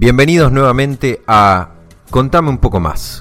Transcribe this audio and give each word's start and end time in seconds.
Bienvenidos 0.00 0.50
nuevamente 0.50 1.20
a 1.26 1.72
Contame 2.08 2.48
un 2.48 2.56
poco 2.56 2.80
más, 2.80 3.20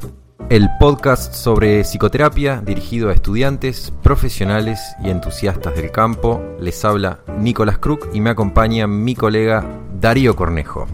el 0.49 0.69
podcast 0.79 1.33
sobre 1.33 1.81
psicoterapia 1.83 2.61
dirigido 2.61 3.09
a 3.09 3.13
estudiantes, 3.13 3.91
profesionales 4.01 4.79
y 5.03 5.09
entusiastas 5.09 5.75
del 5.75 5.91
campo. 5.91 6.41
Les 6.57 6.85
habla 6.85 7.19
Nicolás 7.37 7.79
Kruk 7.79 8.07
y 8.13 8.21
me 8.21 8.29
acompaña 8.29 8.87
mi 8.87 9.13
colega 9.13 9.65
Darío 9.99 10.37
Cornejo. 10.37 10.87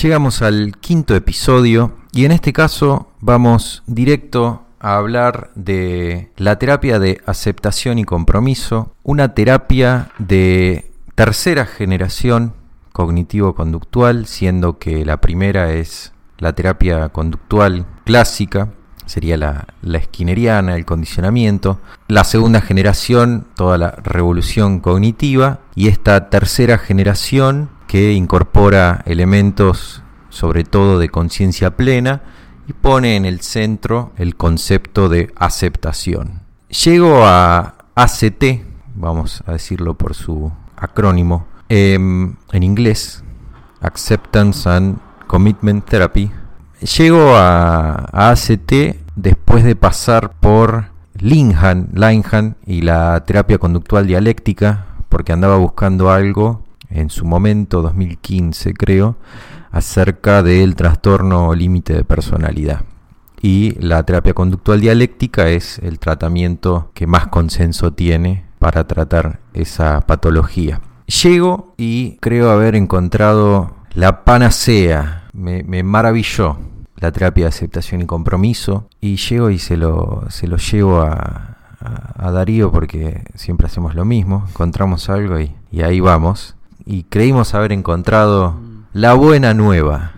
Llegamos 0.00 0.40
al 0.40 0.78
quinto 0.80 1.14
episodio 1.14 1.92
y 2.12 2.24
en 2.24 2.32
este 2.32 2.54
caso 2.54 3.10
vamos 3.20 3.82
directo 3.86 4.62
a 4.80 4.96
hablar 4.96 5.50
de 5.54 6.30
la 6.38 6.58
terapia 6.58 6.98
de 6.98 7.20
aceptación 7.26 7.98
y 7.98 8.04
compromiso, 8.04 8.94
una 9.02 9.34
terapia 9.34 10.12
de 10.18 10.91
tercera 11.14 11.66
generación 11.66 12.54
cognitivo-conductual, 12.92 14.26
siendo 14.26 14.78
que 14.78 15.04
la 15.04 15.20
primera 15.20 15.72
es 15.72 16.12
la 16.38 16.52
terapia 16.52 17.08
conductual 17.10 17.86
clásica, 18.04 18.70
sería 19.06 19.36
la, 19.36 19.66
la 19.82 20.00
skinneriana, 20.00 20.76
el 20.76 20.84
condicionamiento, 20.84 21.80
la 22.08 22.24
segunda 22.24 22.60
generación, 22.60 23.46
toda 23.54 23.78
la 23.78 23.90
revolución 23.90 24.80
cognitiva, 24.80 25.60
y 25.74 25.88
esta 25.88 26.30
tercera 26.30 26.78
generación 26.78 27.70
que 27.86 28.12
incorpora 28.12 29.02
elementos 29.06 30.02
sobre 30.32 30.64
todo 30.64 30.98
de 30.98 31.10
conciencia 31.10 31.76
plena 31.76 32.22
y 32.66 32.72
pone 32.72 33.16
en 33.16 33.26
el 33.26 33.40
centro 33.40 34.12
el 34.16 34.36
concepto 34.36 35.08
de 35.08 35.32
aceptación. 35.36 36.40
Llego 36.84 37.26
a 37.26 37.74
ACT, 37.94 38.44
vamos 38.94 39.42
a 39.46 39.52
decirlo 39.52 39.94
por 39.98 40.14
su 40.14 40.50
acrónimo, 40.82 41.46
em, 41.68 42.34
en 42.52 42.62
inglés, 42.62 43.22
Acceptance 43.80 44.68
and 44.68 44.98
Commitment 45.28 45.84
Therapy. 45.84 46.30
Llego 46.96 47.36
a, 47.36 48.08
ACT 48.12 48.96
después 49.14 49.64
de 49.64 49.76
pasar 49.76 50.32
por 50.40 50.86
Linhan, 51.14 51.90
Linhan 51.94 52.56
y 52.66 52.82
la 52.82 53.24
terapia 53.24 53.58
conductual 53.58 54.06
dialéctica, 54.06 54.86
porque 55.08 55.32
andaba 55.32 55.56
buscando 55.56 56.10
algo 56.10 56.62
en 56.90 57.10
su 57.10 57.24
momento, 57.24 57.80
2015 57.80 58.74
creo, 58.74 59.16
acerca 59.70 60.42
del 60.42 60.74
trastorno 60.74 61.54
límite 61.54 61.94
de 61.94 62.04
personalidad. 62.04 62.82
Y 63.40 63.76
la 63.80 64.02
terapia 64.02 64.34
conductual 64.34 64.80
dialéctica 64.80 65.48
es 65.48 65.78
el 65.78 65.98
tratamiento 65.98 66.90
que 66.94 67.06
más 67.06 67.28
consenso 67.28 67.92
tiene 67.92 68.44
para 68.62 68.84
tratar 68.86 69.40
esa 69.54 70.02
patología. 70.02 70.80
Llego 71.08 71.74
y 71.76 72.16
creo 72.20 72.52
haber 72.52 72.76
encontrado 72.76 73.74
la 73.92 74.24
panacea, 74.24 75.24
me, 75.32 75.82
maravilló 75.82 76.58
la 76.94 77.10
terapia 77.10 77.46
de 77.46 77.48
aceptación 77.48 78.02
y 78.02 78.06
compromiso 78.06 78.88
y 79.00 79.16
llego 79.16 79.50
y 79.50 79.58
se 79.58 79.76
lo, 79.76 80.26
se 80.28 80.46
lo 80.46 80.58
llevo 80.58 81.00
a, 81.00 81.56
a, 81.80 82.30
Darío 82.30 82.70
porque 82.70 83.24
siempre 83.34 83.66
hacemos 83.66 83.96
lo 83.96 84.04
mismo, 84.04 84.44
encontramos 84.48 85.10
algo 85.10 85.40
y, 85.40 85.52
y 85.72 85.82
ahí 85.82 85.98
vamos. 85.98 86.54
Y 86.86 87.02
creímos 87.02 87.54
haber 87.54 87.72
encontrado 87.72 88.60
la 88.92 89.14
buena 89.14 89.54
nueva. 89.54 90.12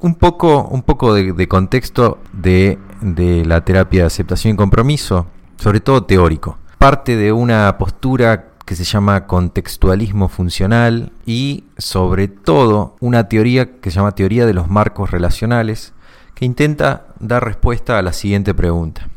Un 0.00 0.16
poco, 0.16 0.64
un 0.64 0.82
poco 0.82 1.14
de, 1.14 1.48
contexto 1.48 2.18
de, 2.34 2.78
de, 3.00 3.46
la 3.46 3.64
terapia 3.64 4.02
de 4.02 4.06
aceptación 4.08 4.52
y 4.52 4.56
compromiso, 4.56 5.28
sobre 5.56 5.80
todo 5.80 6.04
teórico. 6.04 6.58
Parte 6.78 7.16
de 7.16 7.32
una 7.32 7.76
postura 7.76 8.50
que 8.64 8.76
se 8.76 8.84
llama 8.84 9.26
contextualismo 9.26 10.28
funcional 10.28 11.10
y 11.26 11.64
sobre 11.76 12.28
todo 12.28 12.96
una 13.00 13.28
teoría 13.28 13.80
que 13.80 13.90
se 13.90 13.96
llama 13.96 14.12
teoría 14.12 14.46
de 14.46 14.54
los 14.54 14.68
marcos 14.68 15.10
relacionales, 15.10 15.92
que 16.34 16.44
intenta 16.44 17.06
dar 17.18 17.44
respuesta 17.44 17.98
a 17.98 18.02
la 18.02 18.12
siguiente 18.12 18.54
pregunta. 18.54 19.08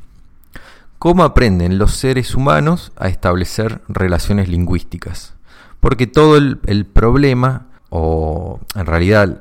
¿Cómo 0.98 1.24
aprenden 1.24 1.78
los 1.78 1.94
seres 1.94 2.34
humanos 2.34 2.94
a 2.96 3.10
establecer 3.10 3.82
relaciones 3.88 4.50
lingüísticas? 4.50 5.34
Porque 5.80 6.08
todo 6.08 6.38
el, 6.38 6.60
el 6.66 6.86
problema 6.86 7.68
o 7.94 8.62
en 8.74 8.86
realidad 8.86 9.38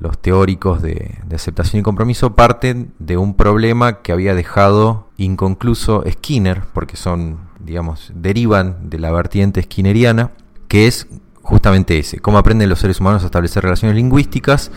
los 0.00 0.18
teóricos 0.18 0.80
de, 0.80 1.18
aceptación 1.34 1.80
y 1.80 1.82
compromiso 1.82 2.36
parten 2.36 2.94
de 3.00 3.16
un 3.16 3.34
problema 3.34 4.00
que 4.00 4.12
había 4.12 4.36
dejado 4.36 5.08
inconcluso 5.16 6.04
Skinner, 6.08 6.62
porque 6.72 6.96
son, 6.96 7.40
digamos, 7.58 8.12
derivan 8.14 8.88
de 8.90 9.00
la 9.00 9.10
vertiente 9.10 9.60
skinneriana, 9.60 10.30
que 10.68 10.86
es 10.86 11.08
justamente 11.42 11.98
ese, 11.98 12.20
cómo 12.20 12.38
aprenden 12.38 12.68
los 12.68 12.78
seres 12.78 13.00
humanos 13.00 13.24
a 13.24 13.26
establecer 13.26 13.64
relaciones 13.64 13.96
lingüísticas, 13.96 14.70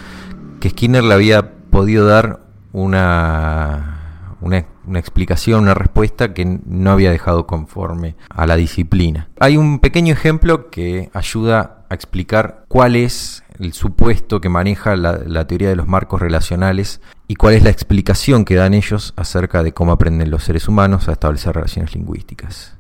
que 0.60 0.72
Skinner 0.72 1.04
le 1.04 1.14
había 1.14 1.52
podido 1.70 2.08
dar 2.08 2.40
una, 2.74 4.36
una, 4.42 4.66
una, 4.88 5.00
explicación, 5.00 5.62
una 5.62 5.76
respuesta 5.76 6.34
que 6.34 6.46
no 6.66 6.90
había 6.90 7.12
dejado 7.12 7.46
conforme 7.46 8.16
a 8.30 8.48
la 8.48 8.56
disciplina. 8.56 9.30
Hay 9.40 9.56
un 9.56 9.78
pequeño 9.78 10.14
ejemplo 10.14 10.72
que 10.72 11.12
ayuda 11.14 11.77
a 11.90 11.96
explicar 11.96 12.66
cuál 12.68 12.96
es 12.96 13.44
el 13.60 13.74
supuesto 13.74 14.42
que 14.42 14.50
maneja 14.50 14.96
la, 14.96 15.48
teoría 15.48 15.70
de 15.70 15.76
los 15.76 15.88
marcos 15.88 16.22
relacionales 16.22 17.02
y 17.28 17.36
cuál 17.36 17.56
es 17.56 17.64
la 17.64 17.70
explicación 17.70 18.46
que 18.46 18.56
dan 18.56 18.74
ellos 18.74 19.14
acerca 19.16 19.64
de 19.64 19.74
cómo 19.74 19.92
aprenden 19.92 20.30
los 20.30 20.44
seres 20.44 20.68
humanos 20.68 21.08
a 21.08 21.14
establecer 21.14 21.56
relaciones 21.56 21.96
lingüísticas. 21.96 22.78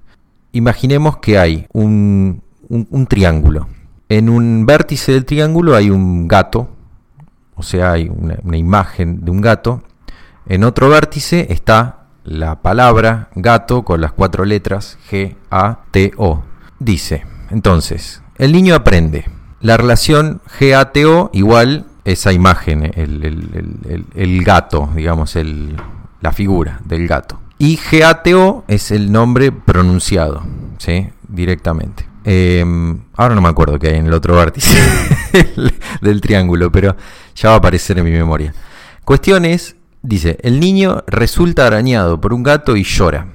Imaginemos 0.51 1.17
que 1.17 1.37
hay 1.37 1.67
un, 1.73 2.41
triángulo. 3.07 3.67
En 4.09 4.29
un 4.29 4.65
vértice 4.65 5.11
del 5.11 5.25
triángulo 5.25 5.75
hay 5.75 5.89
un 5.89 6.27
gato, 6.27 6.69
o 7.55 7.63
sea, 7.63 7.93
hay 7.93 8.09
una, 8.09 8.37
una 8.43 8.57
imagen 8.57 9.25
de 9.25 9.31
un 9.31 9.41
gato. 9.41 9.83
En 10.47 10.63
otro 10.63 10.89
vértice 10.89 11.47
está 11.49 12.07
la 12.23 12.61
palabra 12.61 13.29
gato 13.35 13.83
con 13.83 14.01
las 14.01 14.11
cuatro 14.11 14.45
letras 14.45 14.97
G, 15.09 15.35
A, 15.49 15.79
T, 15.91 16.11
O. 16.17 16.43
Dice, 16.79 17.25
entonces, 17.49 18.21
el 18.37 18.51
niño 18.51 18.75
aprende. 18.75 19.25
La 19.59 19.77
relación 19.77 20.41
GATO 20.59 21.31
igual 21.33 21.85
esa 22.05 22.31
imagen, 22.31 22.91
el, 22.95 24.43
gato, 24.45 24.89
digamos, 24.95 25.37
la 26.21 26.31
figura 26.31 26.79
del 26.85 27.07
gato. 27.07 27.39
Y 27.59 27.77
GATO 27.91 28.63
es 28.67 28.91
el 28.91 29.11
nombre 29.11 29.51
pronunciado, 29.51 30.43
¿sí? 30.77 31.09
Directamente. 31.27 32.07
Em, 32.23 32.99
ahora 33.15 33.35
no 33.35 33.41
me 33.41 33.49
acuerdo 33.49 33.79
qué 33.79 33.87
hay 33.87 33.95
en 33.95 34.07
el 34.07 34.13
otro 34.13 34.35
vértice 34.35 34.77
del 36.01 36.21
triángulo, 36.21 36.71
pero 36.71 36.95
ya 37.35 37.49
va 37.49 37.55
a 37.55 37.57
aparecer 37.57 37.97
en 37.97 38.05
mi 38.05 38.11
memoria. 38.11 38.53
Cuestión 39.03 39.45
es, 39.45 39.75
dice, 40.01 40.37
el 40.41 40.59
niño 40.59 41.03
resulta 41.07 41.65
arañado 41.65 42.19
por 42.21 42.33
un 42.33 42.43
gato 42.43 42.75
y 42.75 42.83
llora. 42.83 43.27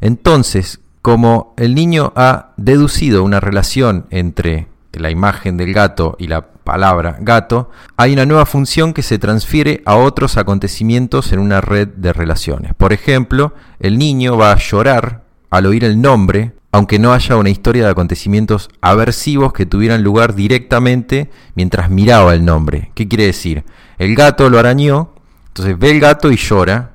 Entonces, 0.00 0.80
como 1.04 1.52
el 1.58 1.74
niño 1.74 2.14
ha 2.16 2.54
deducido 2.56 3.24
una 3.24 3.38
relación 3.38 4.06
entre 4.08 4.68
la 4.94 5.10
imagen 5.10 5.58
del 5.58 5.74
gato 5.74 6.16
y 6.18 6.28
la 6.28 6.46
palabra 6.46 7.18
gato, 7.20 7.70
hay 7.98 8.14
una 8.14 8.24
nueva 8.24 8.46
función 8.46 8.94
que 8.94 9.02
se 9.02 9.18
transfiere 9.18 9.82
a 9.84 9.96
otros 9.96 10.38
acontecimientos 10.38 11.34
en 11.34 11.40
una 11.40 11.60
red 11.60 11.88
de 11.88 12.14
relaciones. 12.14 12.72
Por 12.74 12.94
ejemplo, 12.94 13.52
el 13.80 13.98
niño 13.98 14.38
va 14.38 14.52
a 14.52 14.56
llorar 14.56 15.24
al 15.50 15.66
oír 15.66 15.84
el 15.84 16.00
nombre, 16.00 16.52
aunque 16.72 16.98
no 16.98 17.12
haya 17.12 17.36
una 17.36 17.50
historia 17.50 17.84
de 17.84 17.90
acontecimientos 17.90 18.70
aversivos 18.80 19.52
que 19.52 19.66
tuvieran 19.66 20.02
lugar 20.02 20.34
directamente 20.34 21.28
mientras 21.54 21.90
miraba 21.90 22.32
el 22.32 22.46
nombre. 22.46 22.92
¿Qué 22.94 23.08
quiere 23.08 23.26
decir? 23.26 23.62
El 23.98 24.14
gato 24.14 24.48
lo 24.48 24.58
arañó, 24.58 25.12
entonces 25.48 25.78
ve 25.78 25.90
el 25.90 26.00
gato 26.00 26.32
y 26.32 26.38
llora, 26.38 26.93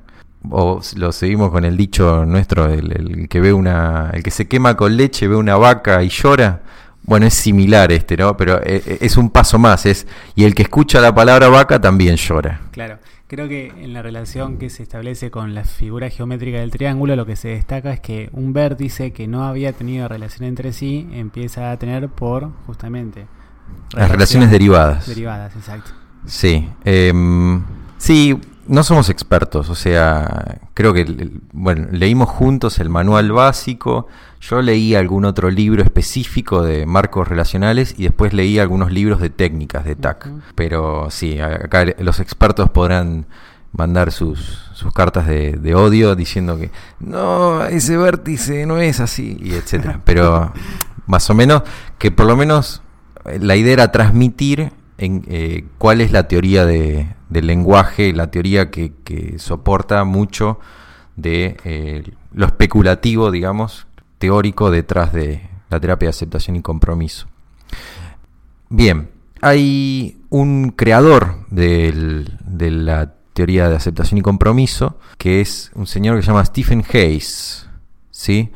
o 0.50 0.82
lo 0.96 1.12
seguimos 1.12 1.52
con 1.52 1.66
el 1.66 1.76
dicho 1.76 2.26
nuestro, 2.26 2.68
el, 2.68 3.28
que 3.28 3.40
ve 3.40 3.54
una, 3.54 4.12
el 4.14 4.24
que 4.24 4.32
se 4.32 4.48
quema 4.48 4.76
con 4.78 4.96
leche, 4.96 5.28
ve 5.28 5.36
una 5.36 5.58
vaca 5.58 6.04
y 6.04 6.10
llora. 6.10 6.62
Bueno, 7.04 7.26
es 7.26 7.34
similar 7.34 7.92
este, 7.92 8.16
¿no? 8.18 8.38
Pero 8.38 8.58
eh, 8.58 8.84
eh, 8.86 8.98
es 9.02 9.18
un 9.18 9.32
paso 9.32 9.58
más, 9.58 9.86
es 9.86 10.06
y 10.36 10.44
el 10.44 10.54
que 10.54 10.64
escucha 10.64 11.02
la 11.02 11.14
palabra 11.14 11.50
vaca 11.50 11.82
también 11.82 12.18
llora. 12.18 12.62
Claro, 12.72 13.00
creo 13.28 13.48
que 13.48 13.74
en 13.78 13.94
la 13.94 14.02
relación 14.02 14.58
que 14.58 14.70
se 14.70 14.84
establece 14.84 15.32
con 15.32 15.56
la 15.56 15.64
figura 15.64 16.10
geométrica 16.10 16.60
del 16.60 16.72
triángulo, 16.72 17.16
lo 17.16 17.26
que 17.26 17.36
se 17.36 17.50
destaca 17.50 17.92
es 17.94 18.00
que 18.00 18.30
un 18.32 18.54
vértice 18.54 19.12
que 19.12 19.28
no 19.28 19.46
había 19.46 19.74
tenido 19.74 20.08
relación 20.08 20.48
entre 20.48 20.72
sí 20.72 21.10
empieza 21.12 21.72
a 21.72 21.78
tener 21.78 22.10
por 22.10 22.52
justamente 22.68 23.26
las 23.94 24.12
relaciones 24.12 24.52
derivadas. 24.52 25.08
Derivadas, 25.08 25.56
exacto. 25.56 25.92
Sí, 26.26 26.70
em, 26.84 27.64
sí, 27.98 28.40
no 28.70 28.84
somos 28.84 29.10
expertos, 29.10 29.70
o 29.70 29.76
sea, 29.76 30.60
creo 30.76 30.94
que, 30.94 31.32
bueno, 31.54 31.88
leímos 31.92 32.30
juntos 32.30 32.78
el 32.78 32.88
manual 32.88 33.32
básico, 33.32 34.08
yo 34.40 34.62
leí 34.62 34.94
algún 34.94 35.26
otro 35.26 35.50
libro 35.50 35.82
específico 35.82 36.62
de 36.62 36.86
marcos 36.86 37.28
relacionales 37.28 37.96
y 37.98 38.04
después 38.04 38.32
leí 38.32 38.60
algunos 38.60 38.92
libros 38.92 39.20
de 39.22 39.32
técnicas 39.32 39.86
de 39.86 39.96
TAC, 39.96 40.30
pero 40.54 41.08
sí, 41.10 41.40
acá 41.40 41.84
los 41.98 42.20
expertos 42.20 42.70
podrán 42.70 43.26
mandar 43.72 44.12
sus, 44.12 44.70
sus 44.74 44.94
cartas 44.94 45.26
de, 45.26 45.54
de, 45.54 45.74
odio 45.74 46.16
diciendo 46.16 46.58
que 46.60 46.70
no, 47.00 47.66
ese 47.66 47.98
vértice 47.98 48.68
no 48.68 48.78
es 48.78 49.00
así, 49.00 49.36
y 49.42 49.54
etcétera, 49.54 50.00
pero 50.06 50.54
más 51.08 51.28
o 51.32 51.34
menos, 51.34 51.64
que 51.98 52.12
por 52.12 52.28
lo 52.28 52.38
menos 52.38 52.84
eh, 53.26 53.40
la 53.42 53.56
idea 53.56 53.74
era 53.74 53.92
transmitir 53.92 54.74
en, 55.00 55.26
eh, 55.28 55.66
cuál 55.80 56.02
es 56.02 56.12
la 56.12 56.28
teoría 56.28 56.68
de, 56.68 57.08
del 57.30 57.48
lenguaje, 57.48 58.14
la 58.14 58.32
teoría 58.32 58.70
que, 58.70 58.94
soporta 59.38 60.04
mucho 60.04 60.60
de 61.16 61.58
eh, 61.64 62.04
lo 62.34 62.46
especulativo, 62.46 63.32
digamos, 63.32 63.88
teórico 64.18 64.72
detrás 64.72 65.14
de 65.14 65.50
la 65.70 65.80
terapia 65.80 66.08
de 66.08 66.12
aceptación 66.12 66.56
y 66.56 66.62
compromiso. 66.62 67.28
Bien, 68.70 69.10
hay 69.42 70.22
un 70.30 70.72
creador 70.72 71.46
de 71.50 72.26
la 72.58 73.14
teoría 73.34 73.70
de 73.70 73.76
aceptación 73.76 74.18
y 74.18 74.22
compromiso, 74.22 75.00
que 75.18 75.42
es 75.42 75.72
un 75.76 75.88
señor 75.88 76.18
que 76.18 76.24
se 76.24 76.28
llama 76.28 76.44
Stephen 76.44 76.84
Hayes. 76.92 77.70
¿sí? 78.12 78.52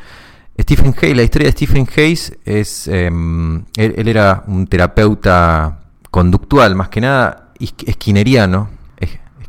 Stephen 0.59 0.93
Hayes, 1.01 1.15
la 1.15 1.23
historia 1.23 1.47
de 1.47 1.51
Stephen 1.53 1.87
Hayes 1.95 2.37
es, 2.43 2.87
em, 2.87 3.63
él, 3.77 4.07
era 4.07 4.43
un 4.47 4.67
terapeuta 4.67 5.79
conductual, 6.11 6.75
más 6.75 6.89
que 6.89 7.01
nada 7.01 7.42
esquineriano, 7.59 8.69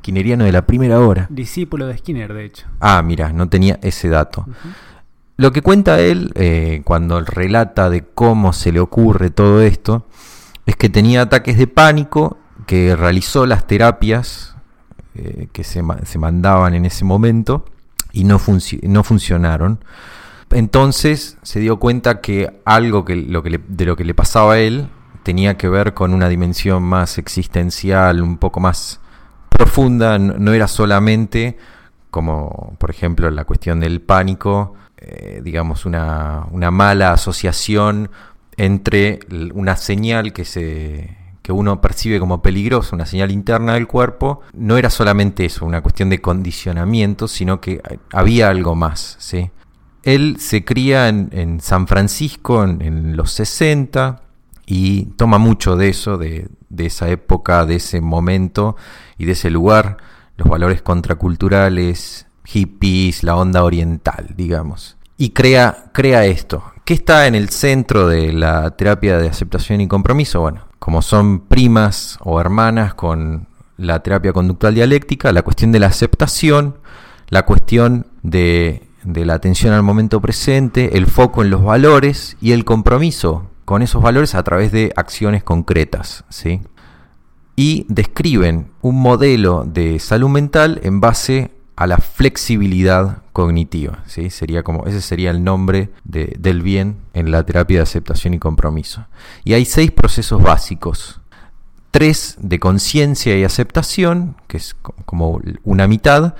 esquineriano 0.05 0.45
de 0.45 0.53
la 0.53 0.67
primera 0.67 1.01
hora. 1.01 1.27
Discípulo 1.31 1.87
de 1.87 1.97
Skinner, 1.97 2.35
de 2.35 2.45
hecho. 2.45 2.67
Ah, 2.79 3.01
mira, 3.03 3.33
no 3.33 3.49
tenía 3.49 3.79
ese 3.83 4.09
dato. 4.09 4.47
Lo 5.37 5.51
que 5.51 5.62
cuenta 5.62 5.99
él, 5.99 6.31
eh, 6.35 6.83
cuando 6.85 7.21
relata 7.23 7.89
de 7.89 8.05
cómo 8.05 8.53
se 8.53 8.71
le 8.71 8.81
ocurre 8.81 9.31
todo 9.31 9.62
esto, 9.62 10.06
es 10.67 10.77
que 10.77 10.91
tenía 10.91 11.23
ataques 11.23 11.56
de 11.56 11.67
pánico, 11.67 12.39
que 12.67 12.95
realizó 12.95 13.47
las 13.47 13.67
terapias 13.67 14.56
eh, 15.15 15.49
que 15.53 15.65
se, 15.65 15.83
mandaban 15.83 16.75
en 16.75 16.85
ese 16.85 17.05
momento 17.05 17.65
y 18.12 18.25
no, 18.25 18.41
no 18.83 19.05
funcionaron. 19.05 19.85
Entonces 20.51 21.39
se 21.43 21.61
dio 21.61 21.79
cuenta 21.79 22.21
que 22.21 22.61
algo 22.65 23.05
que, 23.05 23.17
lo 23.17 23.43
que 23.43 23.61
de 23.67 23.85
lo 23.87 23.97
que 23.97 24.05
le 24.05 24.15
pasaba 24.15 24.55
a 24.55 24.59
él 24.61 24.89
tenía 25.25 25.56
que 25.56 25.69
ver 25.69 25.94
con 25.94 26.15
una 26.15 26.29
dimensión 26.29 26.85
más 26.85 27.19
existencial, 27.19 28.23
un 28.23 28.38
poco 28.38 28.61
más 28.61 29.00
profunda, 29.49 30.19
no, 30.19 30.53
era 30.53 30.69
solamente 30.69 31.56
como 32.11 32.76
por 32.79 32.91
ejemplo 32.91 33.29
la 33.31 33.44
cuestión 33.44 33.81
del 33.81 34.00
pánico, 34.00 34.75
eh, 34.99 35.41
digamos 35.43 35.85
una, 35.85 36.47
una 36.53 36.71
mala 36.71 37.12
asociación 37.12 38.09
entre 38.56 39.19
una 39.53 39.76
señal 39.76 40.32
que 40.32 40.44
se 40.44 41.17
que 41.44 41.53
uno 41.53 41.82
percibe 41.82 42.19
como 42.19 42.41
peligrosa, 42.41 42.97
una 42.97 43.05
señal 43.05 43.31
interna 43.31 43.75
del 43.75 43.87
cuerpo, 43.87 44.41
no 44.55 44.79
era 44.79 44.88
solamente 44.88 45.44
eso, 45.44 45.67
una 45.67 45.82
cuestión 45.82 46.09
de 46.09 46.23
condicionamiento, 46.23 47.29
sino 47.29 47.61
que 47.61 47.82
había 48.12 48.49
algo 48.49 48.75
más. 48.75 49.17
¿sí? 49.20 49.50
Él 50.05 50.37
se 50.38 50.65
cría 50.65 51.09
en, 51.09 51.61
San 51.61 51.87
Francisco 51.87 52.65
en, 52.65 53.15
los 53.15 53.31
60 53.32 54.23
y 54.67 55.07
toma 55.17 55.39
mucho 55.39 55.77
de 55.77 55.89
eso, 55.89 56.19
de, 56.19 56.49
de, 56.69 56.87
esa 56.87 57.09
época, 57.09 57.67
de 57.67 57.77
ese 57.77 58.01
momento 58.01 58.77
y 59.19 59.27
de 59.27 59.33
ese 59.33 59.51
lugar, 59.51 59.99
los 60.37 60.49
valores 60.49 60.83
contraculturales, 60.83 62.27
hippies, 62.45 63.23
la 63.23 63.37
onda 63.37 63.65
oriental, 63.65 64.35
digamos. 64.37 64.97
Y 65.17 65.31
crea, 65.31 65.91
crea 65.93 66.27
esto, 66.27 66.63
¿Qué 66.85 66.93
está 66.93 67.27
en 67.27 67.35
el 67.35 67.49
centro 67.49 68.09
de 68.09 68.35
la 68.35 68.73
terapia 68.73 69.17
de 69.17 69.27
aceptación 69.27 69.81
y 69.81 69.89
compromiso? 69.89 70.43
Bueno, 70.43 70.67
como 70.79 71.01
son 71.01 71.41
primas 71.41 72.19
o 72.21 72.39
hermanas 72.39 72.93
con 72.93 73.49
la 73.79 74.03
terapia 74.03 74.35
conductual 74.35 74.75
dialéctica, 74.75 75.33
la 75.33 75.41
cuestión 75.41 75.73
de 75.73 75.81
la 75.81 75.87
aceptación, 75.87 76.77
la 77.31 77.47
cuestión 77.47 78.07
de, 78.23 78.83
la 79.03 79.33
atención 79.33 79.73
al 79.73 79.83
momento 79.83 80.21
presente, 80.21 80.99
el 80.99 81.07
foco 81.07 81.43
en 81.43 81.49
los 81.49 81.65
valores 81.65 82.37
y 82.43 82.53
el 82.53 82.67
compromiso 82.67 83.47
con 83.65 83.83
esos 83.83 84.03
valores 84.03 84.35
a 84.35 84.43
través 84.43 84.73
de 84.73 84.93
acciones 84.97 85.43
concretas. 85.43 86.25
¿sí? 86.29 86.61
Y 87.57 87.87
describen 87.89 88.71
un 88.83 89.01
modelo 89.01 89.65
de 89.65 89.99
salud 89.99 90.29
mental 90.29 90.81
en 90.83 91.01
base 91.01 91.53
a 91.77 91.87
la 91.87 91.99
flexibilidad 91.99 93.23
cognitiva. 93.33 94.05
¿sí? 94.07 94.31
Sería 94.31 94.63
como, 94.63 94.87
ese 94.87 95.01
sería 95.01 95.31
el 95.31 95.43
nombre 95.43 95.91
del 96.05 96.63
bien 96.63 96.99
en 97.15 97.31
la 97.31 97.45
terapia 97.45 97.79
de 97.79 97.83
aceptación 97.83 98.35
y 98.35 98.39
compromiso. 98.39 99.07
Y 99.45 99.55
hay 99.55 99.65
seis 99.65 99.91
procesos 99.91 100.43
básicos. 100.43 101.21
Tres 101.91 102.37
de 102.41 102.59
conciencia 102.59 103.39
y 103.39 103.45
aceptación, 103.45 104.37
que 104.49 104.57
es 104.57 104.75
como 105.05 105.41
una 105.63 105.87
mitad, 105.87 106.35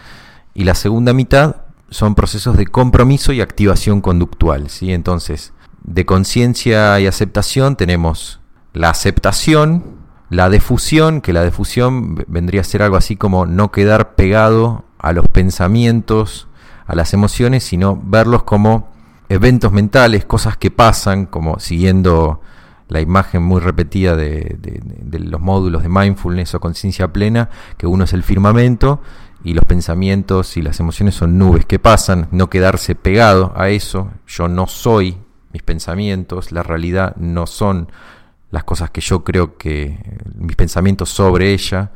y 0.53 0.65
la 0.65 0.75
segunda 0.75 1.13
mitad 1.13 1.57
son 1.91 2.17
procesos 2.17 2.57
de 2.57 2.67
compromiso 2.67 3.33
y 3.33 3.41
activación 3.41 4.01
conductual. 4.01 4.69
¿sí? 4.69 4.93
Entonces, 4.93 5.53
de 5.85 6.07
conciencia 6.07 6.99
y 6.99 7.07
aceptación 7.07 7.77
tenemos 7.77 8.41
la 8.73 8.91
aceptación, 8.91 9.85
la 10.31 10.51
defusión, 10.51 11.21
que 11.21 11.33
la 11.33 11.43
defusión 11.43 12.17
vendría 12.27 12.63
a 12.63 12.65
ser 12.65 12.83
algo 12.83 12.97
así 12.97 13.17
como 13.17 13.47
no 13.47 13.71
quedar 13.71 14.17
pegado 14.17 14.85
a 14.99 15.13
los 15.13 15.29
pensamientos, 15.29 16.49
a 16.87 16.95
las 16.97 17.15
emociones, 17.15 17.63
sino 17.63 18.01
verlos 18.03 18.43
como 18.43 18.89
eventos 19.29 19.73
mentales, 19.73 20.25
cosas 20.25 20.57
que 20.57 20.71
pasan, 20.71 21.27
como 21.27 21.61
siguiendo 21.61 22.41
la 22.89 23.01
imagen 23.01 23.43
muy 23.43 23.61
repetida 23.61 24.17
de, 24.17 24.59
los 25.13 25.41
módulos 25.41 25.83
de 25.83 25.89
mindfulness 25.89 26.55
o 26.55 26.61
conciencia 26.61 27.13
plena, 27.13 27.49
que 27.77 27.87
uno 27.87 28.05
es 28.05 28.13
el 28.13 28.23
firmamento 28.23 29.01
y 29.43 29.55
los 29.55 29.65
pensamientos 29.65 30.57
y 30.57 30.63
las 30.63 30.81
emociones 30.81 31.15
son 31.15 31.39
nubes 31.39 31.67
que 31.67 31.79
pasan, 31.79 32.29
no 32.31 32.51
quedarse 32.51 32.95
pegado 32.95 33.53
a 33.57 33.69
eso, 33.69 34.11
yo 34.27 34.49
no 34.49 34.67
soy 34.67 35.19
mis 35.55 35.63
pensamientos, 35.63 36.53
la 36.53 36.63
realidad 36.65 37.15
no 37.17 37.47
son 37.47 37.89
las 38.51 38.65
cosas 38.65 38.91
que 38.91 39.01
yo 39.01 39.25
creo 39.25 39.57
que 39.57 39.99
mis 40.35 40.57
pensamientos 40.57 41.09
sobre 41.09 41.53
ella, 41.55 41.93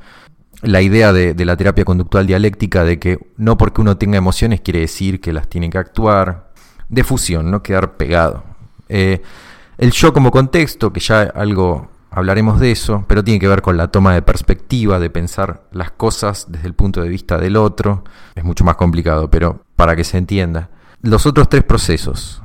la 0.62 0.80
idea 0.80 1.12
de, 1.12 1.34
la 1.44 1.56
terapia 1.56 1.84
conductual 1.84 2.26
dialéctica 2.26 2.84
de 2.84 2.98
que 2.98 3.18
no 3.36 3.58
porque 3.58 3.80
uno 3.80 3.96
tenga 3.96 4.16
emociones 4.16 4.60
quiere 4.60 4.80
decir 4.80 5.20
que 5.20 5.32
las 5.32 5.48
tiene 5.48 5.70
que 5.70 5.78
actuar, 5.78 6.52
de 6.88 7.04
fusión, 7.04 7.50
no 7.50 7.62
quedar 7.62 7.96
pegado. 7.96 8.44
Eh, 8.88 9.22
el 9.76 9.90
yo 9.90 10.12
como 10.12 10.30
contexto, 10.30 10.92
que 10.92 11.00
ya 11.00 11.22
algo 11.22 11.90
hablaremos 12.10 12.60
de 12.60 12.70
eso, 12.70 13.04
pero 13.08 13.24
tiene 13.24 13.40
que 13.40 13.48
ver 13.48 13.60
con 13.60 13.76
la 13.76 13.88
toma 13.88 14.14
de 14.14 14.22
perspectiva, 14.22 15.00
de 15.00 15.10
pensar 15.10 15.64
las 15.72 15.90
cosas 15.90 16.46
desde 16.48 16.68
el 16.68 16.74
punto 16.74 17.02
de 17.02 17.08
vista 17.08 17.38
del 17.38 17.56
otro, 17.56 18.04
es 18.36 18.44
mucho 18.44 18.64
más 18.64 18.76
complicado, 18.76 19.30
pero 19.30 19.64
para 19.74 19.96
que 19.96 20.04
se 20.04 20.16
entienda. 20.16 20.70
Los 21.02 21.26
otros 21.26 21.48
tres 21.48 21.64
procesos 21.64 22.42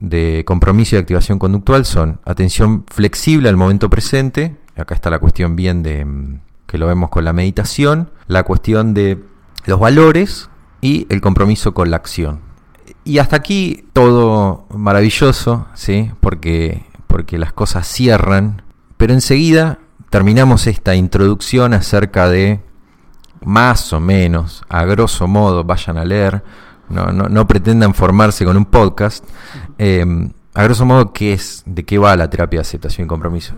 de 0.00 0.44
compromiso 0.46 0.96
y 0.96 0.98
activación 0.98 1.38
conductual 1.38 1.84
son 1.84 2.20
atención 2.24 2.84
flexible 2.88 3.48
al 3.48 3.56
momento 3.56 3.90
presente, 3.90 4.56
acá 4.76 4.94
está 4.94 5.10
la 5.10 5.18
cuestión 5.18 5.56
bien 5.56 5.82
de 5.82 6.04
mm, 6.04 6.40
que 6.66 6.78
lo 6.78 6.86
vemos 6.86 7.10
con 7.10 7.24
la 7.24 7.32
meditación, 7.32 8.10
la 8.26 8.42
cuestión 8.42 8.94
de 8.94 9.22
los 9.64 9.80
valores 9.80 10.50
y 10.80 11.06
el 11.10 11.20
compromiso 11.20 11.74
con 11.74 11.90
la 11.90 11.96
acción. 11.96 12.40
Y 13.04 13.18
hasta 13.18 13.36
aquí 13.36 13.84
todo 13.92 14.66
maravilloso, 14.74 15.66
¿sí? 15.74 16.10
Porque, 16.20 16.84
porque 17.06 17.38
las 17.38 17.52
cosas 17.52 17.86
cierran, 17.86 18.62
pero 18.96 19.12
enseguida 19.12 19.78
terminamos 20.10 20.66
esta 20.66 20.94
introducción 20.94 21.72
acerca 21.72 22.28
de, 22.28 22.60
más 23.44 23.92
o 23.92 24.00
menos, 24.00 24.64
a 24.68 24.84
grosso 24.84 25.26
modo, 25.26 25.64
vayan 25.64 25.98
a 25.98 26.04
leer, 26.04 26.42
no, 26.88 27.12
no, 27.12 27.46
pretendan 27.46 27.94
formarse 27.94 28.44
con 28.44 28.56
un 28.56 28.64
podcast, 28.64 29.24
eh, 29.78 30.04
a 30.54 30.62
grosso 30.62 30.86
modo, 30.86 31.12
¿qué 31.12 31.34
es, 31.34 31.62
de 31.66 31.84
qué 31.84 31.98
va 31.98 32.16
la 32.16 32.30
terapia 32.30 32.58
de 32.58 32.62
aceptación 32.62 33.04
y 33.04 33.08
compromiso? 33.08 33.54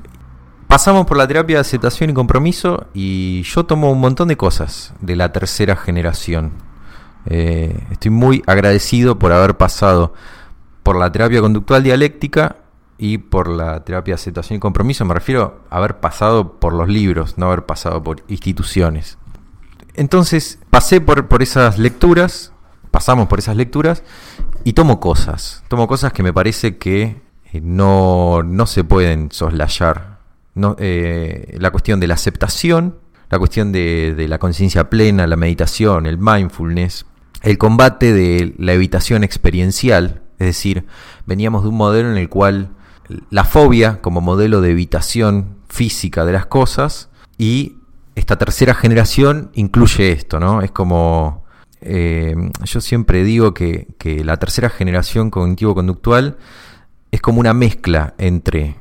Pasamos 0.66 1.06
por 1.06 1.16
la 1.16 1.28
terapia 1.28 1.56
de 1.56 1.60
aceptación 1.60 2.10
y 2.10 2.12
compromiso 2.12 2.88
y 2.92 3.42
yo 3.44 3.64
tomo 3.64 3.90
un 3.90 4.00
montón 4.00 4.28
de 4.28 4.36
cosas 4.36 4.92
de 5.00 5.16
la 5.16 5.32
tercera 5.32 5.76
generación. 5.76 6.52
Eh, 7.26 7.86
estoy 7.90 8.10
muy 8.10 8.42
agradecido 8.46 9.18
por 9.18 9.32
haber 9.32 9.56
pasado 9.56 10.12
por 10.82 10.96
la 10.96 11.12
terapia 11.12 11.40
conductual 11.40 11.82
dialéctica 11.84 12.56
y 12.98 13.18
por 13.18 13.48
la 13.48 13.84
terapia 13.84 14.12
de 14.12 14.20
aceptación 14.20 14.56
y 14.56 14.60
compromiso. 14.60 15.04
Me 15.04 15.14
refiero 15.14 15.60
a 15.70 15.76
haber 15.76 16.00
pasado 16.00 16.58
por 16.58 16.74
los 16.74 16.88
libros, 16.88 17.38
no 17.38 17.46
haber 17.46 17.64
pasado 17.64 18.02
por 18.02 18.24
instituciones. 18.28 19.18
Entonces 19.94 20.58
pasé 20.68 21.00
por, 21.00 21.28
por 21.28 21.42
esas 21.42 21.78
lecturas, 21.78 22.52
pasamos 22.90 23.28
por 23.28 23.38
esas 23.38 23.56
lecturas 23.56 24.02
y 24.64 24.72
tomo 24.72 25.00
cosas. 25.00 25.62
Tomo 25.68 25.86
cosas 25.86 26.12
que 26.12 26.22
me 26.22 26.32
parece 26.32 26.78
que 26.78 27.22
eh, 27.52 27.60
no, 27.62 28.42
no 28.42 28.66
se 28.66 28.84
pueden 28.84 29.30
soslayar 29.30 30.18
eh, 30.78 31.56
la 31.60 31.70
cuestión 31.70 32.00
de 32.00 32.08
la 32.08 32.14
aceptación, 32.14 32.98
la 33.30 33.38
cuestión 33.38 33.72
de, 33.72 34.26
la 34.28 34.38
conciencia 34.38 34.90
plena, 34.90 35.26
la 35.26 35.36
meditación, 35.36 36.06
el 36.06 36.18
mindfulness, 36.18 37.06
el 37.42 37.58
combate 37.58 38.12
de 38.12 38.54
la 38.58 38.72
evitación 38.72 39.22
experiencial, 39.22 40.22
es 40.38 40.46
decir, 40.46 40.86
veníamos 41.26 41.62
de 41.62 41.68
un 41.68 41.76
modelo 41.76 42.10
en 42.10 42.16
el 42.16 42.28
cual 42.28 42.70
la 43.30 43.44
fobia 43.44 44.00
como 44.00 44.20
modelo 44.20 44.60
de 44.60 44.70
evitación 44.70 45.58
física 45.68 46.24
de 46.24 46.32
las 46.32 46.46
cosas 46.46 47.08
y 47.36 47.76
esta 48.14 48.36
tercera 48.36 48.74
generación 48.74 49.50
incluye 49.54 50.10
esto, 50.12 50.40
¿no? 50.40 50.62
Es 50.62 50.72
como, 50.72 51.44
eh, 51.80 52.34
yo 52.64 52.80
siempre 52.80 53.24
digo 53.24 53.54
que, 53.54 53.86
la 54.24 54.36
tercera 54.36 54.70
generación 54.70 55.30
cognitivo-conductual 55.30 56.36
es 57.10 57.20
como 57.20 57.40
una 57.40 57.54
mezcla 57.54 58.14
entre 58.18 58.76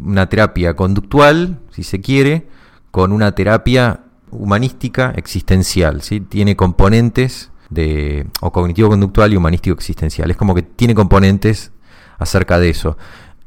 una 0.00 0.28
terapia 0.28 0.74
conductual, 0.76 1.60
si 1.70 1.82
se 1.82 2.00
quiere, 2.00 2.46
con 2.90 3.12
una 3.12 3.32
terapia 3.32 4.04
humanística 4.30 5.12
existencial, 5.16 6.02
¿sí? 6.02 6.20
Tiene 6.20 6.54
componentes 6.54 7.50
de 7.70 8.26
o 8.40 8.52
cognitivo-conductual 8.52 9.32
y 9.32 9.36
humanístico-existencial. 9.36 10.30
Es 10.30 10.36
como 10.36 10.54
que 10.54 10.62
tiene 10.62 10.94
componentes 10.94 11.72
acerca 12.18 12.60
de 12.60 12.70
eso. 12.70 12.96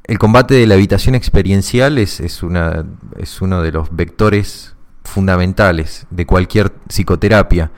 El 0.04 0.20
combate 0.20 0.56
de 0.56 0.68
la 0.68 0.76
habitación 0.76 1.16
experiencial 1.16 1.98
es, 1.98 2.20
es 2.20 2.42
uno 2.44 3.62
de 3.62 3.72
los 3.72 3.96
vectores 3.96 4.76
fundamentales 5.08 6.06
de 6.12 6.26
cualquier 6.26 6.72
psicoterapia. 6.88 7.72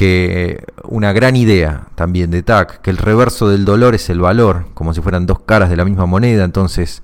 Que 0.00 0.64
una 0.84 1.12
gran 1.12 1.36
idea 1.36 1.88
también 1.94 2.30
de 2.30 2.42
TAC, 2.42 2.80
que 2.80 2.88
el 2.88 2.96
reverso 2.96 3.50
del 3.50 3.66
dolor 3.66 3.94
es 3.94 4.08
el 4.08 4.18
valor, 4.18 4.68
como 4.72 4.94
si 4.94 5.02
fueran 5.02 5.26
dos 5.26 5.40
caras 5.40 5.68
de 5.68 5.76
la 5.76 5.84
misma 5.84 6.06
moneda. 6.06 6.44
Entonces, 6.44 7.02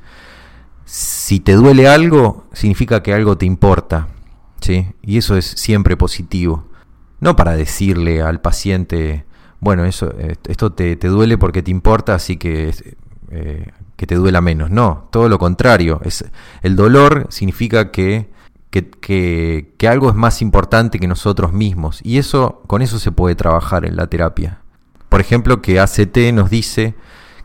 si 0.87 1.41
te 1.41 1.53
duele 1.53 1.89
algo, 1.89 2.47
significa 2.55 3.03
que 3.03 3.13
algo 3.13 3.37
te 3.37 3.45
importa. 3.45 4.09
¿sí? 4.63 4.87
Y 5.03 5.19
eso 5.19 5.37
es 5.37 5.45
siempre 5.45 5.99
positivo. 5.99 6.65
No 7.21 7.37
para 7.37 7.55
decirle 7.55 8.23
al 8.23 8.41
paciente, 8.41 9.27
bueno, 9.61 9.85
eso, 9.85 10.15
esto 10.49 10.73
te, 10.73 10.97
duele 10.97 11.37
porque 11.37 11.63
te 11.63 11.71
importa, 11.71 12.15
así 12.15 12.39
que, 12.39 12.75
eh, 13.31 13.73
que 13.97 14.07
te 14.07 14.15
duela 14.15 14.41
menos. 14.41 14.71
No, 14.71 15.09
todo 15.13 15.29
lo 15.29 15.39
contrario. 15.39 16.01
Es, 16.03 16.25
el 16.63 16.77
dolor 16.77 17.27
significa 17.29 17.91
que, 17.91 18.31
que, 18.83 19.75
algo 19.89 20.11
es 20.11 20.15
más 20.15 20.43
importante 20.43 20.99
que 20.99 21.07
nosotros 21.07 21.53
mismos. 21.53 22.01
Y 22.03 22.19
eso, 22.19 22.63
con 22.67 22.83
eso 22.83 22.99
se 22.99 23.13
puede 23.13 23.35
trabajar 23.35 23.85
en 23.85 23.97
la 23.97 24.07
terapia. 24.07 24.61
Por 25.09 25.21
ejemplo, 25.21 25.63
que 25.63 25.81
ACT 25.81 26.17
nos 26.33 26.51
dice 26.51 26.95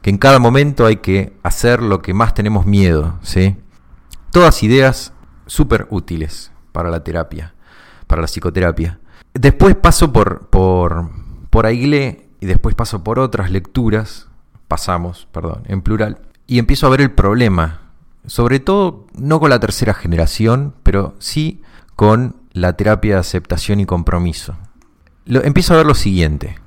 que 0.02 0.10
en 0.10 0.18
cada 0.18 0.40
momento 0.40 0.86
hay 0.86 0.98
que 0.98 1.34
hacer 1.44 1.82
lo 1.82 2.02
que 2.02 2.14
más 2.14 2.34
tenemos 2.34 2.66
miedo. 2.66 3.20
¿sí? 3.22 3.56
Todas 4.32 4.64
ideas 4.64 5.14
súper 5.46 5.88
útiles 5.90 6.52
para 6.72 6.90
la 6.90 7.04
terapia, 7.04 7.54
para 8.08 8.22
la 8.22 8.28
psicoterapia. 8.28 9.00
Después 9.34 9.76
paso 9.76 10.12
por, 10.12 10.48
por, 10.48 11.10
por 11.50 11.66
Aiglé 11.66 12.30
y 12.40 12.46
después 12.46 12.76
paso 12.76 13.04
por 13.04 13.20
otras 13.20 13.52
lecturas, 13.52 14.28
pasamos, 14.68 15.28
perdón, 15.32 15.64
en 15.68 15.82
plural, 15.82 16.20
y 16.48 16.60
empiezo 16.60 16.88
a 16.88 16.90
ver 16.90 17.02
el 17.02 17.12
problema, 17.12 17.81
sobre 18.26 18.60
todo 18.60 19.08
no 19.14 19.40
con 19.40 19.50
la 19.50 19.60
tercera 19.60 19.94
generación, 19.94 20.76
pero 20.84 21.16
sí 21.20 21.62
con 21.96 22.36
la 22.54 22.74
terapia 22.74 23.16
de 23.16 23.20
aceptación 23.20 23.80
y 23.80 23.86
compromiso. 23.86 24.58
Empiezo 25.26 25.74
a 25.74 25.78
ver 25.78 25.86
lo 25.86 25.96
siguiente, 25.96 26.60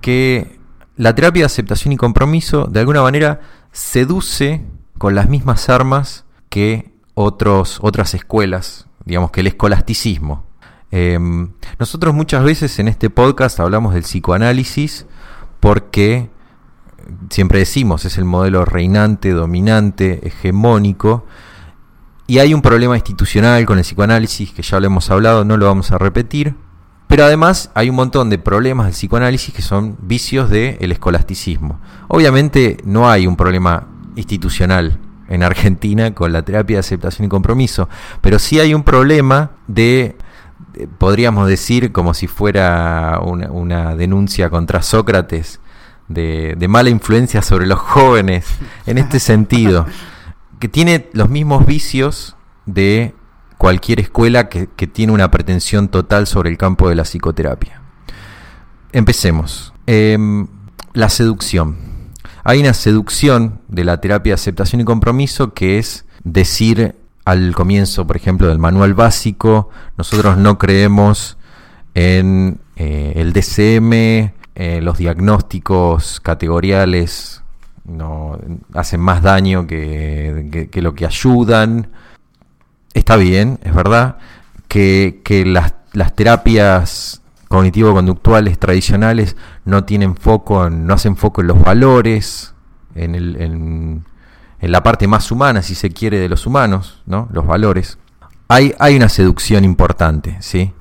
que 0.00 0.58
la 0.96 1.14
terapia 1.14 1.42
de 1.42 1.46
aceptación 1.46 1.92
y 1.92 1.96
compromiso 1.96 2.66
de 2.66 2.80
alguna 2.80 3.02
manera 3.02 3.40
seduce 3.72 4.64
con 4.96 5.14
las 5.14 5.28
mismas 5.28 5.68
armas 5.68 6.24
que 6.48 6.92
otros, 7.14 7.78
otras 7.82 8.14
escuelas, 8.14 8.86
digamos 9.04 9.30
que 9.30 9.40
el 9.40 9.48
escolasticismo. 9.48 10.44
Em, 10.90 11.52
nosotros 11.78 12.14
muchas 12.14 12.42
veces 12.42 12.78
en 12.78 12.88
este 12.88 13.10
podcast 13.10 13.60
hablamos 13.60 13.94
del 13.94 14.02
psicoanálisis 14.02 15.06
porque 15.60 16.30
siempre 17.30 17.60
decimos 17.60 18.04
es 18.04 18.18
el 18.18 18.24
modelo 18.24 18.64
reinante, 18.64 19.30
dominante, 19.30 20.26
hegemónico. 20.26 21.26
Y 22.26 22.38
hay 22.38 22.52
un 22.52 22.62
problema 22.62 22.96
institucional 22.96 23.64
con 23.64 23.78
el 23.78 23.84
psicoanálisis 23.84 24.52
que 24.52 24.62
ya 24.62 24.80
lo 24.80 24.86
hemos 24.86 25.10
hablado, 25.10 25.44
no 25.44 25.56
lo 25.56 25.66
vamos 25.66 25.90
a 25.92 25.98
repetir. 25.98 26.54
Pero 27.06 27.24
además 27.24 27.70
hay 27.74 27.88
un 27.88 27.96
montón 27.96 28.28
de 28.28 28.38
problemas 28.38 28.86
del 28.86 28.94
psicoanálisis 28.94 29.54
que 29.54 29.62
son 29.62 29.96
vicios 30.02 30.50
del 30.50 30.92
escolasticismo. 30.92 31.80
Obviamente 32.08 32.76
no 32.84 33.08
hay 33.08 33.26
un 33.26 33.36
problema 33.36 33.86
institucional 34.14 34.98
en 35.28 35.42
Argentina 35.42 36.14
con 36.14 36.32
la 36.32 36.42
terapia 36.42 36.76
de 36.76 36.80
aceptación 36.80 37.26
y 37.26 37.28
compromiso, 37.28 37.88
pero 38.20 38.38
sí 38.38 38.60
hay 38.60 38.74
un 38.74 38.82
problema 38.82 39.52
de 39.66 40.16
podríamos 40.98 41.48
decir, 41.48 41.92
como 41.92 42.14
si 42.14 42.26
fuera 42.26 43.20
una, 43.22 43.94
denuncia 43.96 44.50
contra 44.50 44.82
Sócrates, 44.82 45.60
de, 46.08 46.66
mala 46.68 46.90
influencia 46.90 47.42
sobre 47.42 47.66
los 47.66 47.78
jóvenes, 47.78 48.46
en 48.86 48.98
este 48.98 49.20
sentido, 49.20 49.86
que 50.58 50.68
tiene 50.68 51.08
los 51.12 51.28
mismos 51.28 51.66
vicios 51.66 52.36
de 52.66 53.14
cualquier 53.58 54.00
escuela 54.00 54.48
que, 54.48 54.66
tiene 54.86 55.12
una 55.12 55.30
pretensión 55.30 55.88
total 55.88 56.26
sobre 56.26 56.50
el 56.50 56.58
campo 56.58 56.88
de 56.88 56.94
la 56.94 57.04
psicoterapia. 57.04 57.82
Empecemos. 58.92 59.72
Em, 59.86 60.46
la 60.94 61.08
seducción. 61.08 61.76
Hay 62.44 62.60
una 62.60 62.74
seducción 62.74 63.60
de 63.68 63.84
la 63.84 64.00
terapia 64.00 64.30
de 64.30 64.34
aceptación 64.34 64.80
y 64.80 64.84
compromiso 64.84 65.52
que 65.52 65.78
es 65.78 66.06
decir 66.24 66.96
al 67.24 67.54
comienzo, 67.54 68.06
por 68.06 68.16
ejemplo, 68.16 68.48
del 68.48 68.58
manual 68.58 68.94
básico, 68.94 69.68
nosotros 69.98 70.38
no 70.38 70.56
creemos 70.56 71.36
en 71.94 72.60
eh, 72.76 73.12
el 73.16 73.32
DCM, 73.32 74.32
eh, 74.60 74.80
los 74.82 74.98
diagnósticos 74.98 76.18
categoriales 76.18 77.44
no, 77.84 78.36
hacen 78.74 78.98
más 78.98 79.22
daño 79.22 79.68
que, 79.68 80.68
lo 80.82 80.94
que 80.96 81.06
ayudan. 81.06 81.92
Está 82.92 83.14
bien, 83.14 83.60
es 83.62 83.72
verdad, 83.72 84.18
que, 84.66 85.22
las, 85.46 85.74
las, 85.92 86.12
terapias 86.16 87.22
cognitivo-conductuales 87.46 88.58
tradicionales 88.58 89.36
no 89.64 89.84
tienen 89.84 90.16
foco, 90.16 90.68
no 90.68 90.92
hacen 90.92 91.14
foco 91.14 91.40
en 91.40 91.46
los 91.46 91.62
valores, 91.62 92.52
en, 92.96 93.14
el, 93.14 93.40
en, 93.40 94.04
en 94.60 94.72
la 94.72 94.82
parte 94.82 95.06
más 95.06 95.30
humana, 95.30 95.62
si 95.62 95.76
se 95.76 95.90
quiere, 95.90 96.18
de 96.18 96.28
los 96.28 96.46
humanos, 96.46 97.00
¿no? 97.06 97.28
Los 97.32 97.46
valores. 97.46 97.96
Hay, 98.48 98.74
hay 98.80 98.96
una 98.96 99.08
seducción 99.08 99.64
importante, 99.64 100.36
¿sí? 100.40 100.72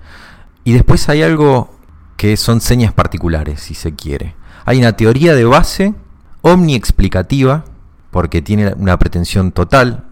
Y 0.64 0.74
después 0.74 1.08
hay 1.10 1.22
algo 1.22 1.77
que 2.18 2.36
son 2.36 2.60
señas 2.60 2.94
particulares, 2.94 3.62
si 3.62 3.76
se 3.76 3.96
quiere. 3.96 4.36
Hay 4.66 4.80
una 4.80 4.94
teoría 4.94 5.36
de 5.36 5.46
base 5.46 5.94
omniexplicativa, 6.42 7.64
porque 8.12 8.42
tiene 8.42 8.74
una 8.76 8.98
pretensión 8.98 9.52
total, 9.52 10.06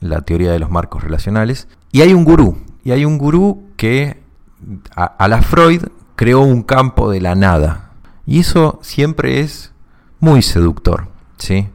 la 0.00 0.22
teoría 0.22 0.50
de 0.52 0.58
los 0.58 0.70
marcos 0.70 1.02
relacionales, 1.02 1.68
y 1.92 2.02
hay 2.02 2.12
un 2.12 2.24
gurú, 2.24 2.58
y 2.84 2.90
hay 2.90 3.04
un 3.04 3.16
gurú 3.16 3.68
que 3.76 4.22
a, 4.94 5.28
la 5.28 5.42
Freud 5.42 5.84
creó 6.16 6.40
un 6.40 6.62
campo 6.62 7.10
de 7.10 7.20
la 7.20 7.34
nada. 7.34 7.92
Y 8.26 8.40
eso 8.40 8.80
siempre 8.82 9.40
es 9.40 9.72
muy 10.20 10.42
seductor, 10.42 11.08
¿sí? 11.38 11.68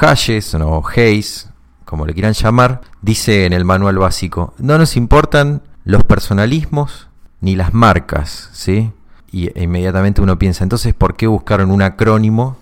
Hayes 0.00 0.54
o 0.54 0.82
Hayes, 0.94 1.50
como 1.84 2.06
le 2.06 2.14
quieran 2.14 2.32
llamar, 2.32 2.80
dice 3.02 3.44
en 3.44 3.52
el 3.52 3.64
manual 3.64 3.98
básico, 3.98 4.54
no 4.58 4.78
nos 4.78 4.96
importan 4.96 5.62
los 5.84 6.04
personalismos 6.04 7.08
ni 7.44 7.56
las 7.56 7.74
marcas, 7.74 8.48
¿sí? 8.54 8.90
Y 9.30 9.50
e 9.54 9.64
inmediatamente 9.64 10.22
uno 10.22 10.38
piensa, 10.38 10.64
entonces, 10.64 10.94
¿por 10.94 11.14
qué 11.14 11.26
buscaron 11.26 11.70
un 11.70 11.82
acrónimo 11.82 12.56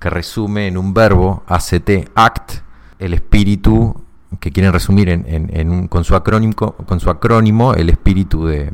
que 0.00 0.10
resume 0.10 0.66
en 0.66 0.76
un 0.76 0.92
verbo, 0.92 1.44
ACT, 1.46 2.10
ACT, 2.16 2.62
el 2.98 3.14
espíritu 3.14 3.94
que 4.40 4.50
quieren 4.50 4.72
resumir 4.72 5.08
en, 5.08 5.86
con, 5.86 6.02
su 6.02 6.16
acrónimo, 6.16 6.52
con 6.54 6.98
su 6.98 7.10
acrónimo 7.10 7.74
el 7.74 7.90
espíritu 7.90 8.44
de, 8.44 8.72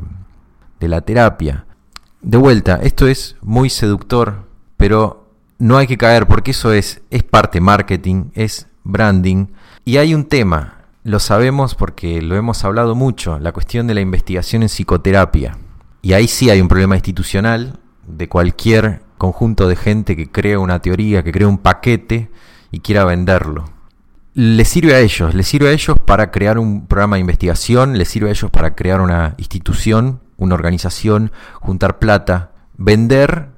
de 0.79 0.87
la 0.87 1.01
terapia? 1.01 1.65
De 2.23 2.37
vuelta, 2.39 2.79
esto 2.81 3.05
es 3.05 3.35
muy 3.41 3.69
seductor, 3.69 4.47
pero 4.77 5.29
no 5.59 5.77
hay 5.77 5.85
que 5.85 5.97
caer 5.97 6.25
porque 6.25 6.51
eso 6.51 6.73
es, 6.73 7.01
es 7.11 7.21
parte 7.21 7.61
marketing, 7.61 8.31
es 8.33 8.67
branding. 8.83 9.45
Y 9.85 9.97
hay 9.97 10.15
un 10.15 10.25
tema, 10.25 10.80
lo 11.03 11.19
sabemos 11.19 11.75
porque 11.75 12.21
lo 12.21 12.35
hemos 12.35 12.63
hablado 12.63 12.95
mucho, 12.95 13.39
la 13.39 13.51
cuestión 13.51 13.87
de 13.87 13.93
la 13.93 14.01
investigación 14.01 14.61
en 14.61 14.69
psicoterapia. 14.69 15.57
Y 16.01 16.13
ahí 16.13 16.27
sí 16.27 16.49
hay 16.49 16.61
un 16.61 16.67
problema 16.67 16.95
institucional 16.95 17.79
de 18.07 18.27
cualquier 18.27 19.01
conjunto 19.17 19.67
de 19.67 19.75
gente 19.75 20.15
que 20.15 20.31
crea 20.31 20.59
una 20.59 20.79
teoría, 20.79 21.23
que 21.23 21.31
crea 21.31 21.47
un 21.47 21.59
paquete 21.59 22.31
y 22.71 22.79
quiera 22.79 23.05
venderlo. 23.05 23.65
Les 24.33 24.67
sirve 24.67 24.95
a 24.95 24.99
ellos, 24.99 25.35
les 25.35 25.47
sirve 25.47 25.69
a 25.69 25.73
ellos 25.73 25.97
para 25.99 26.31
crear 26.31 26.57
un 26.57 26.87
programa 26.87 27.17
de 27.17 27.21
investigación, 27.21 27.97
les 27.97 28.07
sirve 28.07 28.29
a 28.29 28.31
ellos 28.31 28.49
para 28.49 28.75
crear 28.75 29.01
una 29.01 29.35
institución, 29.37 30.21
una 30.37 30.55
organización, 30.55 31.31
juntar 31.59 31.99
plata, 31.99 32.51
vender 32.77 33.49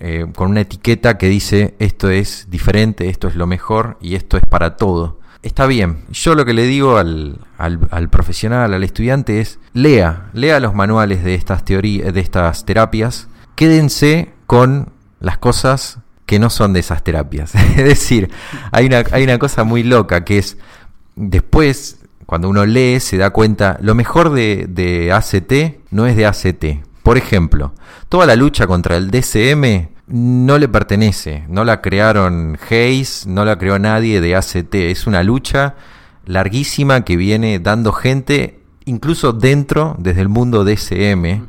eh, 0.00 0.26
con, 0.34 0.50
una 0.50 0.60
etiqueta 0.60 1.16
que 1.16 1.28
dice 1.28 1.74
esto 1.78 2.10
es 2.10 2.46
diferente, 2.50 3.08
esto 3.08 3.26
es 3.26 3.36
lo 3.36 3.46
mejor 3.46 3.96
y 4.00 4.14
esto 4.14 4.36
es 4.36 4.44
para 4.44 4.76
todo. 4.76 5.18
Está 5.42 5.66
bien, 5.66 6.04
yo 6.10 6.34
lo 6.34 6.44
que 6.44 6.54
le 6.54 6.64
digo 6.64 6.96
al, 6.96 7.38
al, 7.58 8.08
profesional, 8.08 8.74
al 8.74 8.82
estudiante 8.82 9.40
es 9.40 9.58
lea, 9.72 10.30
lea 10.32 10.60
los 10.60 10.74
manuales 10.74 11.22
de 11.22 11.34
estas 11.34 11.64
de 11.64 12.12
estas 12.16 12.64
terapias, 12.64 13.28
quédense 13.54 14.32
con 14.46 14.90
las 15.20 15.38
cosas 15.38 15.98
que 16.26 16.38
no 16.38 16.50
son 16.50 16.72
de 16.72 16.80
esas 16.80 17.04
terapias. 17.04 17.54
es 17.76 17.84
decir, 17.84 18.30
hay 18.72 18.86
una, 18.86 19.04
hay 19.12 19.24
una 19.24 19.38
cosa 19.38 19.64
muy 19.64 19.82
loca 19.82 20.24
que 20.24 20.38
es 20.38 20.58
después, 21.14 22.00
cuando 22.26 22.48
uno 22.48 22.66
lee, 22.66 22.98
se 23.00 23.16
da 23.16 23.30
cuenta, 23.30 23.78
lo 23.80 23.94
mejor 23.94 24.30
de, 24.30 24.66
de 24.68 25.12
ACT 25.12 25.80
no 25.90 26.06
es 26.06 26.16
de 26.16 26.26
ACT. 26.26 26.64
Por 27.02 27.18
ejemplo, 27.18 27.72
toda 28.08 28.26
la 28.26 28.34
lucha 28.34 28.66
contra 28.66 28.96
el 28.96 29.10
DCM 29.12 29.95
no 30.08 30.58
le 30.58 30.68
pertenece, 30.68 31.44
no 31.48 31.64
la 31.64 31.80
crearon 31.80 32.58
Hayes, 32.70 33.26
no 33.26 33.44
la 33.44 33.58
creó 33.58 33.78
nadie 33.78 34.20
de 34.20 34.36
ACT, 34.36 34.74
es 34.74 35.06
una 35.06 35.22
lucha 35.22 35.74
larguísima 36.24 37.02
que 37.04 37.16
viene 37.16 37.58
dando 37.58 37.92
gente, 37.92 38.60
incluso 38.84 39.32
dentro, 39.32 39.96
desde 39.98 40.20
el 40.20 40.28
mundo 40.28 40.64
DSM, 40.64 41.46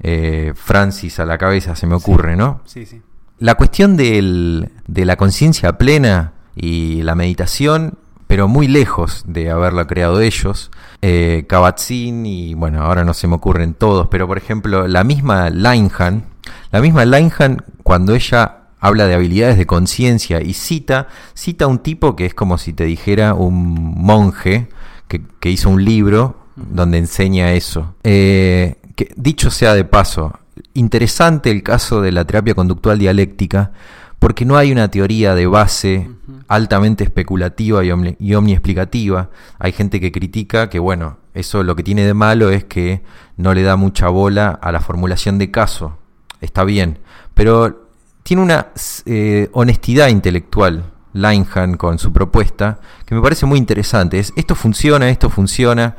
eh, 0.00 0.52
Francis 0.56 1.20
a 1.20 1.26
la 1.26 1.38
cabeza 1.38 1.76
se 1.76 1.86
me 1.86 1.94
ocurre, 1.94 2.36
¿no? 2.36 2.60
Sí, 2.64 2.86
sí. 2.86 3.02
La 3.38 3.56
cuestión 3.56 3.96
de 3.96 4.70
la 4.86 5.16
conciencia 5.16 5.76
plena 5.76 6.32
y 6.54 7.02
la 7.02 7.14
meditación, 7.14 7.98
pero 8.26 8.48
muy 8.48 8.68
lejos 8.68 9.24
de 9.26 9.50
haberla 9.50 9.86
creado 9.86 10.20
ellos, 10.20 10.70
eh, 11.02 11.44
Kabat-Zinn 11.48 12.24
y 12.24 12.54
bueno, 12.54 12.82
ahora 12.82 13.04
no 13.04 13.14
se 13.14 13.26
me 13.26 13.34
ocurren 13.34 13.74
todos, 13.74 14.08
pero 14.08 14.26
por 14.26 14.38
ejemplo, 14.38 14.86
la 14.86 15.04
misma 15.04 15.50
Linehan, 15.50 16.24
la 16.72 16.80
misma 16.80 17.04
Linehan, 17.04 17.62
cuando 17.82 18.14
ella 18.14 18.62
habla 18.80 19.06
de 19.06 19.14
habilidades 19.14 19.58
de 19.58 19.66
conciencia 19.66 20.42
y 20.42 20.54
cita, 20.54 21.06
cita 21.34 21.66
a 21.66 21.68
un 21.68 21.78
tipo 21.78 22.16
que 22.16 22.26
es 22.26 22.34
como 22.34 22.58
si 22.58 22.72
te 22.72 22.84
dijera 22.84 23.34
un 23.34 23.94
monje 24.02 24.68
que, 25.06 25.50
hizo 25.50 25.68
un 25.68 25.84
libro 25.84 26.36
donde 26.56 26.98
enseña 26.98 27.52
eso. 27.52 27.94
Eh, 28.02 28.76
que, 28.96 29.12
dicho 29.16 29.50
sea 29.50 29.74
de 29.74 29.84
paso, 29.84 30.32
interesante 30.74 31.50
el 31.50 31.62
caso 31.62 32.00
de 32.00 32.10
la 32.10 32.24
terapia 32.24 32.54
conductual 32.54 32.98
dialéctica, 32.98 33.72
porque 34.18 34.44
no 34.44 34.56
hay 34.56 34.72
una 34.72 34.88
teoría 34.88 35.34
de 35.34 35.46
base 35.46 36.08
altamente 36.48 37.04
especulativa 37.04 37.84
y, 37.84 37.90
omni, 37.90 38.16
y 38.18 38.34
omniexplicativa. 38.34 39.30
Hay 39.58 39.72
gente 39.72 40.00
que 40.00 40.10
critica 40.10 40.70
que, 40.70 40.78
bueno, 40.78 41.18
eso 41.34 41.62
lo 41.62 41.76
que 41.76 41.82
tiene 41.82 42.06
de 42.06 42.14
malo 42.14 42.50
es 42.50 42.64
que 42.64 43.02
no 43.36 43.52
le 43.52 43.62
da 43.62 43.76
mucha 43.76 44.08
bola 44.08 44.50
a 44.50 44.72
la 44.72 44.80
formulación 44.80 45.38
de 45.38 45.50
caso. 45.50 45.98
Está 46.42 46.64
bien, 46.64 46.98
pero 47.34 47.88
tiene 48.22 48.42
una 48.42 48.68
eh, 49.06 49.48
honestidad 49.52 50.08
intelectual 50.08 50.84
Linehan 51.14 51.76
con 51.76 51.98
su 51.98 52.12
propuesta 52.12 52.80
que 53.06 53.14
me 53.14 53.22
parece 53.22 53.46
muy 53.46 53.58
interesante. 53.58 54.18
Es, 54.18 54.32
esto 54.36 54.54
funciona, 54.54 55.08
esto 55.08 55.30
funciona. 55.30 55.96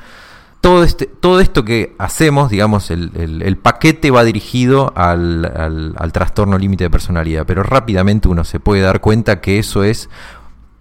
Todo, 0.59 0.83
este, 0.83 1.07
todo 1.07 1.39
esto 1.39 1.63
que 1.65 1.95
hacemos, 1.97 2.49
digamos, 2.49 2.91
el, 2.91 3.57
paquete 3.61 4.11
va 4.11 4.23
dirigido 4.23 4.93
al, 4.95 6.11
trastorno 6.13 6.57
límite 6.57 6.85
de 6.85 6.89
personalidad, 6.89 7.45
pero 7.45 7.63
rápidamente 7.63 8.27
uno 8.27 8.43
se 8.43 8.59
puede 8.59 8.81
dar 8.81 9.01
cuenta 9.01 9.41
que 9.41 9.59
eso 9.59 9.83
es 9.83 10.09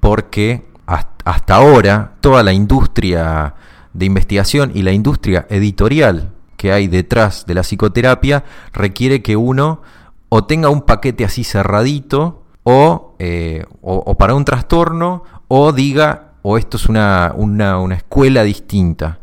porque 0.01 0.65
hasta 0.87 1.55
ahora 1.55 2.15
toda 2.21 2.43
la 2.43 2.53
industria 2.53 3.55
de 3.93 4.07
investigación 4.07 4.73
y 4.75 4.83
la 4.83 4.93
industria 4.93 5.47
editorial 5.49 6.32
que 6.63 6.71
hay 6.71 6.87
detrás 6.87 7.45
de 7.45 7.55
la 7.55 7.63
psicoterapia 7.63 8.45
requiere 8.73 9.21
que 9.21 9.37
uno 9.37 9.83
o 10.29 10.45
tenga 10.45 10.69
un 10.69 10.83
paquete 10.83 11.25
así 11.25 11.43
cerradito 11.43 12.45
o, 12.63 13.17
eh, 13.19 13.65
o, 13.81 14.17
para 14.17 14.35
un 14.35 14.45
trastorno 14.45 15.25
o 15.49 15.73
diga 15.73 16.35
o 16.43 16.57
esto 16.57 16.77
es 16.77 16.89
una, 16.89 17.33
una, 17.35 17.81
una 17.81 17.97
escuela 17.97 18.45
distinta. 18.45 19.19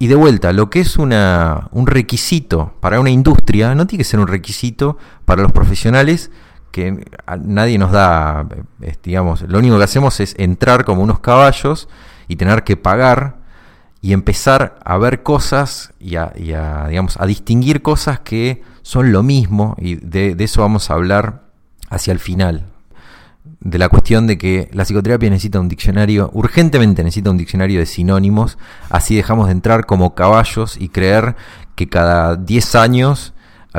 Y 0.00 0.08
de 0.08 0.16
vuelta, 0.16 0.52
lo 0.52 0.68
que 0.68 0.80
es 0.80 0.96
una, 0.96 1.68
un 1.70 1.86
requisito 1.86 2.72
para 2.80 2.98
una 2.98 3.10
industria 3.10 3.76
no 3.76 3.86
tiene 3.86 4.02
que 4.02 4.10
ser 4.10 4.18
un 4.18 4.26
requisito 4.26 4.98
para 5.24 5.44
los 5.44 5.52
profesionales 5.52 6.32
que 6.72 7.06
nadie 7.40 7.78
nos 7.78 7.92
da, 7.92 8.48
digamos, 9.04 9.42
lo 9.42 9.60
único 9.60 9.78
que 9.78 9.84
hacemos 9.84 10.18
es 10.18 10.34
entrar 10.38 10.84
como 10.84 11.04
unos 11.04 11.20
caballos 11.20 11.88
y 12.26 12.34
tener 12.34 12.64
que 12.64 12.76
pagar 12.76 13.43
y 14.04 14.12
empezar 14.12 14.78
a 14.84 14.98
ver 14.98 15.22
cosas 15.22 15.94
y 15.98 16.16
a, 16.16 16.30
digamos, 16.36 17.18
a 17.18 17.24
distinguir 17.24 17.80
cosas 17.80 18.20
que 18.20 18.60
son 18.82 19.12
lo 19.12 19.22
mismo 19.22 19.76
y 19.78 19.94
de, 19.94 20.36
eso 20.40 20.60
vamos 20.60 20.90
a 20.90 20.94
hablar 20.94 21.44
hacia 21.88 22.12
el 22.12 22.18
final 22.18 22.66
de 23.60 23.78
la 23.78 23.88
cuestión 23.88 24.26
de 24.26 24.36
que 24.36 24.68
la 24.74 24.84
psicoterapia 24.84 25.30
necesita 25.30 25.58
un 25.58 25.70
diccionario, 25.70 26.28
urgentemente 26.34 27.02
necesita 27.02 27.30
un 27.30 27.38
diccionario 27.38 27.80
de 27.80 27.86
sinónimos, 27.86 28.58
así 28.90 29.16
dejamos 29.16 29.46
de 29.46 29.52
entrar 29.52 29.86
como 29.86 30.14
caballos 30.14 30.76
y 30.78 30.90
creer 30.90 31.34
que 31.74 31.88
cada 31.88 32.36
10 32.36 32.74
años 32.74 33.32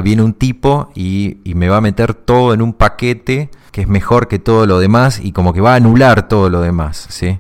viene 0.04 0.24
un 0.24 0.34
tipo 0.34 0.90
y, 0.96 1.38
me 1.54 1.70
va 1.70 1.78
a 1.78 1.82
meter 1.82 2.16
todo 2.16 2.56
en 2.56 2.64
un 2.64 2.74
paquete 2.74 3.52
que 3.72 3.82
es 3.82 3.88
mejor 3.88 4.28
que 4.28 4.40
todo 4.40 4.66
lo 4.66 4.80
demás 4.80 5.20
y 5.24 5.34
como 5.34 5.54
que 5.54 5.62
va 5.62 5.74
a 5.74 5.76
anular 5.76 6.28
todo 6.28 6.50
lo 6.50 6.62
demás. 6.62 7.06
¿sí? 7.12 7.38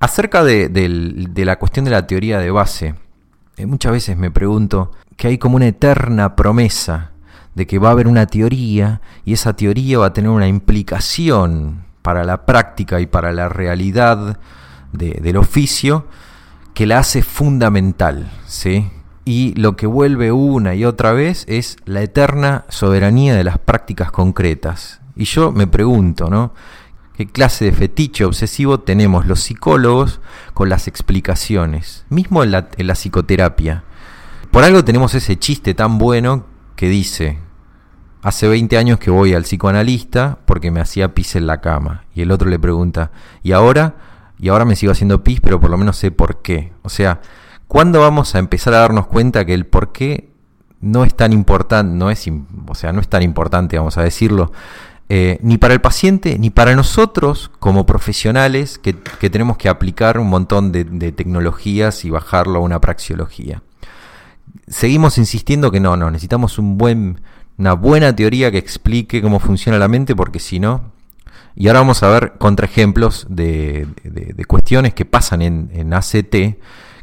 Acerca 0.00 0.44
de, 0.44 0.68
de 0.68 1.44
la 1.44 1.58
cuestión 1.58 1.84
de 1.84 1.90
la 1.90 2.06
teoría 2.06 2.38
de 2.38 2.50
base, 2.50 2.94
eh, 3.56 3.66
muchas 3.66 3.92
veces 3.92 4.16
me 4.16 4.30
pregunto 4.30 4.92
que 5.16 5.26
hay 5.26 5.38
como 5.38 5.56
una 5.56 5.66
eterna 5.66 6.36
promesa 6.36 7.10
de 7.56 7.66
que 7.66 7.80
va 7.80 7.88
a 7.88 7.92
haber 7.92 8.06
una 8.06 8.26
teoría 8.26 9.00
y 9.24 9.32
esa 9.32 9.54
teoría 9.54 9.98
va 9.98 10.06
a 10.06 10.12
tener 10.12 10.30
una 10.30 10.46
implicación 10.46 11.84
para 12.02 12.22
la 12.22 12.46
práctica 12.46 13.00
y 13.00 13.06
para 13.06 13.32
la 13.32 13.48
realidad 13.48 14.38
del 14.92 15.36
oficio 15.36 16.06
que 16.72 16.86
la 16.86 17.00
hace 17.00 17.22
fundamental, 17.22 18.30
¿sí? 18.46 18.88
Y 19.24 19.54
lo 19.54 19.76
que 19.76 19.86
vuelve 19.88 20.30
una 20.30 20.76
y 20.76 20.84
otra 20.84 21.12
vez 21.12 21.44
es 21.48 21.76
la 21.84 22.00
eterna 22.02 22.64
soberanía 22.68 23.34
de 23.34 23.44
las 23.44 23.58
prácticas 23.58 24.12
concretas. 24.12 25.00
Y 25.16 25.24
yo 25.24 25.50
me 25.50 25.66
pregunto, 25.66 26.30
¿no? 26.30 26.54
¿Qué 27.18 27.26
clase 27.26 27.64
de 27.64 27.72
fetiche 27.72 28.24
obsesivo 28.24 28.78
tenemos 28.78 29.26
los 29.26 29.40
psicólogos 29.40 30.20
con 30.54 30.68
las 30.68 30.86
explicaciones? 30.86 32.06
Mismo 32.10 32.44
en 32.44 32.52
la, 32.52 32.94
psicoterapia. 32.94 33.82
Por 34.52 34.62
algo 34.62 34.84
tenemos 34.84 35.16
ese 35.16 35.36
chiste 35.36 35.74
tan 35.74 35.98
bueno 35.98 36.46
que 36.76 36.88
dice, 36.88 37.40
hace 38.22 38.46
20 38.46 38.78
años 38.78 39.00
que 39.00 39.10
voy 39.10 39.34
al 39.34 39.42
psicoanalista 39.42 40.38
porque 40.44 40.70
me 40.70 40.78
hacía 40.78 41.12
pis 41.12 41.34
en 41.34 41.48
la 41.48 41.60
cama. 41.60 42.04
Y 42.14 42.22
el 42.22 42.30
otro 42.30 42.48
le 42.48 42.60
pregunta, 42.60 43.10
¿y 43.42 43.50
ahora? 43.50 43.96
Y 44.38 44.50
ahora 44.50 44.64
me 44.64 44.76
sigo 44.76 44.92
haciendo 44.92 45.24
pis, 45.24 45.40
pero 45.40 45.58
por 45.58 45.70
lo 45.70 45.76
menos 45.76 45.96
sé 45.96 46.12
por 46.12 46.40
qué. 46.40 46.72
O 46.82 46.88
sea, 46.88 47.20
¿cuándo 47.66 48.00
vamos 48.00 48.36
a 48.36 48.38
empezar 48.38 48.74
a 48.74 48.78
darnos 48.78 49.08
cuenta 49.08 49.44
que 49.44 49.54
el 49.54 49.66
por 49.66 49.90
qué 49.90 50.30
no 50.80 51.02
es 51.02 51.16
tan 51.16 51.32
importante, 51.32 51.92
no 51.96 52.10
es, 52.10 52.30
o 52.68 52.74
sea, 52.76 52.92
no 52.92 53.00
es 53.00 53.08
tan 53.08 53.22
importante, 53.22 53.76
vamos 53.76 53.98
a 53.98 54.02
decirlo, 54.02 54.52
eh, 55.10 55.38
ni 55.40 55.56
para 55.56 55.72
el 55.72 55.80
paciente, 55.80 56.38
ni 56.38 56.50
para 56.50 56.74
nosotros 56.74 57.50
como 57.58 57.86
profesionales 57.86 58.78
que, 58.78 58.92
tenemos 58.92 59.56
que 59.56 59.70
aplicar 59.70 60.18
un 60.18 60.28
montón 60.28 60.70
de, 60.70 60.84
tecnologías 61.12 62.04
y 62.04 62.10
bajarlo 62.10 62.58
a 62.58 62.62
una 62.62 62.80
praxiología? 62.80 63.62
Seguimos 64.66 65.16
insistiendo 65.16 65.70
que 65.70 65.80
no, 65.80 65.96
no, 65.96 66.10
necesitamos 66.10 66.58
una 66.58 67.72
buena 67.72 68.14
teoría 68.14 68.50
que 68.50 68.58
explique 68.58 69.22
cómo 69.22 69.40
funciona 69.40 69.78
la 69.78 69.88
mente, 69.88 70.14
porque 70.14 70.40
si 70.40 70.60
no... 70.60 70.92
Y 71.56 71.66
ahora 71.66 71.80
vamos 71.80 72.04
a 72.04 72.08
ver 72.10 72.34
contraejemplos 72.38 73.26
de, 73.28 73.88
de, 74.04 74.44
cuestiones 74.44 74.94
que 74.94 75.04
pasan 75.04 75.42
en, 75.42 75.70
en 75.72 75.92
ACT, 75.92 76.32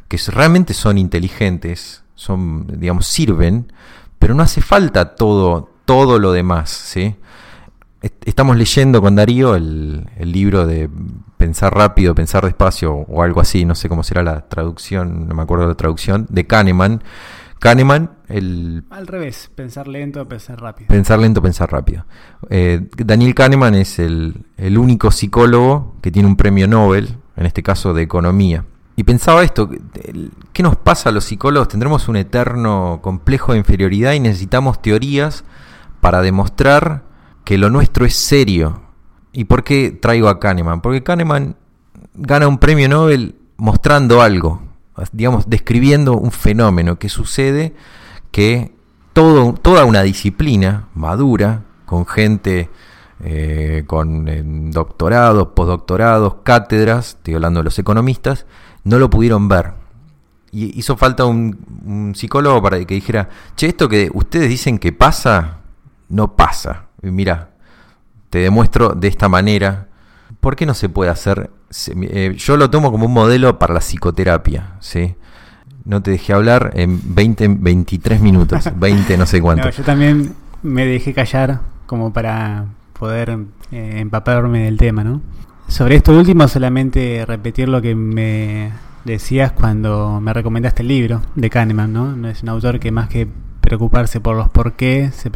que 0.08 0.18
realmente 0.28 0.74
son 0.74 0.98
inteligentes, 0.98 2.04
son, 2.16 2.66
digamos, 2.80 3.06
sirven, 3.06 3.74
pero 4.18 4.34
no 4.34 4.44
hace 4.44 4.62
falta 4.62 5.16
todo, 5.16 5.70
todo 5.84 6.20
lo 6.20 6.32
demás, 6.32 6.70
¿sí? 6.70 7.16
Estamos 8.26 8.56
leyendo 8.58 9.02
con 9.02 9.16
Darío 9.16 9.56
el, 9.56 10.10
el, 10.18 10.32
libro 10.32 10.68
de 10.68 10.90
Pensar 11.38 11.74
rápido, 11.74 12.14
pensar 12.14 12.46
despacio 12.46 12.94
o 12.94 13.24
algo 13.24 13.42
así, 13.42 13.66
no 13.66 13.74
sé 13.74 13.90
cómo 13.90 14.04
será 14.04 14.22
la 14.22 14.48
traducción, 14.48 15.28
no 15.28 15.34
me 15.36 15.42
acuerdo 15.42 15.68
la 15.68 15.76
traducción, 15.76 16.28
de 16.30 16.46
Kahneman, 16.46 17.02
Kahneman, 17.60 18.12
el... 18.28 18.84
Al 18.92 19.08
revés, 19.08 19.50
pensar 19.56 19.88
lento, 19.88 20.28
pensar 20.28 20.62
rápido. 20.62 20.88
Pensar 20.88 21.18
lento, 21.18 21.42
pensar 21.42 21.72
rápido. 21.72 22.06
Eh, 22.50 22.88
Daniel 22.96 23.34
Kahneman 23.34 23.74
es 23.74 23.98
el, 23.98 24.46
único 24.78 25.10
psicólogo 25.10 25.96
que 26.02 26.12
tiene 26.12 26.28
un 26.28 26.36
premio 26.36 26.68
Nobel, 26.68 27.18
en 27.36 27.46
este 27.48 27.64
caso 27.64 27.96
de 27.96 28.04
economía. 28.04 28.66
Y 28.96 29.04
pensaba 29.04 29.44
esto, 29.44 29.68
¿qué 30.54 30.62
nos 30.64 30.76
pasa 30.76 31.10
a 31.10 31.12
los 31.12 31.26
psicólogos? 31.26 31.70
Tendremos 31.70 32.08
un 32.08 32.18
eterno 32.18 33.00
complejo 33.02 33.54
de 33.54 33.58
inferioridad 33.58 34.14
y 34.14 34.20
necesitamos 34.20 34.80
teorías 34.82 35.44
para 36.02 36.22
demostrar 36.22 37.05
que 37.46 37.58
lo 37.58 37.70
nuestro 37.70 38.06
es 38.06 38.16
serio. 38.16 38.82
¿Y 39.32 39.46
por 39.46 39.64
qué 39.64 39.92
traigo 39.92 40.28
a 40.28 40.40
Kahneman? 40.40 40.82
Porque 40.82 41.04
Kahneman 41.04 41.56
gana 42.14 42.48
un 42.48 42.58
premio 42.58 42.90
Nobel 42.90 43.36
mostrando 43.56 44.22
algo, 44.22 44.62
digamos, 45.14 45.50
describiendo 45.50 46.18
un 46.18 46.32
fenómeno 46.32 47.00
que 47.00 47.08
sucede 47.08 47.74
que 48.32 48.74
todo, 49.14 49.54
toda 49.54 49.86
una 49.86 50.02
disciplina 50.02 50.90
madura, 50.94 51.64
con 51.86 52.06
gente 52.06 52.70
eh, 53.24 53.84
con 53.88 54.72
doctorados, 54.72 55.48
postdoctorados, 55.56 56.36
cátedras, 56.44 57.10
estoy 57.10 57.36
hablando 57.36 57.62
de 57.62 57.64
los 57.64 57.80
economistas, 57.80 58.46
no 58.84 59.00
lo 59.00 59.10
pudieron 59.10 59.48
ver. 59.48 59.74
Y 60.52 60.78
hizo 60.78 60.98
falta 60.98 61.26
un, 61.26 62.14
psicólogo 62.16 62.62
para 62.62 62.84
que 62.84 62.96
dijera, 62.96 63.30
che, 63.56 63.68
esto 63.68 63.88
que 63.88 64.10
ustedes 64.14 64.50
dicen 64.50 64.80
que 64.80 64.92
pasa, 64.92 65.60
no 66.10 66.36
pasa. 66.36 66.85
Mira, 67.12 67.50
te 68.30 68.40
demuestro 68.40 68.90
de 68.90 69.08
esta 69.08 69.30
manera 69.30 69.88
¿por 70.40 70.56
qué 70.56 70.66
no 70.66 70.74
se 70.74 70.90
puede 70.90 71.10
hacer? 71.10 71.50
Eh, 71.88 72.36
yo 72.38 72.56
lo 72.56 72.70
tomo 72.70 72.92
como 72.92 73.08
un 73.08 73.14
modelo 73.14 73.58
para 73.60 73.74
la 73.74 73.80
psicoterapia, 73.80 74.74
¿sí? 74.80 75.16
No 75.86 76.02
te 76.02 76.12
dejé 76.12 76.34
hablar 76.34 76.72
en 76.76 77.00
20, 77.16 77.48
23 77.60 78.22
minutos, 78.22 78.70
20 78.76 79.18
no 79.18 79.26
sé 79.26 79.42
cuánto. 79.42 79.70
yo 79.72 79.84
también 79.84 80.34
me 80.64 80.86
dejé 80.86 81.14
callar 81.16 81.62
como 81.86 82.14
para 82.14 82.66
poder 82.98 83.40
eh, 83.72 83.96
empaparme 83.98 84.66
del 84.66 84.78
tema, 84.78 85.04
¿no? 85.04 85.22
Sobre 85.68 85.96
esto 85.96 86.16
último, 86.16 86.48
solamente 86.48 87.26
repetir 87.26 87.68
lo 87.68 87.82
que 87.82 87.96
me 87.96 88.72
decías 89.04 89.52
cuando 89.52 90.22
me 90.22 90.32
recomendaste 90.32 90.84
el 90.84 90.90
libro 90.90 91.22
de 91.34 91.50
Kahneman, 91.50 91.92
¿no? 91.92 92.16
No 92.16 92.30
es 92.30 92.44
un 92.44 92.50
autor 92.50 92.80
que 92.80 92.92
más 92.92 93.10
que 93.10 93.28
preocuparse 93.62 94.20
por 94.20 94.36
los 94.36 94.50
por 94.50 94.74
qué, 94.74 95.10
se 95.12 95.32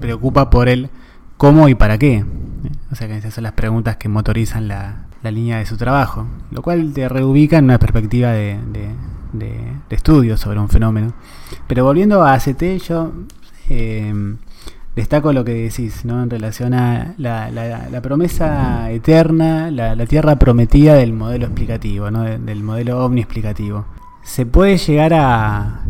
preocupa 0.00 0.50
por 0.50 0.68
el 0.68 0.90
cómo 1.36 1.68
y 1.68 1.74
para 1.74 1.98
qué. 1.98 2.24
O 2.90 2.94
sea 2.94 3.08
que 3.08 3.16
esas 3.16 3.34
son 3.34 3.44
las 3.44 3.52
preguntas 3.52 3.96
que 3.96 4.08
motorizan 4.08 4.68
la, 4.68 5.02
línea 5.22 5.58
de 5.58 5.66
su 5.66 5.76
trabajo, 5.76 6.24
lo 6.52 6.62
cual 6.62 6.92
te 6.92 7.08
reubica 7.08 7.58
en 7.58 7.64
una 7.64 7.80
perspectiva 7.80 8.30
de, 8.30 8.60
de, 9.32 9.72
estudio 9.90 10.36
sobre 10.36 10.60
un 10.60 10.68
fenómeno. 10.68 11.14
Pero 11.66 11.82
volviendo 11.82 12.22
a 12.22 12.34
ACT, 12.34 12.62
yo 12.86 13.12
eh, 13.68 14.14
destaco 14.96 15.32
lo 15.32 15.44
que 15.44 15.52
decís, 15.52 16.04
¿no? 16.04 16.22
En 16.22 16.30
relación 16.30 16.74
a 16.74 17.14
la, 17.18 17.50
la, 17.50 18.00
promesa 18.02 18.90
eterna, 18.90 19.70
la, 19.70 20.06
tierra 20.06 20.36
prometida 20.36 20.94
del 20.94 21.12
modelo 21.12 21.46
explicativo, 21.46 22.10
¿no? 22.10 22.22
del 22.22 22.62
modelo 22.62 23.04
omniexplicativo. 23.04 23.84
Se 24.22 24.46
puede 24.46 24.78
llegar 24.78 25.12
a 25.14 25.82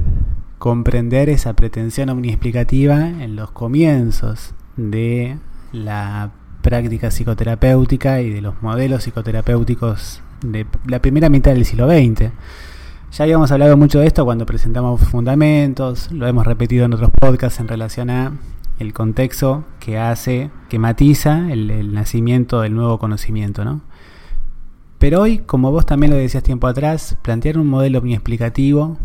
comprender 0.59 1.29
esa 1.29 1.55
pretensión 1.55 2.09
omniexplicativa 2.09 3.09
en 3.09 3.37
los 3.37 3.51
comienzos 3.51 4.55
de 4.77 5.39
la 5.73 6.33
práctica 6.63 7.11
psicoterapéutica 7.11 8.21
y 8.21 8.31
de 8.31 8.41
los 8.41 8.63
modelos 8.63 9.05
psicoterapéuticos 9.05 10.23
de 10.43 10.67
la 10.87 11.01
primera 11.01 11.29
mitad 11.29 11.53
del 11.53 11.65
siglo 11.65 11.89
XX. 11.89 12.33
Ya 13.13 13.23
habíamos 13.23 13.53
hablado 13.53 13.77
mucho 13.77 14.01
de 14.01 14.07
esto 14.07 14.25
cuando 14.25 14.47
presentamos 14.47 15.01
fundamentos, 15.01 16.11
lo 16.11 16.27
hemos 16.27 16.47
repetido 16.47 16.85
en 16.85 16.95
otros 16.95 17.11
podcasts 17.11 17.61
en 17.61 17.69
relación 17.69 18.11
a 18.11 18.33
el 18.79 18.93
contexto 18.93 19.65
que 19.81 19.99
hace, 19.99 20.51
que 20.69 20.79
matiza 20.79 21.51
el, 21.51 21.95
nacimiento 21.95 22.61
del 22.61 22.75
nuevo 22.75 22.99
conocimiento, 22.99 23.65
¿no? 23.65 23.81
Pero 24.99 25.23
hoy, 25.23 25.39
como 25.39 25.71
vos 25.71 25.87
también 25.87 26.11
lo 26.11 26.19
decías 26.19 26.43
tiempo 26.43 26.67
atrás, 26.67 27.17
plantear 27.23 27.59
un 27.59 27.69
modelo 27.69 28.01
muy 28.01 28.15
explicativo, 28.15 28.99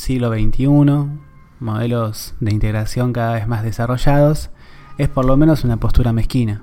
siglo 0.00 0.32
XXI, 0.32 0.66
modelos 1.60 2.34
de 2.40 2.52
integración 2.52 3.12
cada 3.12 3.34
vez 3.34 3.46
más 3.46 3.62
desarrollados, 3.62 4.50
es 4.98 5.08
por 5.08 5.24
lo 5.24 5.36
menos 5.36 5.64
una 5.64 5.76
postura 5.76 6.12
mezquina. 6.12 6.62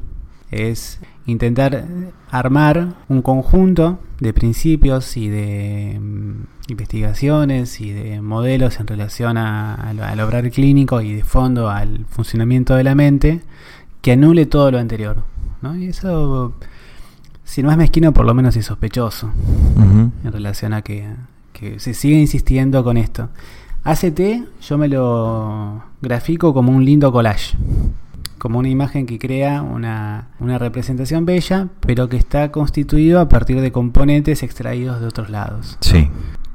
Es 0.50 1.00
intentar 1.26 1.86
armar 2.32 2.96
un 3.10 3.22
conjunto 3.22 4.00
de 4.20 4.34
principios 4.34 5.18
y 5.18 5.30
de 5.30 6.00
mm, 6.00 6.72
investigaciones 6.72 7.80
y 7.82 7.92
de 7.92 8.22
modelos 8.22 8.80
en 8.80 8.88
relación 8.88 9.38
al 9.38 10.20
obrar 10.20 10.50
clínico 10.52 11.02
y 11.02 11.14
de 11.14 11.24
fondo 11.24 11.70
al 11.70 12.06
funcionamiento 12.10 12.76
de 12.76 12.84
la 12.84 12.96
mente 12.96 13.42
que 14.02 14.14
anule 14.14 14.46
todo 14.46 14.72
lo 14.72 14.80
anterior. 14.80 15.24
¿no? 15.62 15.76
Y 15.76 15.88
eso, 15.88 16.54
si 17.44 17.62
no 17.62 17.72
es 17.72 17.78
mezquino, 17.78 18.14
por 18.14 18.26
lo 18.26 18.34
menos 18.34 18.56
es 18.56 18.66
sospechoso 18.66 19.32
en 19.78 20.32
relación 20.32 20.74
a 20.74 20.82
que, 20.82 21.08
que 21.58 21.80
se 21.80 21.94
sigue 21.94 22.20
insistiendo 22.20 22.84
con 22.84 22.98
esto. 22.98 23.30
ACT 23.84 24.20
yo 24.62 24.78
me 24.78 24.88
lo 24.88 25.82
grafico 26.02 26.54
como 26.54 26.72
un 26.72 26.84
lindo 26.84 27.12
collage 27.12 27.56
como 28.38 28.60
una 28.60 28.70
imagen 28.70 29.06
que 29.06 29.20
crea 29.20 29.62
una, 29.62 30.30
representación 30.40 31.26
bella, 31.26 31.70
pero 31.80 32.08
que 32.08 32.18
está 32.18 32.52
constituido 32.52 33.20
a 33.20 33.30
partir 33.30 33.62
de 33.62 33.72
componentes 33.72 34.44
extraídos 34.44 35.02
de 35.02 35.08
otros 35.08 35.30
lados. 35.30 35.78
Sí. 35.82 36.10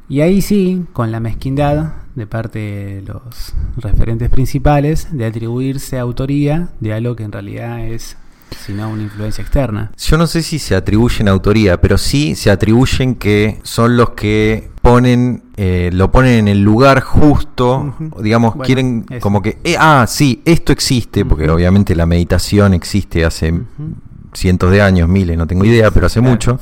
Y 0.08 0.20
ahí 0.20 0.42
sí, 0.42 0.84
con 0.92 1.10
la 1.10 1.20
mezquindad 1.20 1.94
de 2.14 2.26
parte 2.26 2.58
de 2.58 3.02
los 3.02 3.54
referentes 3.76 4.28
principales 4.30 5.08
de 5.10 5.26
atribuirse 5.26 5.98
autoría 5.98 6.68
de 6.80 6.92
algo 6.92 7.16
que 7.16 7.24
en 7.24 7.32
realidad 7.32 7.86
es 7.86 8.16
sino 8.54 8.88
una 8.88 9.02
influencia 9.02 9.42
externa. 9.42 9.92
Yo 9.96 10.18
no 10.18 10.26
sé 10.26 10.42
si 10.42 10.58
se 10.58 10.74
atribuyen 10.74 11.28
autoría, 11.28 11.80
pero 11.80 11.98
sí 11.98 12.34
se 12.34 12.50
atribuyen 12.50 13.14
que 13.14 13.60
son 13.62 13.96
los 13.96 14.10
que 14.10 14.70
ponen, 14.82 15.44
eh, 15.56 15.90
lo 15.92 16.10
ponen 16.10 16.32
en 16.40 16.48
el 16.48 16.62
lugar 16.62 17.00
justo, 17.00 17.94
digamos, 18.20 18.56
quieren 18.64 19.06
como 19.20 19.40
que, 19.40 19.58
eh, 19.64 19.76
ah, 19.78 20.04
sí, 20.08 20.42
esto 20.44 20.72
existe, 20.72 21.24
porque 21.24 21.48
obviamente 21.48 21.94
la 21.94 22.06
meditación 22.06 22.74
existe 22.74 23.24
hace 23.24 23.54
cientos 24.34 24.70
de 24.70 24.82
años, 24.82 25.08
miles, 25.08 25.38
no 25.38 25.46
tengo 25.46 25.64
idea, 25.64 25.90
pero 25.90 26.06
hace 26.06 26.20
mucho, 26.20 26.58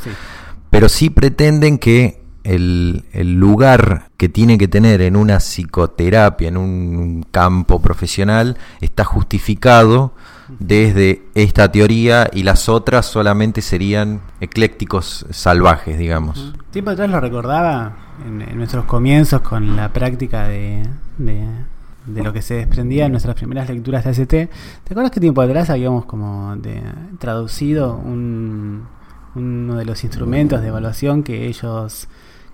pero 0.68 0.88
sí 0.88 1.10
pretenden 1.10 1.78
que 1.78 2.20
el, 2.44 3.04
el, 3.12 3.34
lugar 3.34 4.10
que 4.16 4.28
tiene 4.28 4.56
que 4.56 4.68
tener 4.68 5.02
en 5.02 5.16
una 5.16 5.40
psicoterapia, 5.40 6.48
en 6.48 6.56
un 6.56 7.26
campo 7.30 7.80
profesional, 7.82 8.56
está 8.80 9.04
justificado 9.04 10.14
desde 10.58 11.22
esta 11.34 11.70
teoría 11.70 12.28
y 12.32 12.42
las 12.42 12.68
otras 12.68 13.06
solamente 13.06 13.62
serían 13.62 14.20
eclécticos 14.40 15.26
salvajes, 15.30 15.98
digamos. 15.98 16.54
Tiempo 16.70 16.90
atrás 16.90 17.10
lo 17.10 17.20
recordaba 17.20 17.96
en, 18.26 18.56
nuestros 18.56 18.84
comienzos 18.84 19.40
con 19.40 19.76
la 19.76 19.92
práctica 19.92 20.48
de, 20.48 20.86
de, 21.18 22.22
lo 22.22 22.32
que 22.32 22.42
se 22.42 22.54
desprendía 22.54 23.06
en 23.06 23.12
nuestras 23.12 23.36
primeras 23.36 23.68
lecturas 23.68 24.04
de 24.04 24.10
ACT. 24.10 24.30
¿Te 24.30 24.48
acuerdas 24.90 25.10
que 25.10 25.20
tiempo 25.20 25.42
atrás 25.42 25.70
habíamos 25.70 26.04
como 26.04 26.56
de, 26.56 26.82
traducido 27.18 27.96
un, 27.96 28.86
uno 29.34 29.76
de 29.76 29.84
los 29.84 30.02
instrumentos 30.04 30.60
de 30.60 30.68
evaluación 30.68 31.22
que 31.22 31.46
ellos 31.46 32.08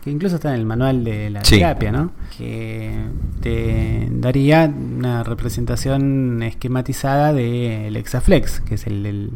que 0.06 0.12
incluso 0.12 0.36
está 0.36 0.50
en 0.50 0.60
el 0.60 0.66
manual 0.66 1.02
de 1.02 1.30
la 1.30 1.42
terapia, 1.42 1.90
¿no? 1.90 2.12
Que 2.38 3.06
te 3.40 4.06
daría 4.08 4.72
una 4.72 5.24
representación 5.24 6.44
esquematizada 6.44 7.32
del 7.32 7.96
Exaflex, 7.96 8.60
que 8.60 8.76
es 8.76 8.86
el, 8.86 9.32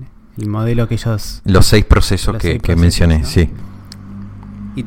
modelo 0.46 0.86
que 0.86 0.94
ellos... 0.94 1.42
Los 1.44 1.66
seis 1.66 1.84
procesos 1.84 2.36
que, 2.36 2.60
mencioné, 2.76 3.24
sí. 3.24 3.50
Y, 4.76 4.84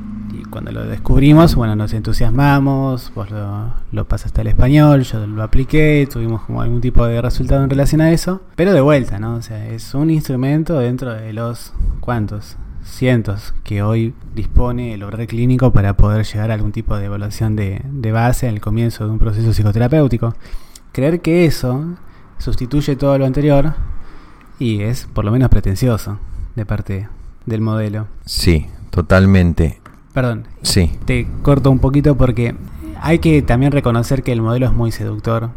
cuando 0.49 0.71
lo 0.71 0.85
descubrimos, 0.85 1.53
bueno, 1.55 1.75
nos 1.75 1.91
entusiasmamos, 1.91 3.11
vos 3.13 3.29
lo, 3.29 3.73
lo, 3.91 4.07
pasaste 4.07 4.39
al 4.39 4.47
español, 4.47 5.03
yo 5.03 5.27
lo 5.27 5.43
apliqué, 5.43 6.07
tuvimos 6.09 6.43
como 6.43 6.61
algún 6.61 6.79
tipo 6.79 7.05
de 7.05 7.21
resultado 7.21 7.61
en 7.61 7.69
relación 7.69 7.99
a 7.99 8.09
eso, 8.09 8.41
pero 8.55 8.71
de 8.71 8.79
vuelta, 8.79 9.19
¿no? 9.19 9.35
O 9.35 9.41
sea, 9.41 9.67
es 9.67 9.93
un 9.93 10.09
instrumento 10.11 10.79
dentro 10.79 11.13
de 11.13 11.33
los... 11.33 11.73
¿Cuántos? 11.99 12.55
Cientos 12.83 13.53
que 13.63 13.81
hoy 13.81 14.13
dispone 14.35 14.93
el 14.93 15.03
obrar 15.03 15.25
clínico 15.27 15.71
para 15.71 15.95
poder 15.95 16.25
llegar 16.25 16.51
a 16.51 16.53
algún 16.53 16.71
tipo 16.71 16.97
de 16.97 17.05
evaluación 17.05 17.55
de, 17.55 18.11
base 18.11 18.47
en 18.47 18.55
el 18.55 18.61
comienzo 18.61 19.05
de 19.05 19.11
un 19.11 19.19
proceso 19.19 19.53
psicoterapéutico. 19.53 20.35
Creer 20.91 21.21
que 21.21 21.45
eso 21.45 21.95
sustituye 22.37 22.95
todo 22.95 23.17
lo 23.17 23.25
anterior 23.25 23.73
y 24.59 24.81
es 24.81 25.07
por 25.11 25.25
lo 25.25 25.31
menos 25.31 25.49
pretencioso 25.49 26.19
de 26.55 26.65
parte 26.65 27.07
del 27.45 27.61
modelo. 27.61 28.07
Sí, 28.25 28.67
totalmente. 28.89 29.79
Perdón. 30.13 30.47
Sí. 30.61 30.91
Te 31.05 31.27
corto 31.41 31.71
un 31.71 31.79
poquito 31.79 32.15
porque 32.15 32.55
hay 33.01 33.19
que 33.19 33.41
también 33.41 33.71
reconocer 33.71 34.23
que 34.23 34.31
el 34.31 34.41
modelo 34.41 34.67
es 34.67 34.73
muy 34.73 34.91
seductor. 34.91 35.49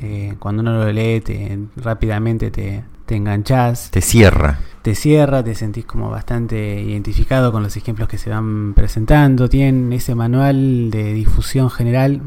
Eh, 0.00 0.36
cuando 0.38 0.62
uno 0.62 0.72
lo 0.84 0.92
lee, 0.92 1.20
te, 1.20 1.58
rápidamente 1.76 2.52
te, 2.52 2.84
te 3.04 3.16
enganchás. 3.16 3.90
Te 3.90 4.00
cierra. 4.00 4.60
Te 4.82 4.94
cierra, 4.94 5.42
te 5.42 5.54
sentís 5.54 5.84
como 5.84 6.10
bastante 6.10 6.80
identificado 6.80 7.52
con 7.52 7.62
los 7.62 7.76
ejemplos 7.76 8.08
que 8.08 8.18
se 8.18 8.30
van 8.30 8.74
presentando. 8.74 9.48
Tienen 9.48 9.92
ese 9.92 10.14
manual 10.14 10.90
de 10.90 11.12
difusión 11.12 11.68
general 11.70 12.22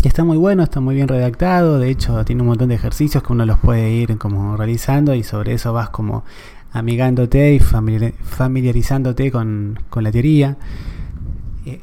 que 0.00 0.08
está 0.08 0.24
muy 0.24 0.36
bueno, 0.36 0.62
está 0.62 0.80
muy 0.80 0.94
bien 0.94 1.08
redactado. 1.08 1.78
De 1.78 1.90
hecho, 1.90 2.24
tiene 2.24 2.42
un 2.42 2.48
montón 2.48 2.68
de 2.68 2.74
ejercicios 2.74 3.22
que 3.22 3.32
uno 3.32 3.46
los 3.46 3.58
puede 3.58 3.90
ir 3.90 4.18
como 4.18 4.56
realizando 4.56 5.14
y 5.14 5.22
sobre 5.22 5.54
eso 5.54 5.72
vas 5.72 5.88
como 5.88 6.24
amigándote 6.72 7.54
y 7.54 7.60
familiarizándote 7.60 9.30
con, 9.30 9.78
la 9.94 10.12
teoría. 10.12 10.56
Eh, 11.64 11.80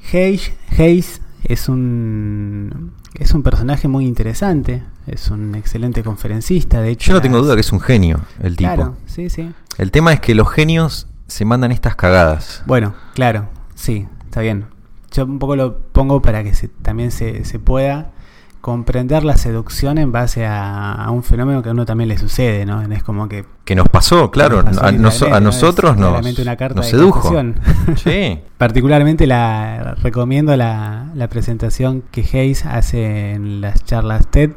Hayes 0.77 1.21
es 1.43 1.69
un 1.69 2.91
es 3.15 3.33
un 3.33 3.43
personaje 3.43 3.87
muy 3.87 4.05
interesante, 4.05 4.83
es 5.07 5.29
un 5.29 5.55
excelente 5.55 6.03
conferencista, 6.03 6.81
de 6.81 6.91
hecho. 6.91 7.09
Yo 7.09 7.13
no 7.15 7.21
tengo 7.21 7.41
duda 7.41 7.55
que 7.55 7.61
es 7.61 7.71
un 7.71 7.79
genio 7.79 8.21
el 8.41 8.55
tipo. 8.55 8.73
Claro, 8.73 8.97
sí, 9.05 9.29
sí. 9.29 9.51
El 9.77 9.91
tema 9.91 10.13
es 10.13 10.19
que 10.19 10.35
los 10.35 10.49
genios 10.49 11.07
se 11.27 11.45
mandan 11.45 11.71
estas 11.71 11.95
cagadas. 11.95 12.63
Bueno, 12.65 12.93
claro, 13.13 13.49
sí, 13.75 14.07
está 14.25 14.41
bien. 14.41 14.65
Yo 15.11 15.25
un 15.25 15.39
poco 15.39 15.55
lo 15.55 15.79
pongo 15.79 16.21
para 16.21 16.43
que 16.43 16.53
se, 16.53 16.69
también 16.69 17.11
se, 17.11 17.43
se 17.43 17.59
pueda 17.59 18.11
comprender 18.61 19.23
la 19.23 19.37
seducción 19.37 19.97
en 19.97 20.11
base 20.11 20.45
a, 20.45 21.07
un 21.11 21.23
fenómeno 21.23 21.61
que 21.63 21.69
a 21.69 21.71
uno 21.71 21.85
también 21.85 22.07
le 22.07 22.17
sucede, 22.17 22.65
¿no? 22.65 22.81
Es 22.81 23.03
como 23.03 23.27
que... 23.27 23.45
Que 23.65 23.75
nos 23.75 23.89
pasó, 23.89 24.31
claro, 24.31 24.59
a, 24.59 24.91
nosotros 24.91 25.97
nos, 25.97 26.21
nos 26.75 26.85
sedujo. 26.87 27.33
sí. 27.95 28.39
Particularmente 28.57 29.25
la 29.25 29.95
recomiendo 29.95 30.55
la, 30.55 31.07
la, 31.15 31.27
presentación 31.27 32.03
que 32.11 32.21
Hayes 32.21 32.65
hace 32.65 33.33
en 33.33 33.61
las 33.61 33.83
charlas 33.83 34.27
TED, 34.27 34.51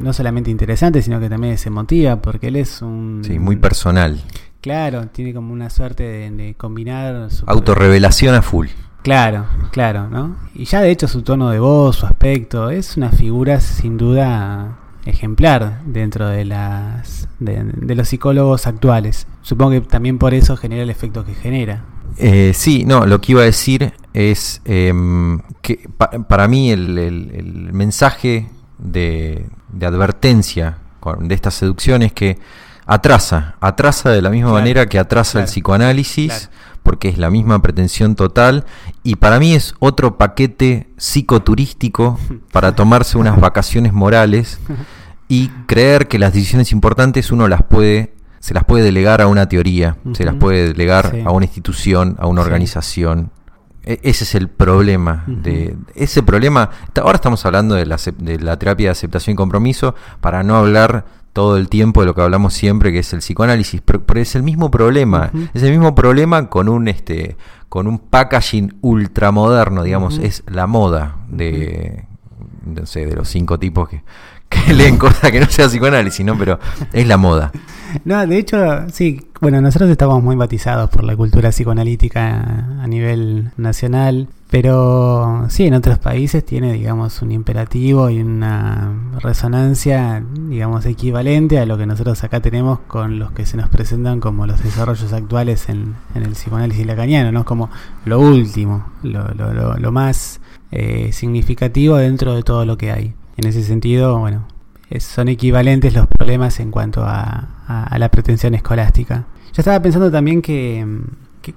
no 0.00 0.12
solamente 0.12 0.50
interesante, 0.50 1.02
sino 1.02 1.20
que 1.20 1.28
también 1.28 1.58
se 1.58 1.68
motiva, 1.68 2.16
porque 2.16 2.48
él 2.48 2.56
es 2.56 2.80
un... 2.80 3.22
Sí, 3.24 3.38
muy 3.38 3.56
personal. 3.56 4.20
Claro, 4.60 5.06
tiene 5.08 5.34
como 5.34 5.52
una 5.52 5.70
suerte 5.70 6.30
de, 6.30 6.54
combinar... 6.54 7.30
Su 7.30 7.44
Autorrevelación 7.46 8.34
a 8.34 8.42
full. 8.42 8.68
Claro, 9.02 9.46
claro, 9.72 10.08
¿no? 10.08 10.36
Y 10.54 10.66
ya 10.66 10.80
de 10.82 10.90
hecho 10.90 11.08
su 11.08 11.22
tono 11.22 11.50
de 11.50 11.58
voz, 11.58 11.96
su 11.96 12.06
aspecto, 12.06 12.70
es 12.70 12.96
una 12.96 13.10
figura 13.10 13.60
sin 13.60 13.96
duda 13.96 14.76
ejemplar 15.06 15.80
dentro 15.86 16.28
de 16.28 16.44
las 16.44 17.28
de, 17.38 17.94
los 17.94 18.08
psicólogos 18.08 18.66
actuales. 18.66 19.26
Supongo 19.42 19.72
que 19.72 19.80
también 19.80 20.18
por 20.18 20.34
eso 20.34 20.56
genera 20.56 20.82
el 20.82 20.90
efecto 20.90 21.24
que 21.24 21.34
genera. 21.34 21.84
Eh, 22.16 22.52
sí, 22.54 22.84
no, 22.84 23.06
lo 23.06 23.20
que 23.20 23.32
iba 23.32 23.42
a 23.42 23.44
decir 23.44 23.92
es 24.12 24.60
em, 24.64 25.40
que 25.62 25.88
para 26.28 26.48
mí 26.48 26.70
el, 26.70 27.70
mensaje 27.72 28.50
de, 28.78 29.46
advertencia 29.80 30.78
de 31.20 31.34
esta 31.34 31.50
seducción 31.50 32.02
es 32.02 32.12
que 32.12 32.38
atrasa, 32.84 33.56
atrasa 33.60 34.10
de 34.10 34.20
la 34.20 34.30
misma 34.30 34.52
manera 34.52 34.86
que 34.86 34.98
atrasa 34.98 35.38
el 35.38 35.46
psicoanálisis, 35.46 36.50
porque 36.82 37.08
es 37.08 37.18
la 37.18 37.30
misma 37.30 37.62
pretensión 37.62 38.14
total, 38.14 38.64
y 39.02 39.16
para 39.16 39.38
mí 39.38 39.54
es 39.54 39.74
otro 39.78 40.18
paquete 40.18 40.88
psicoturístico 40.96 42.18
para 42.52 42.74
tomarse 42.74 43.18
unas 43.18 43.40
vacaciones 43.40 43.92
morales 43.92 44.60
y 45.28 45.48
creer 45.66 46.08
que 46.08 46.18
las 46.18 46.32
decisiones 46.32 46.72
importantes 46.72 47.30
uno 47.30 47.48
las 47.48 47.62
puede 47.62 48.14
se 48.40 48.54
las 48.54 48.64
puede 48.64 48.82
delegar 48.82 49.20
a 49.20 49.26
una 49.26 49.48
teoría, 49.48 49.98
se 50.14 50.24
las 50.24 50.34
puede 50.34 50.68
delegar 50.68 51.14
a 51.26 51.30
una 51.30 51.44
institución, 51.44 52.16
a 52.18 52.26
una 52.26 52.40
organización. 52.40 53.30
E, 53.82 54.00
ese 54.02 54.24
es 54.24 54.34
el 54.34 54.48
problema. 54.48 55.24
de, 55.26 55.76
ese 55.94 56.22
problema, 56.22 56.70
ahora 57.02 57.16
estamos 57.16 57.44
hablando 57.44 57.74
de 57.74 57.84
la, 57.84 57.98
de 58.16 58.40
la 58.40 58.58
terapia 58.58 58.86
de 58.86 58.92
aceptación 58.92 59.34
y 59.34 59.36
compromiso, 59.36 59.94
para 60.22 60.42
no 60.42 60.56
hablar 60.56 61.04
todo 61.32 61.56
el 61.56 61.68
tiempo 61.68 62.00
de 62.00 62.06
lo 62.06 62.14
que 62.14 62.22
hablamos 62.22 62.54
siempre, 62.54 62.92
que 62.92 63.00
es 63.00 63.12
el 63.12 63.20
psicoanálisis, 63.20 63.80
pero, 63.82 64.20
es 64.20 64.34
el 64.34 64.42
mismo 64.42 64.70
problema, 64.70 65.30
es 65.54 65.62
el 65.62 65.70
mismo 65.70 65.94
problema 65.94 66.48
con 66.48 66.68
un 66.68 66.88
este 66.88 67.36
con 67.68 67.86
un 67.86 68.00
packaging 68.00 68.78
ultramoderno, 68.80 69.84
digamos, 69.84 70.18
es 70.18 70.42
la 70.48 70.66
moda 70.66 71.18
de, 71.28 72.04
no 72.66 72.84
sé, 72.84 73.06
de 73.06 73.14
los 73.14 73.28
cinco 73.28 73.60
tipos 73.60 73.88
que, 73.88 74.02
que 74.66 74.74
leen 74.74 74.98
cosas 74.98 75.30
que 75.30 75.40
no 75.40 75.46
sea 75.46 75.68
psicoanálisis, 75.68 76.26
¿no? 76.26 76.36
Pero 76.36 76.58
es 76.92 77.06
la 77.06 77.16
moda. 77.16 77.52
No, 78.04 78.26
de 78.26 78.38
hecho, 78.38 78.88
sí, 78.92 79.20
bueno, 79.40 79.60
nosotros 79.60 79.90
estamos 79.90 80.22
muy 80.22 80.36
batizados 80.36 80.90
por 80.90 81.02
la 81.04 81.16
cultura 81.16 81.50
psicoanalítica 81.50 82.82
a 82.82 82.86
nivel 82.86 83.50
nacional, 83.56 84.28
pero 84.50 85.46
sí, 85.48 85.66
en 85.66 85.74
otros 85.74 85.98
países 85.98 86.44
tiene, 86.44 86.72
digamos, 86.72 87.22
un 87.22 87.32
imperativo 87.32 88.10
y 88.10 88.20
una 88.20 88.92
resonancia, 89.18 90.22
digamos, 90.48 90.86
equivalente 90.86 91.58
a 91.58 91.66
lo 91.66 91.78
que 91.78 91.86
nosotros 91.86 92.22
acá 92.22 92.40
tenemos 92.40 92.80
con 92.80 93.18
los 93.18 93.32
que 93.32 93.46
se 93.46 93.56
nos 93.56 93.68
presentan 93.68 94.20
como 94.20 94.46
los 94.46 94.62
desarrollos 94.62 95.12
actuales 95.12 95.68
en, 95.68 95.94
el 96.14 96.32
psicoanálisis 96.32 96.86
lacaniano, 96.86 97.32
¿no? 97.32 97.44
Como 97.44 97.70
lo 98.04 98.20
último, 98.20 98.86
lo, 99.02 99.28
lo, 99.34 99.76
lo, 99.78 99.92
más 99.92 100.40
eh, 100.70 101.10
significativo 101.12 101.96
dentro 101.96 102.34
de 102.34 102.42
todo 102.42 102.64
lo 102.64 102.76
que 102.76 102.92
hay. 102.92 103.14
En 103.36 103.46
ese 103.46 103.62
sentido, 103.62 104.18
bueno, 104.18 104.46
son 104.98 105.28
equivalentes 105.28 105.94
los 105.94 106.06
problemas 106.06 106.58
en 106.60 106.70
cuanto 106.70 107.04
a, 107.04 107.48
la 107.96 108.08
pretensión 108.08 108.54
escolástica. 108.54 109.26
Yo 109.52 109.60
estaba 109.60 109.80
pensando 109.80 110.10
también 110.10 110.42
que, 110.42 110.84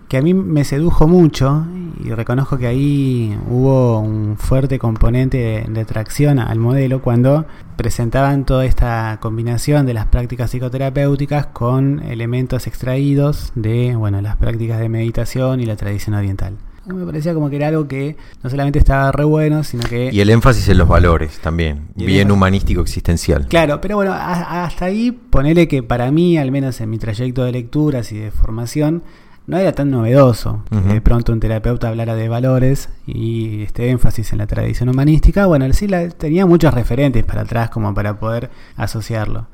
que, 0.08 0.18
a 0.18 0.22
mí 0.22 0.34
me 0.34 0.64
sedujo 0.64 1.08
mucho 1.08 1.66
y 2.04 2.12
reconozco 2.12 2.58
que 2.58 2.68
ahí 2.68 3.38
hubo 3.50 4.00
un 4.00 4.38
fuerte 4.38 4.78
componente 4.78 5.66
de, 5.68 5.82
atracción 5.82 6.38
al 6.38 6.60
modelo 6.60 7.02
cuando 7.02 7.46
presentaban 7.76 8.46
toda 8.46 8.66
esta 8.66 9.18
combinación 9.22 9.86
de 9.86 9.96
las 9.96 10.06
prácticas 10.06 10.52
psicoterapéuticas 10.52 11.48
con 11.48 12.04
elementos 12.04 12.68
extraídos 12.68 13.52
de 13.56 13.96
bueno, 13.96 14.22
las 14.22 14.38
prácticas 14.38 14.80
de 14.80 14.90
meditación 14.90 15.60
y 15.60 15.66
la 15.66 15.76
tradición 15.76 16.16
oriental 16.16 16.58
me 16.86 17.06
parecía 17.06 17.34
como 17.34 17.50
que 17.50 17.56
era 17.56 17.68
algo 17.70 17.88
que 17.88 18.18
no 18.44 18.50
solamente 18.50 18.80
estaba 18.80 19.12
re 19.12 19.24
bueno, 19.24 19.64
sino 19.64 19.84
que... 19.84 20.10
Y 20.12 20.20
el 20.20 20.30
énfasis 20.30 20.68
en 20.70 20.78
los 20.78 20.88
valores 20.88 21.40
también, 21.40 21.88
bien 21.96 22.32
humanístico 22.32 22.82
existencial. 22.82 23.48
Claro, 23.48 23.80
pero 23.80 23.96
bueno, 23.96 24.14
hasta 24.14 24.86
ahí 24.86 25.12
ponele 25.12 25.68
que 25.68 25.84
para 25.84 26.12
mí, 26.12 26.38
al 26.38 26.52
menos 26.52 26.82
en 26.82 26.90
mi 26.90 26.98
trayecto 26.98 27.44
de 27.44 27.52
lecturas 27.52 28.12
y 28.12 28.18
de 28.18 28.32
formación, 28.32 29.04
no 29.46 29.58
era 29.58 29.74
tan 29.74 29.92
novedoso 29.92 30.64
que 30.70 30.94
de 30.94 31.02
pronto 31.02 31.34
un 31.34 31.40
terapeuta 31.40 31.90
hablara 31.90 32.16
de 32.16 32.30
valores 32.30 32.90
y 33.06 33.64
este 33.64 33.90
énfasis 33.90 34.32
en 34.32 34.38
la 34.38 34.48
tradición 34.48 34.88
humanística. 34.88 35.46
Bueno, 35.48 35.72
sí 35.74 35.88
la, 35.88 36.08
tenía 36.10 36.46
muchos 36.46 36.74
referentes 36.74 37.26
para 37.26 37.42
atrás 37.42 37.70
como 37.70 37.94
para 37.94 38.20
poder 38.20 38.50
asociarlo. 38.78 39.48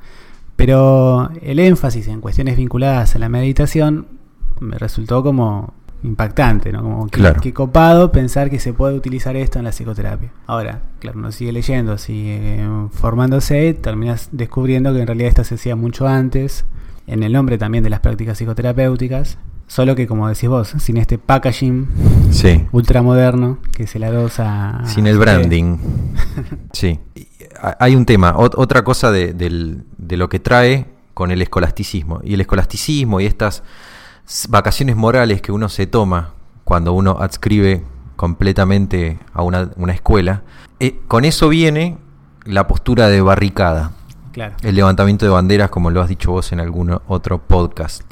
Pero 0.54 1.30
el 1.42 1.58
énfasis 1.58 2.06
en 2.06 2.20
cuestiones 2.20 2.56
vinculadas 2.56 3.16
a 3.16 3.18
la 3.18 3.28
meditación 3.28 4.06
me 4.60 4.78
resultó 4.78 5.22
como 5.22 5.74
impactante, 6.02 6.72
¿no? 6.72 6.82
Como 6.82 7.06
que, 7.08 7.52
copado 7.52 8.12
pensar 8.12 8.50
que 8.50 8.58
se 8.58 8.72
puede 8.72 8.94
utilizar 8.94 9.36
esto 9.36 9.58
en 9.58 9.64
la 9.64 9.70
psicoterapia. 9.70 10.32
Ahora, 10.46 10.80
claro, 10.98 11.18
uno 11.18 11.32
sigue 11.32 11.52
leyendo, 11.52 11.98
sigue 11.98 12.66
formándose, 12.92 13.74
terminas 13.74 14.28
descubriendo 14.32 14.92
que 14.94 15.00
en 15.00 15.06
realidad 15.06 15.28
esto 15.28 15.44
se 15.44 15.56
hacía 15.56 15.76
mucho 15.76 16.08
antes, 16.08 16.64
en 17.06 17.22
el 17.22 17.32
nombre 17.32 17.58
también 17.58 17.84
de 17.84 17.90
las 17.90 18.00
prácticas 18.00 18.38
psicoterapéuticas, 18.38 19.38
solo 19.66 19.94
que 19.94 20.06
como 20.06 20.28
decís 20.28 20.48
vos, 20.48 20.74
sin 20.78 20.96
este 20.96 21.18
packaging 21.18 21.88
sí. 22.30 22.66
ultramoderno 22.72 23.58
que 23.72 23.86
se 23.86 23.98
la 23.98 24.10
dosa... 24.10 24.80
Sin 24.86 25.06
el 25.06 25.18
branding. 25.18 25.78
sí. 26.72 26.98
Hay 27.78 27.94
un 27.94 28.06
tema, 28.06 28.34
otra 28.36 28.82
cosa 28.84 29.10
de, 29.10 29.34
de 29.34 30.16
lo 30.16 30.28
que 30.30 30.40
trae 30.40 30.86
con 31.12 31.30
el 31.30 31.42
escolasticismo. 31.42 32.20
Y 32.24 32.32
el 32.32 32.40
escolasticismo 32.40 33.20
y 33.20 33.26
estas 33.26 33.62
vacaciones 34.48 34.96
morales 34.96 35.42
que 35.42 35.52
uno 35.52 35.68
se 35.68 35.86
toma 35.86 36.34
cuando 36.64 36.92
uno 36.92 37.18
adscribe 37.20 37.82
completamente 38.16 39.18
a 39.32 39.42
una, 39.42 39.70
escuela, 39.92 40.42
eh, 40.78 41.00
con 41.08 41.24
eso 41.24 41.48
viene 41.48 41.96
la 42.44 42.66
postura 42.66 43.08
de 43.08 43.20
barricada. 43.22 43.92
El 44.62 44.76
levantamiento 44.76 45.26
de 45.26 45.32
banderas, 45.32 45.70
como 45.70 45.90
lo 45.90 46.00
has 46.00 46.08
dicho 46.08 46.30
vos 46.30 46.52
en 46.52 46.60
algún 46.60 46.96
otro 47.08 47.38
podcast. 47.38 48.02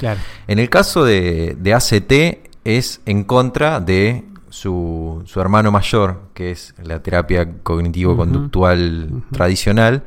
En 0.46 0.58
el 0.58 0.68
caso 0.68 1.04
de, 1.04 1.56
ACT, 1.74 2.48
es 2.64 3.00
en 3.06 3.24
contra 3.24 3.80
de 3.80 4.24
su, 4.50 5.24
hermano 5.36 5.70
mayor, 5.70 6.22
que 6.34 6.50
es 6.50 6.74
la 6.82 7.02
terapia 7.02 7.62
cognitivo-conductual 7.62 9.22
tradicional, 9.30 10.02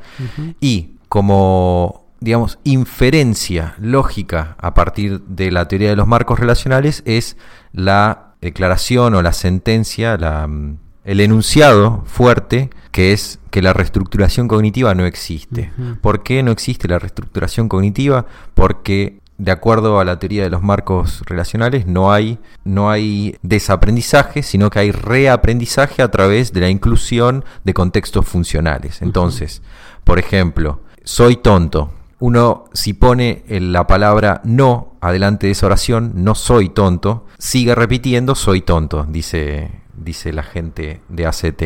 y 0.60 0.90
como 1.08 2.01
digamos, 2.22 2.58
inferencia 2.64 3.74
lógica 3.78 4.56
a 4.58 4.74
partir 4.74 5.20
de 5.22 5.50
la 5.50 5.68
teoría 5.68 5.90
de 5.90 5.96
los 5.96 6.06
marcos 6.06 6.38
relacionales 6.38 7.02
es 7.04 7.36
la 7.72 8.34
declaración 8.40 9.14
o 9.14 9.22
la 9.22 9.32
sentencia, 9.32 10.16
la, 10.16 10.46
mm, 10.46 10.78
el 11.04 11.20
enunciado 11.20 12.04
fuerte 12.06 12.70
que 12.92 13.12
es 13.12 13.38
que 13.50 13.62
la 13.62 13.72
reestructuración 13.72 14.48
cognitiva 14.48 14.94
no 14.94 15.04
existe. 15.06 15.72
¿Por 16.00 16.22
qué 16.22 16.42
no 16.42 16.52
existe 16.52 16.88
la 16.88 16.98
reestructuración 16.98 17.68
cognitiva? 17.68 18.26
Porque 18.54 19.20
de 19.38 19.50
acuerdo 19.50 19.98
a 19.98 20.04
la 20.04 20.18
teoría 20.18 20.44
de 20.44 20.50
los 20.50 20.62
marcos 20.62 21.22
relacionales, 21.26 21.86
no 21.86 22.12
hay, 22.12 22.38
no 22.64 22.90
hay 22.90 23.36
desaprendizaje, 23.42 24.42
sino 24.42 24.70
que 24.70 24.78
hay 24.78 24.92
reaprendizaje 24.92 26.02
a 26.02 26.10
través 26.10 26.52
de 26.52 26.60
la 26.60 26.68
inclusión 26.68 27.44
de 27.64 27.74
contextos 27.74 28.26
funcionales. 28.26 29.02
Entonces, 29.02 29.62
por 30.04 30.18
ejemplo, 30.18 30.82
soy 31.02 31.36
tonto 31.36 31.92
uno 32.22 32.66
si 32.72 32.94
pone 32.94 33.42
la 33.48 33.88
palabra 33.88 34.42
no 34.44 34.92
adelante 35.00 35.46
de 35.46 35.52
esa 35.52 35.66
oración, 35.66 36.12
no 36.14 36.36
soy 36.36 36.68
tonto, 36.68 37.26
sigue 37.36 37.74
repitiendo 37.74 38.36
soy 38.36 38.60
tonto, 38.60 39.04
dice, 39.08 39.72
dice 39.92 40.32
la 40.32 40.44
gente 40.44 41.00
de 41.08 41.26
ACT. 41.26 41.62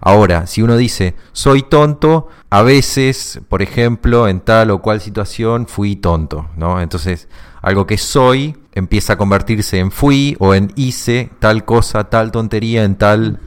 Ahora, 0.00 0.46
si 0.46 0.62
uno 0.62 0.76
dice 0.76 1.16
soy 1.32 1.62
tonto, 1.62 2.28
a 2.50 2.62
veces, 2.62 3.40
por 3.48 3.62
ejemplo, 3.62 4.28
en 4.28 4.38
tal 4.38 4.70
o 4.70 4.80
cual 4.80 5.00
situación 5.00 5.66
fui 5.66 5.96
tonto, 5.96 6.50
¿no? 6.56 6.80
Entonces, 6.80 7.28
algo 7.60 7.84
que 7.88 7.98
soy 7.98 8.56
empieza 8.74 9.14
a 9.14 9.18
convertirse 9.18 9.80
en 9.80 9.90
fui 9.90 10.36
o 10.38 10.54
en 10.54 10.72
hice 10.76 11.30
tal 11.40 11.64
cosa, 11.64 12.04
tal 12.04 12.30
tontería 12.30 12.84
en 12.84 12.94
tal 12.94 13.40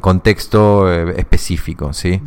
contexto 0.00 0.92
eh, 0.92 1.14
específico, 1.16 1.92
¿sí? 1.92 2.20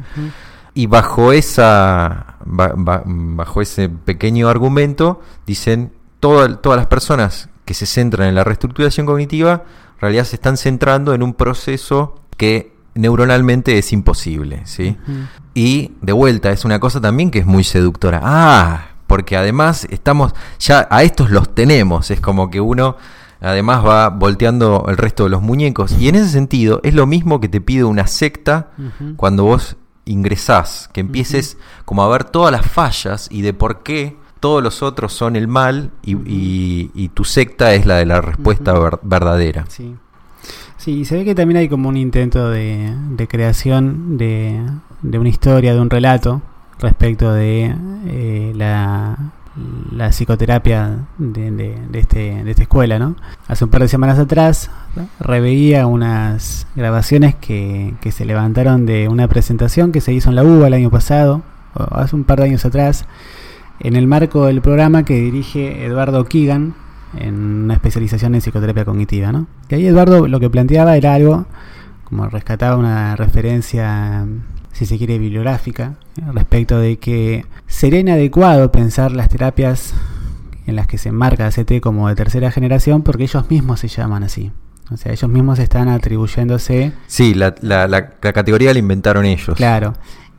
Y 0.73 0.85
bajo, 0.85 1.33
esa, 1.33 2.37
bajo 2.49 3.61
ese 3.61 3.89
pequeño 3.89 4.49
argumento, 4.49 5.21
dicen, 5.45 5.91
todas 6.19 6.59
las 6.63 6.87
personas 6.87 7.49
que 7.65 7.73
se 7.73 7.85
centran 7.85 8.27
en 8.27 8.35
la 8.35 8.43
reestructuración 8.43 9.05
cognitiva, 9.05 9.63
en 9.95 10.01
realidad 10.01 10.23
se 10.23 10.35
están 10.35 10.57
centrando 10.57 11.13
en 11.13 11.23
un 11.23 11.33
proceso 11.33 12.15
que 12.35 12.73
neuronalmente 12.95 13.77
es 13.77 13.93
imposible. 13.93 14.61
¿sí? 14.65 14.97
Y 15.53 15.93
de 16.01 16.13
vuelta, 16.13 16.51
es 16.51 16.65
una 16.65 16.79
cosa 16.79 16.99
también 16.99 17.31
que 17.31 17.39
es 17.39 17.45
muy 17.45 17.63
seductora. 17.63 18.21
Ah, 18.23 18.87
porque 19.07 19.37
además 19.37 19.87
estamos, 19.89 20.33
ya 20.59 20.87
a 20.89 21.03
estos 21.03 21.31
los 21.31 21.53
tenemos, 21.53 22.11
es 22.11 22.21
como 22.21 22.49
que 22.49 22.61
uno 22.61 22.97
además 23.41 23.85
va 23.85 24.09
volteando 24.09 24.85
el 24.89 24.97
resto 24.97 25.23
de 25.23 25.29
los 25.29 25.41
muñecos. 25.41 25.93
Y 25.99 26.09
en 26.09 26.15
ese 26.15 26.29
sentido, 26.29 26.81
es 26.83 26.93
lo 26.93 27.07
mismo 27.07 27.39
que 27.39 27.49
te 27.49 27.61
pide 27.61 27.83
una 27.83 28.07
secta 28.07 28.71
cuando 29.15 29.43
vos 29.45 29.77
ingresás, 30.09 30.89
que 30.91 31.01
empieces 31.01 31.57
como 31.85 32.03
a 32.03 32.09
ver 32.09 32.23
todas 32.23 32.51
las 32.51 32.65
fallas 32.65 33.27
y 33.31 33.41
de 33.41 33.53
por 33.53 33.83
qué 33.83 34.17
todos 34.39 34.63
los 34.63 34.81
otros 34.81 35.13
son 35.13 35.35
el 35.35 35.47
mal 35.47 35.91
y, 36.03 37.09
tu 37.13 37.23
secta 37.25 37.73
es 37.73 37.85
la 37.85 37.97
de 37.97 38.05
la 38.05 38.21
respuesta 38.21 38.73
verdadera. 39.01 39.65
Sí. 39.67 39.95
sí, 40.77 41.05
se 41.05 41.17
ve 41.17 41.25
que 41.25 41.35
también 41.35 41.57
hay 41.57 41.69
como 41.69 41.89
un 41.89 41.97
intento 41.97 42.49
de, 42.49 43.27
creación 43.29 44.17
de, 44.17 44.61
una 45.03 45.29
historia, 45.29 45.73
de 45.73 45.81
un 45.81 45.89
relato, 45.89 46.41
respecto 46.79 47.33
de 47.33 47.75
eh, 48.07 48.53
la, 48.55 49.17
la, 49.91 50.09
psicoterapia 50.09 51.07
de, 51.17 51.51
de, 51.51 51.99
este, 51.99 52.43
de 52.43 52.51
esta 52.51 52.63
escuela. 52.63 52.99
¿no? 52.99 53.15
Hace 53.47 53.65
un 53.65 53.69
par 53.69 53.81
de 53.81 53.87
semanas 53.87 54.19
atrás 54.19 54.69
reveía 55.19 55.87
unas 55.87 56.67
grabaciones 56.75 57.35
que, 57.35 57.93
que 58.01 58.11
se 58.11 58.25
levantaron 58.25 58.85
de 58.85 59.07
una 59.07 59.27
presentación 59.27 59.91
que 59.91 60.01
se 60.01 60.13
hizo 60.13 60.29
en 60.29 60.35
la 60.35 60.43
UBA 60.43 60.67
el 60.67 60.73
año 60.73 60.89
pasado, 60.89 61.41
o 61.73 61.95
hace 61.95 62.15
un 62.15 62.23
par 62.23 62.39
de 62.39 62.45
años 62.45 62.65
atrás, 62.65 63.05
en 63.79 63.95
el 63.95 64.07
marco 64.07 64.45
del 64.45 64.61
programa 64.61 65.03
que 65.03 65.15
dirige 65.15 65.85
Eduardo 65.85 66.25
Keegan 66.25 66.75
en 67.17 67.63
una 67.63 67.73
especialización 67.73 68.35
en 68.35 68.41
psicoterapia 68.41 68.85
cognitiva. 68.85 69.31
¿no? 69.31 69.47
Y 69.69 69.75
ahí 69.75 69.87
Eduardo 69.87 70.27
lo 70.27 70.39
que 70.39 70.49
planteaba 70.49 70.95
era 70.97 71.13
algo, 71.13 71.45
como 72.03 72.27
rescataba 72.27 72.77
una 72.77 73.15
referencia 73.15 74.25
si 74.71 74.85
se 74.85 74.97
quiere, 74.97 75.19
bibliográfica, 75.19 75.95
respecto 76.33 76.79
de 76.79 76.97
que 76.97 77.45
sería 77.67 77.99
inadecuado 77.99 78.71
pensar 78.71 79.11
las 79.11 79.29
terapias 79.29 79.93
en 80.65 80.75
las 80.75 80.87
que 80.87 80.97
se 80.97 81.09
enmarca 81.09 81.47
ACT 81.47 81.79
como 81.81 82.07
de 82.07 82.15
tercera 82.15 82.51
generación 82.51 83.01
porque 83.01 83.23
ellos 83.23 83.49
mismos 83.49 83.79
se 83.79 83.87
llaman 83.87 84.23
así. 84.23 84.51
O 84.91 84.97
sea, 84.97 85.11
ellos 85.11 85.29
mismos 85.29 85.59
están 85.59 85.87
atribuyéndose... 85.87 86.93
Sí, 87.07 87.33
la, 87.35 87.53
la, 87.61 88.09
categoría 88.19 88.73
la 88.73 88.79
inventaron 88.79 89.25
ellos. 89.25 89.55
Claro. 89.55 89.93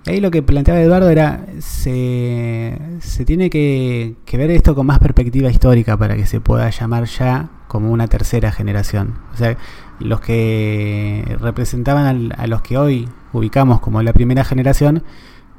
Ahí 0.07 0.21
lo 0.21 0.31
que 0.31 0.43
planteaba 0.43 0.81
Eduardo 0.81 1.09
era, 1.11 1.45
se, 1.61 2.77
se 3.01 3.25
tiene 3.25 3.51
que, 3.51 4.16
que, 4.25 4.37
ver 4.38 4.51
esto 4.51 4.75
con 4.75 4.87
más 4.87 4.99
perspectiva 4.99 5.51
histórica 5.51 5.97
para 5.97 6.16
que 6.16 6.27
se 6.27 6.40
pueda 6.40 6.71
llamar 6.71 7.05
ya 7.05 7.51
como 7.69 7.93
una 7.93 8.09
tercera 8.09 8.51
generación. 8.51 9.19
O 9.35 9.37
sea, 9.37 9.57
los 10.01 10.21
que 10.21 11.37
representaban 11.41 12.33
a 12.37 12.47
los 12.47 12.63
que 12.63 12.77
hoy 12.77 13.09
ubicamos 13.33 13.81
como 13.81 14.03
la 14.03 14.13
primera 14.13 14.45
generación 14.45 15.03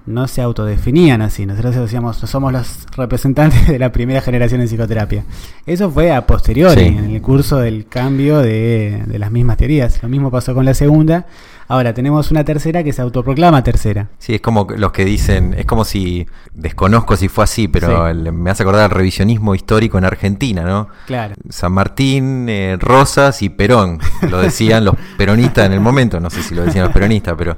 no 0.05 0.27
se 0.27 0.41
autodefinían 0.41 1.21
así. 1.21 1.45
Nosotros 1.45 1.75
decíamos, 1.75 2.17
somos 2.17 2.51
los 2.51 2.87
representantes 2.95 3.67
de 3.67 3.79
la 3.79 3.91
primera 3.91 4.21
generación 4.21 4.61
en 4.61 4.67
psicoterapia. 4.67 5.25
Eso 5.65 5.91
fue 5.91 6.11
a 6.11 6.25
posteriori, 6.25 6.85
en 6.85 7.11
el 7.11 7.21
curso 7.21 7.59
del 7.59 7.87
cambio 7.87 8.39
de, 8.39 9.03
de, 9.05 9.19
las 9.19 9.31
mismas 9.31 9.57
teorías. 9.57 10.01
Lo 10.01 10.09
mismo 10.09 10.31
pasó 10.31 10.53
con 10.53 10.65
la 10.65 10.73
segunda, 10.73 11.27
Ahora, 11.71 11.93
tenemos 11.93 12.31
una 12.31 12.43
tercera 12.43 12.83
que 12.83 12.91
se 12.91 13.01
autoproclama 13.01 13.63
tercera. 13.63 14.09
Sí, 14.17 14.35
es 14.35 14.41
como 14.41 14.67
los 14.75 14.91
que 14.91 15.05
dicen, 15.05 15.55
es 15.57 15.65
como 15.65 15.85
si, 15.85 16.27
desconozco 16.53 17.15
si 17.15 17.29
fue 17.29 17.45
así, 17.45 17.69
pero 17.69 18.13
me 18.13 18.51
hace 18.51 18.63
acordar 18.63 18.91
el 18.91 18.97
revisionismo 18.97 19.55
histórico 19.55 19.97
en 19.97 20.03
Argentina, 20.03 20.63
¿no? 20.63 20.89
Claro. 21.07 21.35
San 21.47 21.71
Martín, 21.71 22.49
eh, 22.49 22.75
Rosas 22.77 23.41
y 23.41 23.47
Perón, 23.47 23.99
lo 24.29 24.39
decían 24.41 24.83
los 24.83 24.95
peronistas 25.17 25.65
en 25.65 25.71
el 25.71 25.79
momento, 25.79 26.19
no 26.19 26.29
sé 26.29 26.43
si 26.43 26.55
lo 26.55 26.65
decían 26.65 26.83
los 26.83 26.93
peronistas, 26.93 27.35
pero 27.37 27.57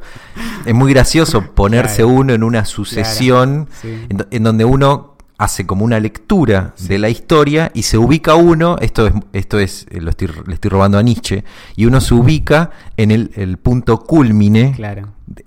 es 0.64 0.76
muy 0.76 0.94
gracioso 0.94 1.42
ponerse 1.42 2.04
uno 2.04 2.34
en 2.34 2.44
una 2.44 2.66
sucesión 2.66 3.68
en 3.82 4.44
donde 4.44 4.64
uno 4.64 5.13
hace 5.38 5.66
como 5.66 5.84
una 5.84 6.00
lectura 6.00 6.74
de 6.88 7.00
la 7.00 7.10
historia 7.10 7.72
y 7.74 7.84
se 7.84 7.98
ubica 7.98 8.36
uno, 8.36 8.78
esto 8.80 9.08
es, 9.08 9.14
esto 9.34 9.60
es 9.60 9.88
eh, 9.90 10.00
lo 10.00 10.12
estoy, 10.12 10.30
le 10.48 10.54
estoy 10.54 10.70
robando 10.70 10.98
a 10.98 11.04
Nietzsche, 11.04 11.44
y 11.76 11.86
uno 11.86 12.02
se 12.02 12.14
ubica 12.14 12.72
en 12.98 13.12
el, 13.12 13.58
punto 13.58 14.00
culmine, 14.00 14.76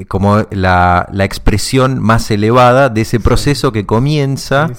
como 0.08 0.44
la, 0.50 1.08
la, 1.12 1.24
expresión 1.24 2.00
más 2.00 2.30
elevada 2.30 2.88
de 2.88 3.02
ese 3.02 3.20
proceso 3.20 3.72
que 3.72 3.86
comienza, 3.86 4.70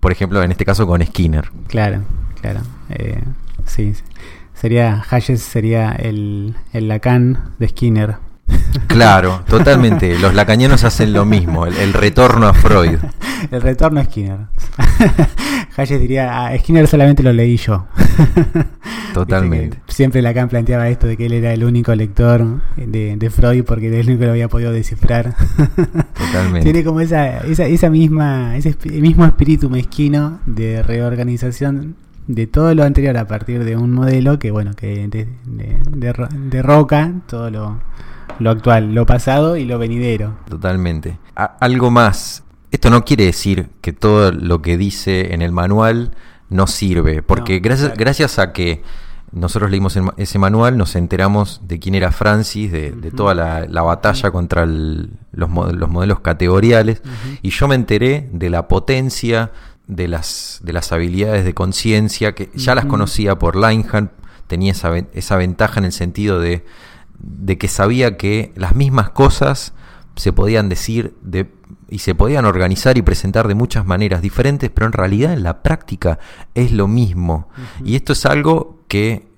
por 0.00 0.12
ejemplo, 0.12 0.42
en 0.42 0.50
este 0.50 0.64
caso 0.64 0.86
con 0.86 1.04
Skinner. 1.04 1.50
Claro, 1.68 2.02
claro. 2.40 2.60
Eh, 2.88 3.22
sí, 3.66 3.92
sería, 4.54 5.04
Hayes 5.10 5.42
sería 5.42 5.92
el, 5.92 6.56
el 6.72 6.88
Lacan 6.88 7.52
de 7.58 7.68
Skinner. 7.68 8.29
Claro, 8.86 9.42
totalmente. 9.48 10.18
Los 10.18 10.34
lacanianos 10.34 10.84
hacen 10.84 11.12
lo 11.12 11.24
mismo, 11.24 11.66
el, 11.66 11.92
retorno 11.92 12.46
a 12.46 12.54
Freud. 12.54 12.98
El 13.50 13.62
retorno 13.62 14.00
a 14.00 14.04
Skinner. 14.04 14.38
Hayes 15.76 15.98
diría, 15.98 16.46
ah, 16.46 16.58
Skinner 16.58 16.86
solamente 16.86 17.22
lo 17.22 17.32
leí 17.32 17.56
yo. 17.56 17.86
Totalmente. 19.14 19.78
Siempre 19.88 20.20
Lacan 20.20 20.48
planteaba 20.48 20.88
esto 20.90 21.06
de 21.06 21.16
que 21.16 21.26
él 21.26 21.32
era 21.32 21.52
el 21.54 21.64
único 21.64 21.94
lector 21.94 22.60
de, 22.76 23.30
Freud 23.30 23.64
porque 23.64 23.88
él 23.88 23.94
el 23.94 24.06
único 24.08 24.20
que 24.20 24.26
lo 24.26 24.32
había 24.32 24.48
podido 24.48 24.72
descifrar. 24.72 25.34
Totalmente. 26.12 26.64
Tiene 26.64 26.84
como 26.84 27.00
esa, 27.00 27.38
esa, 27.38 27.64
esa 27.64 27.88
misma, 27.88 28.56
ese 28.58 28.76
mismo 29.00 29.24
espíritu 29.24 29.70
mezquino 29.70 30.40
de 30.44 30.82
reorganización 30.82 31.96
de 32.26 32.46
todo 32.46 32.74
lo 32.74 32.84
anterior 32.84 33.16
a 33.16 33.26
partir 33.26 33.64
de 33.64 33.76
un 33.76 33.92
modelo 33.92 34.38
que 34.38 34.50
bueno 34.52 34.74
que 34.74 35.08
derroca 36.50 37.12
todo 37.26 37.50
lo 37.50 37.80
lo 38.40 38.50
actual, 38.50 38.94
lo 38.94 39.06
pasado 39.06 39.56
y 39.56 39.64
lo 39.64 39.78
venidero. 39.78 40.36
Totalmente. 40.48 41.18
algo 41.34 41.90
más. 41.90 42.42
Esto 42.70 42.90
no 42.90 43.04
quiere 43.04 43.24
decir 43.24 43.68
que 43.80 43.92
todo 43.92 44.32
lo 44.32 44.62
que 44.62 44.76
dice 44.76 45.34
en 45.34 45.42
el 45.42 45.52
manual 45.52 46.12
no 46.48 46.66
sirve, 46.66 47.22
porque 47.22 47.60
gracias, 47.60 47.96
gracias 47.96 48.38
a 48.38 48.52
que 48.52 48.82
nosotros 49.32 49.70
leímos 49.70 49.98
ese 50.16 50.38
manual, 50.38 50.76
nos 50.76 50.96
enteramos 50.96 51.60
de 51.64 51.78
quién 51.78 51.94
era 51.94 52.10
Francis, 52.10 52.72
de, 52.72 53.12
toda 53.14 53.34
la, 53.34 53.82
batalla 53.82 54.30
contra 54.30 54.66
los, 54.66 55.08
los, 55.32 55.88
modelos 55.88 56.20
categoriales, 56.20 57.02
y 57.42 57.50
yo 57.50 57.68
me 57.68 57.76
enteré 57.76 58.28
de 58.32 58.50
la 58.50 58.66
potencia 58.66 59.52
de 59.86 60.08
las, 60.08 60.60
de 60.62 60.72
las 60.72 60.92
habilidades 60.92 61.44
de 61.44 61.54
conciencia, 61.54 62.34
que 62.34 62.50
ya 62.54 62.74
las 62.74 62.86
conocía 62.86 63.38
por 63.38 63.56
Linehan, 63.56 64.10
tenía 64.46 64.72
esa, 64.72 64.96
esa 65.12 65.36
ventaja 65.36 65.78
en 65.78 65.86
el 65.86 65.92
sentido 65.92 66.40
de 66.40 66.64
de 67.20 67.58
que 67.58 67.68
sabía 67.68 68.16
que 68.16 68.52
las 68.56 68.74
mismas 68.74 69.10
cosas 69.10 69.74
se 70.16 70.32
podían 70.32 70.68
decir 70.68 71.14
de, 71.22 71.50
y 71.88 71.98
se 71.98 72.14
podían 72.14 72.44
organizar 72.44 72.98
y 72.98 73.02
presentar 73.02 73.48
de 73.48 73.54
muchas 73.54 73.86
maneras 73.86 74.22
diferentes, 74.22 74.70
pero 74.70 74.86
en 74.86 74.92
realidad 74.92 75.32
en 75.32 75.42
la 75.42 75.62
práctica 75.62 76.18
es 76.54 76.72
lo 76.72 76.88
mismo. 76.88 77.48
Y 77.84 77.96
esto 77.96 78.12
es 78.12 78.26
algo 78.26 78.84
que 78.88 79.28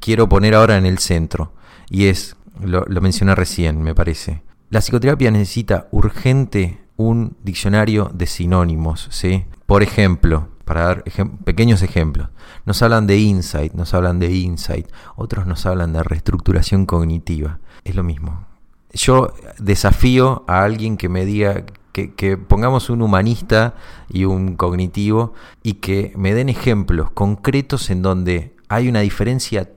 quiero 0.00 0.28
poner 0.28 0.54
ahora 0.54 0.76
en 0.76 0.86
el 0.86 0.98
centro. 0.98 1.54
Y 1.90 2.06
es, 2.06 2.36
lo, 2.60 2.84
lo 2.86 3.00
mencioné 3.00 3.34
recién, 3.34 3.82
me 3.82 3.94
parece. 3.94 4.42
La 4.70 4.80
psicoterapia 4.80 5.30
necesita 5.30 5.88
urgente 5.90 6.82
un 6.96 7.36
diccionario 7.42 8.10
de 8.14 8.26
sinónimos, 8.26 9.08
¿sí? 9.10 9.44
Por 9.66 9.82
ejemplo, 9.82 10.48
para 10.64 10.84
dar 10.84 11.04
pequeños 11.44 11.82
ejemplos. 11.82 12.28
Nos 12.64 12.82
hablan 12.82 13.06
de 13.06 13.18
insight, 13.18 13.72
nos 13.74 13.94
hablan 13.94 14.18
de 14.18 14.32
insight, 14.32 14.86
otros 15.16 15.46
nos 15.46 15.66
hablan 15.66 15.92
de 15.92 16.02
reestructuración 16.02 16.86
cognitiva. 16.86 17.58
Es 17.84 17.94
lo 17.94 18.02
mismo. 18.02 18.46
Yo 18.92 19.32
desafío 19.58 20.44
a 20.46 20.62
alguien 20.62 20.96
que 20.96 21.08
me 21.08 21.24
diga 21.24 21.64
que, 21.92 22.14
que, 22.14 22.36
pongamos 22.36 22.90
un 22.90 23.02
humanista 23.02 23.74
y 24.08 24.24
un 24.24 24.56
cognitivo 24.56 25.34
y 25.62 25.74
que 25.74 26.12
me 26.16 26.34
den 26.34 26.48
ejemplos 26.48 27.10
concretos 27.10 27.90
en 27.90 28.02
donde 28.02 28.54
hay 28.68 28.88
una 28.88 29.00
diferencia 29.00 29.68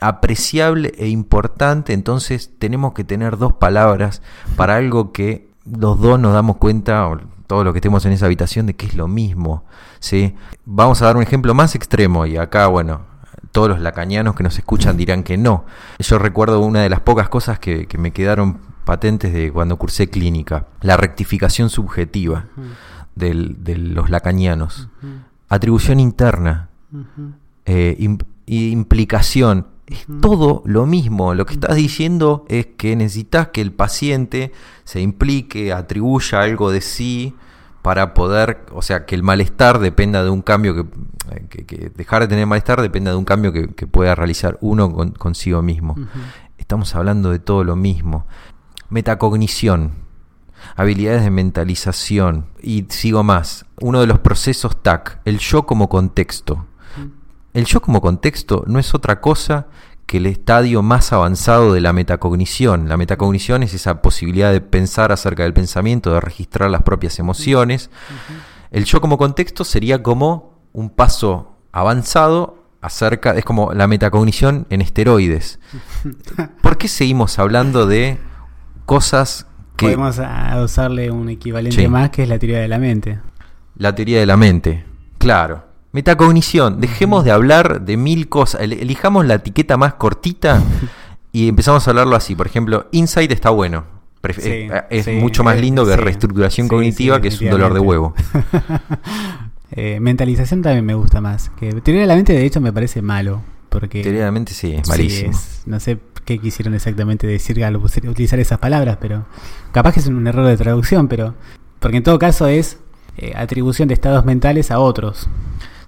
apreciable 0.00 0.94
e 0.96 1.08
importante, 1.08 1.92
entonces 1.92 2.50
tenemos 2.58 2.94
que 2.94 3.04
tener 3.04 3.36
dos 3.36 3.52
palabras 3.52 4.22
para 4.56 4.76
algo 4.76 5.12
que 5.12 5.50
los 5.64 6.00
dos 6.00 6.18
nos 6.18 6.32
damos 6.32 6.56
cuenta, 6.56 7.08
todos 7.46 7.64
los 7.64 7.72
que 7.72 7.78
estemos 7.78 8.04
en 8.06 8.12
esa 8.12 8.26
habitación, 8.26 8.66
de 8.66 8.74
que 8.74 8.86
es 8.86 8.94
lo 8.94 9.08
mismo. 9.08 9.64
¿Sí? 10.00 10.34
Vamos 10.64 11.00
a 11.02 11.06
dar 11.06 11.16
un 11.16 11.22
ejemplo 11.22 11.54
más 11.54 11.74
extremo 11.74 12.26
y 12.26 12.36
acá, 12.36 12.66
bueno, 12.66 13.02
todos 13.52 13.68
los 13.68 13.80
lacanianos 13.80 14.34
que 14.34 14.42
nos 14.42 14.58
escuchan 14.58 14.96
dirán 14.96 15.22
que 15.22 15.36
no. 15.36 15.64
Yo 15.98 16.18
recuerdo 16.18 16.60
una 16.60 16.82
de 16.82 16.88
las 16.88 17.00
pocas 17.00 17.28
cosas 17.28 17.58
que, 17.58 17.86
me 17.98 18.12
quedaron 18.12 18.58
patentes 18.84 19.32
de 19.32 19.52
cuando 19.52 19.76
cursé 19.76 20.08
clínica, 20.08 20.66
la 20.80 20.96
rectificación 20.96 21.70
subjetiva 21.70 22.46
de 23.14 23.76
los 23.76 24.10
lacanianos, 24.10 24.88
atribución 25.48 26.00
interna, 26.00 26.70
eh, 27.66 27.96
implicación, 28.46 29.66
es 29.86 30.06
todo 30.20 30.62
lo 30.66 30.86
mismo. 30.86 31.34
Lo 31.34 31.46
que 31.46 31.54
estás 31.54 31.74
diciendo 31.74 32.44
es 32.48 32.66
que 32.76 32.94
necesitas 32.94 33.48
que 33.48 33.60
el 33.60 33.72
paciente 33.72 34.52
se 34.84 35.00
implique, 35.00 35.72
atribuya 35.72 36.40
algo 36.42 36.70
de 36.70 36.80
sí 36.80 37.34
para 37.82 38.14
poder, 38.14 38.64
o 38.72 38.82
sea, 38.82 39.06
que 39.06 39.14
el 39.14 39.22
malestar 39.22 39.78
dependa 39.78 40.22
de 40.22 40.30
un 40.30 40.42
cambio 40.42 40.74
que, 40.74 41.64
que, 41.66 41.90
dejar 41.94 42.22
de 42.22 42.28
tener 42.28 42.46
malestar 42.46 42.82
dependa 42.82 43.10
de 43.10 43.16
un 43.16 43.24
cambio 43.24 43.52
que, 43.52 43.86
pueda 43.86 44.14
realizar 44.14 44.58
uno 44.60 45.12
consigo 45.14 45.62
mismo. 45.62 45.96
Estamos 46.58 46.94
hablando 46.94 47.30
de 47.30 47.38
todo 47.38 47.64
lo 47.64 47.76
mismo. 47.76 48.26
Metacognición, 48.90 49.92
habilidades 50.76 51.24
de 51.24 51.30
mentalización 51.30 52.46
y 52.60 52.86
sigo 52.88 53.22
más. 53.22 53.64
Uno 53.80 54.00
de 54.00 54.06
los 54.06 54.18
procesos 54.18 54.82
TAC, 54.82 55.20
el 55.24 55.38
yo 55.38 55.64
como 55.64 55.88
contexto. 55.88 56.66
El 57.52 57.64
yo 57.64 57.80
como 57.80 58.00
contexto 58.00 58.62
no 58.66 58.78
es 58.78 58.94
otra 58.94 59.20
cosa 59.20 59.66
que 60.10 60.16
el 60.16 60.26
estadio 60.26 60.82
más 60.82 61.12
avanzado 61.12 61.72
de 61.72 61.80
la 61.80 61.92
metacognición. 61.92 62.88
La 62.88 62.96
metacognición 62.96 63.62
es 63.62 63.74
esa 63.74 64.02
posibilidad 64.02 64.50
de 64.50 64.60
pensar 64.60 65.12
acerca 65.12 65.44
del 65.44 65.52
pensamiento, 65.52 66.12
de 66.12 66.18
registrar 66.18 66.68
las 66.68 66.82
propias 66.82 67.20
emociones. 67.20 67.90
El 68.72 68.86
yo 68.86 69.00
como 69.00 69.18
contexto 69.18 69.62
sería 69.62 70.02
como 70.02 70.58
un 70.72 70.90
paso 70.90 71.58
avanzado 71.70 72.58
acerca, 72.80 73.36
es 73.36 73.44
como 73.44 73.72
la 73.72 73.86
metacognición 73.86 74.66
en 74.68 74.80
esteroides. 74.80 75.60
¿Por 76.60 76.76
qué 76.76 76.88
seguimos 76.88 77.38
hablando 77.38 77.86
de 77.86 78.18
cosas 78.86 79.46
podemos 79.76 80.20
usarle 80.60 81.12
un 81.12 81.28
equivalente 81.28 81.88
más 81.88 82.10
que 82.10 82.24
es 82.24 82.28
la 82.28 82.40
teoría 82.40 82.58
de 82.58 82.66
la 82.66 82.80
mente. 82.80 83.20
La 83.76 83.94
teoría 83.94 84.18
de 84.18 84.26
la 84.26 84.36
mente, 84.36 84.84
claro. 85.18 85.69
Metacognición, 85.92 86.80
dejemos 86.80 87.24
de 87.24 87.32
hablar 87.32 87.80
de 87.80 87.96
mil 87.96 88.28
cosas, 88.28 88.60
elijamos 88.60 89.26
la 89.26 89.34
etiqueta 89.34 89.76
más 89.76 89.94
cortita 89.94 90.62
y 91.32 91.48
empezamos 91.48 91.86
a 91.86 91.90
hablarlo 91.90 92.14
así. 92.14 92.34
Por 92.34 92.46
ejemplo, 92.46 92.86
insight 92.92 93.32
está 93.32 93.50
bueno. 93.50 93.84
es 94.90 95.08
mucho 95.08 95.42
más 95.42 95.60
lindo 95.60 95.84
que 95.84 95.96
reestructuración 95.96 96.68
cognitiva, 96.68 97.20
que 97.20 97.28
es 97.28 97.40
un 97.40 97.50
dolor 97.50 97.74
de 97.74 97.80
huevo. 97.80 98.14
Eh, 99.72 100.00
mentalización 100.00 100.62
también 100.62 100.84
me 100.84 100.94
gusta 100.94 101.20
más. 101.20 101.50
Que 101.50 101.72
teoría 101.80 102.00
de 102.00 102.08
la 102.08 102.16
mente, 102.16 102.32
de 102.32 102.44
hecho, 102.44 102.60
me 102.60 102.72
parece 102.72 103.02
malo. 103.02 103.40
Porque, 103.68 104.02
teoría 104.02 104.22
de 104.22 104.26
la 104.26 104.32
mente 104.32 104.52
sí, 104.52 104.72
es 104.74 104.88
malísimo. 104.88 105.38
no 105.66 105.78
sé 105.78 105.96
qué 106.24 106.40
quisieron 106.40 106.74
exactamente 106.74 107.28
decir 107.28 107.64
al 107.64 107.76
utilizar 107.76 108.40
esas 108.40 108.58
palabras, 108.58 108.98
pero 109.00 109.26
capaz 109.70 109.94
que 109.94 110.00
es 110.00 110.08
un 110.08 110.26
error 110.26 110.44
de 110.44 110.56
traducción, 110.56 111.06
pero 111.06 111.34
porque 111.78 111.98
en 111.98 112.02
todo 112.02 112.18
caso 112.18 112.48
es 112.48 112.78
eh, 113.16 113.32
atribución 113.36 113.86
de 113.86 113.94
estados 113.94 114.24
mentales 114.24 114.70
a 114.70 114.80
otros. 114.80 115.28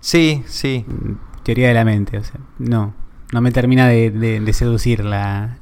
Sí, 0.03 0.43
sí. 0.47 0.85
Teoría 1.45 1.69
de 1.69 1.75
la 1.75 1.85
mente, 1.85 2.19
o 2.19 2.25
sea, 2.25 2.41
no, 2.59 2.93
no 3.33 3.41
me 3.41 3.53
termina 3.53 3.87
de, 3.87 4.51
seducir 4.53 5.05
la, 5.05 5.59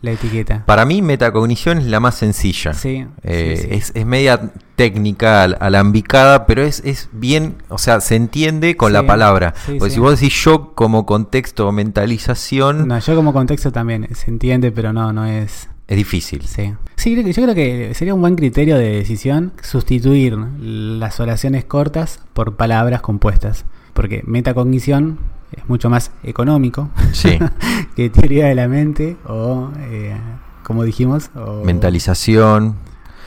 la, 0.00 0.10
etiqueta. 0.12 0.64
Para 0.66 0.84
mí 0.84 1.02
metacognición 1.02 1.78
es 1.78 1.86
la 1.86 1.98
más 1.98 2.14
sencilla. 2.14 2.74
Sí, 2.74 3.04
eh, 3.24 3.68
Es, 3.72 3.90
es, 3.94 4.06
media 4.06 4.52
técnica, 4.76 5.42
alambicada, 5.42 6.46
pero 6.46 6.62
es, 6.62 6.80
es 6.84 7.08
bien, 7.12 7.56
o 7.68 7.78
sea, 7.78 8.00
se 8.00 8.14
entiende 8.14 8.76
con 8.76 8.92
la 8.92 9.04
palabra. 9.04 9.52
Porque 9.66 9.90
si 9.90 9.98
vos 9.98 10.20
decís 10.20 10.32
yo 10.44 10.74
como 10.74 11.04
contexto 11.04 11.66
o 11.66 11.72
mentalización... 11.72 12.86
No, 12.86 13.00
yo 13.00 13.16
como 13.16 13.32
contexto 13.32 13.72
también 13.72 14.08
se 14.14 14.30
entiende, 14.30 14.70
pero 14.70 14.92
no, 14.92 15.12
no 15.12 15.26
es... 15.26 15.68
Es 15.88 15.96
difícil. 15.96 16.42
Sí. 16.42 16.74
Sí, 16.96 17.16
yo 17.16 17.42
creo 17.42 17.54
que 17.54 17.92
sería 17.94 18.14
un 18.14 18.20
buen 18.20 18.36
criterio 18.36 18.78
de 18.78 18.90
decisión 18.90 19.52
sustituir 19.60 20.36
las 20.36 21.20
oraciones 21.20 21.64
cortas 21.64 22.20
por 22.32 22.56
palabras 22.56 23.02
compuestas. 23.02 23.64
Porque 23.92 24.22
metacognición 24.24 25.18
es 25.52 25.68
mucho 25.68 25.90
más 25.90 26.12
económico 26.22 26.90
sí. 27.12 27.38
que 27.96 28.08
teoría 28.08 28.46
de 28.46 28.54
la 28.54 28.68
mente 28.68 29.16
o, 29.26 29.70
eh, 29.90 30.16
como 30.62 30.84
dijimos, 30.84 31.30
mentalización. 31.64 32.76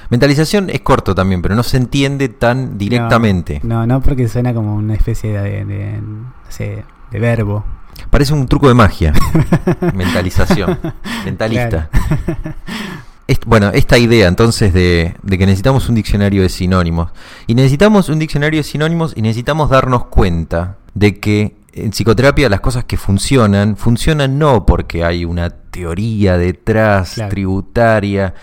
Mentalización 0.09 0.69
es 0.69 0.81
corto 0.81 1.15
también, 1.15 1.41
pero 1.41 1.55
no 1.55 1.63
se 1.63 1.77
entiende 1.77 2.29
tan 2.29 2.77
directamente. 2.77 3.59
No, 3.63 3.85
no, 3.87 4.01
porque 4.01 4.27
suena 4.27 4.53
como 4.53 4.75
una 4.75 4.93
especie 4.93 5.33
de, 5.33 5.65
de 5.65 7.19
verbo. 7.19 7.65
Parece 8.09 8.33
un 8.33 8.47
truco 8.47 8.67
de 8.67 8.73
magia. 8.73 9.13
Mentalización. 9.93 10.79
Mentalista. 11.25 11.89
bueno, 13.45 13.71
esta 13.73 13.97
idea 13.97 14.27
entonces 14.27 14.73
de, 14.73 15.15
que 15.27 15.45
necesitamos 15.45 15.89
un 15.89 15.95
diccionario 15.95 16.41
de 16.41 16.49
sinónimos. 16.49 17.11
Y 17.47 17.55
necesitamos 17.55 18.09
un 18.09 18.19
diccionario 18.19 18.59
de 18.59 18.63
sinónimos 18.63 19.13
y 19.15 19.21
necesitamos 19.21 19.69
darnos 19.69 20.05
cuenta 20.05 20.77
de 20.93 21.19
que 21.19 21.55
en 21.73 21.91
psicoterapia 21.91 22.49
las 22.49 22.61
cosas 22.61 22.85
que 22.85 22.97
funcionan, 22.97 23.75
funcionan 23.75 24.39
no 24.39 24.65
porque 24.65 25.03
hay 25.03 25.25
una 25.25 25.49
teoría 25.49 26.37
detrás, 26.37 27.21
tributaria, 27.29 28.33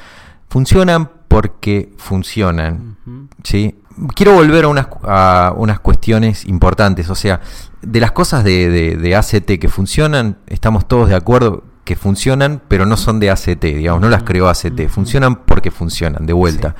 funcionan 0.49 1.11
porque 1.29 1.93
funcionan. 1.97 2.97
¿sí? 3.43 3.75
Quiero 4.15 4.35
volver 4.35 4.65
a 4.65 4.69
unas, 4.69 4.87
a 5.03 5.55
unas 5.57 5.81
cuestiones 5.81 6.45
importantes, 6.47 7.11
o 7.11 7.15
sea, 7.15 7.41
de 7.83 8.01
las 8.01 8.13
cosas 8.13 8.45
de, 8.45 8.97
de, 8.97 9.17
ACT 9.17 9.59
que 9.59 9.69
funcionan, 9.69 10.39
estamos 10.47 10.87
todos 10.87 11.09
de 11.09 11.17
acuerdo 11.17 11.65
que 11.85 11.97
funcionan, 11.97 12.63
pero 12.69 12.87
no 12.87 12.97
son 12.97 13.21
de 13.21 13.31
ACT, 13.31 13.63
digamos, 13.63 14.01
no 14.01 14.09
las 14.09 14.23
creó 14.23 14.49
ACT, 14.49 14.89
funcionan 14.89 15.37
porque 15.45 15.71
funcionan, 15.71 16.27
de 16.27 16.33
vuelta. 16.33 16.77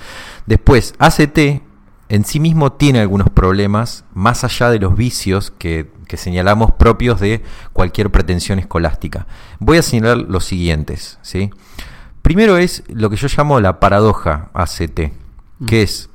Después, 0.47 0.95
ACT 0.99 1.63
en 2.09 2.25
sí 2.25 2.41
mismo 2.41 2.73
tiene 2.73 3.01
algunos 3.01 3.31
problemas, 3.31 4.05
más 4.13 4.45
allá 4.45 4.71
de 4.71 4.79
los 4.79 4.97
vicios 4.97 5.51
que, 5.51 5.91
que 6.07 6.17
señalamos 6.17 6.73
propios 6.73 7.19
de 7.21 7.43
cualquier 7.73 8.11
pretensión 8.11 8.59
escolástica. 8.59 9.27
Voy 9.59 9.79
a 9.79 9.83
señalar 9.83 10.19
los 10.19 10.45
siguientes, 10.45 11.19
¿sí? 11.23 11.51
Primero 12.21 12.59
es 12.59 12.85
lo 12.89 13.11
que 13.11 13.17
yo 13.17 13.29
llamo 13.37 13.61
la 13.61 13.81
paradoja 13.81 14.51
ACT, 14.55 15.13
que 15.67 15.83
es 15.83 16.11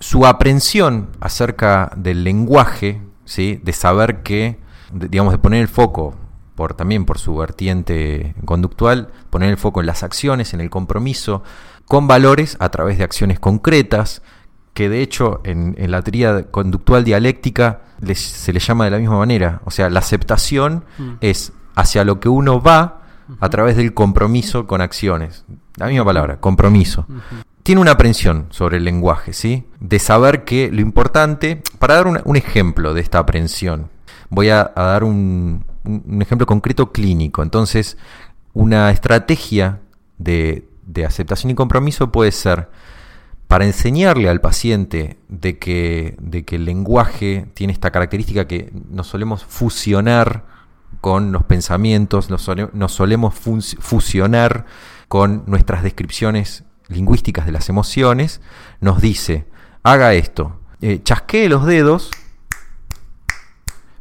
su 0.00 0.26
aprensión 0.26 1.08
acerca 1.20 1.90
del 1.96 2.24
lenguaje 2.24 3.02
de 3.36 3.72
saber 3.72 4.22
que, 4.22 4.58
digamos, 4.92 5.32
de 5.32 5.38
poner 5.38 5.60
el 5.60 5.68
foco, 5.68 6.14
por, 6.54 6.74
también 6.74 7.04
por 7.04 7.18
su 7.18 7.36
vertiente 7.36 8.34
conductual, 8.44 9.08
poner 9.30 9.50
el 9.50 9.58
foco 9.58 9.80
en 9.80 9.86
las 9.86 10.02
acciones, 10.02 10.54
en 10.54 10.60
el 10.60 10.70
compromiso, 10.70 11.42
con 11.86 12.08
valores 12.08 12.56
a 12.58 12.70
través 12.70 12.98
de 12.98 13.04
acciones 13.04 13.38
concretas, 13.38 14.22
que 14.74 14.88
de 14.88 15.02
hecho 15.02 15.40
en, 15.44 15.76
la 15.90 16.02
teoría 16.02 16.44
conductual 16.50 17.04
dialéctica 17.04 17.82
se 18.14 18.52
le 18.52 18.60
llama 18.60 18.84
de 18.84 18.90
la 18.92 18.98
misma 18.98 19.18
manera. 19.18 19.60
O 19.64 19.70
sea, 19.70 19.90
la 19.90 20.00
aceptación 20.00 20.84
mm. 20.98 21.12
es 21.20 21.52
hacia 21.74 22.04
lo 22.04 22.20
que 22.20 22.28
uno 22.28 22.60
va 22.60 23.02
a 23.40 23.48
través 23.50 23.76
del 23.76 23.92
compromiso 23.92 24.66
con 24.66 24.80
acciones. 24.80 25.44
La 25.76 25.86
misma 25.86 26.04
palabra, 26.04 26.40
compromiso 26.40 27.06
tiene 27.68 27.82
una 27.82 27.90
aprensión 27.90 28.46
sobre 28.48 28.78
el 28.78 28.84
lenguaje, 28.84 29.34
¿sí? 29.34 29.64
De 29.78 29.98
saber 29.98 30.44
que 30.44 30.70
lo 30.72 30.80
importante, 30.80 31.62
para 31.78 31.96
dar 31.96 32.06
un, 32.06 32.34
ejemplo 32.34 32.94
de 32.94 33.02
esta 33.02 33.18
aprensión, 33.18 33.90
voy 34.30 34.48
a, 34.48 34.72
dar 34.74 35.04
un, 35.04 35.66
ejemplo 36.18 36.46
concreto 36.46 36.92
clínico. 36.92 37.42
Entonces, 37.42 37.98
una 38.54 38.90
estrategia 38.90 39.80
de, 40.16 40.66
aceptación 41.06 41.50
y 41.50 41.54
compromiso 41.54 42.10
puede 42.10 42.32
ser 42.32 42.70
para 43.48 43.66
enseñarle 43.66 44.30
al 44.30 44.40
paciente 44.40 45.18
de 45.28 45.58
que, 45.58 46.16
de 46.22 46.46
que 46.46 46.56
el 46.56 46.64
lenguaje 46.64 47.48
tiene 47.52 47.74
esta 47.74 47.90
característica 47.90 48.46
que 48.46 48.72
nos 48.88 49.08
solemos 49.08 49.44
fusionar 49.44 50.46
con 51.02 51.32
los 51.32 51.44
pensamientos, 51.44 52.30
nos, 52.30 52.48
solemos 52.90 53.34
fusionar 53.34 54.64
con 55.08 55.42
nuestras 55.46 55.82
descripciones 55.82 56.64
lingüísticas 56.88 57.46
de 57.46 57.52
las 57.52 57.68
emociones, 57.68 58.40
nos 58.80 59.00
dice, 59.00 59.46
haga 59.82 60.14
esto, 60.14 60.58
eh, 60.80 61.00
chasquee 61.02 61.48
los 61.48 61.66
dedos, 61.66 62.10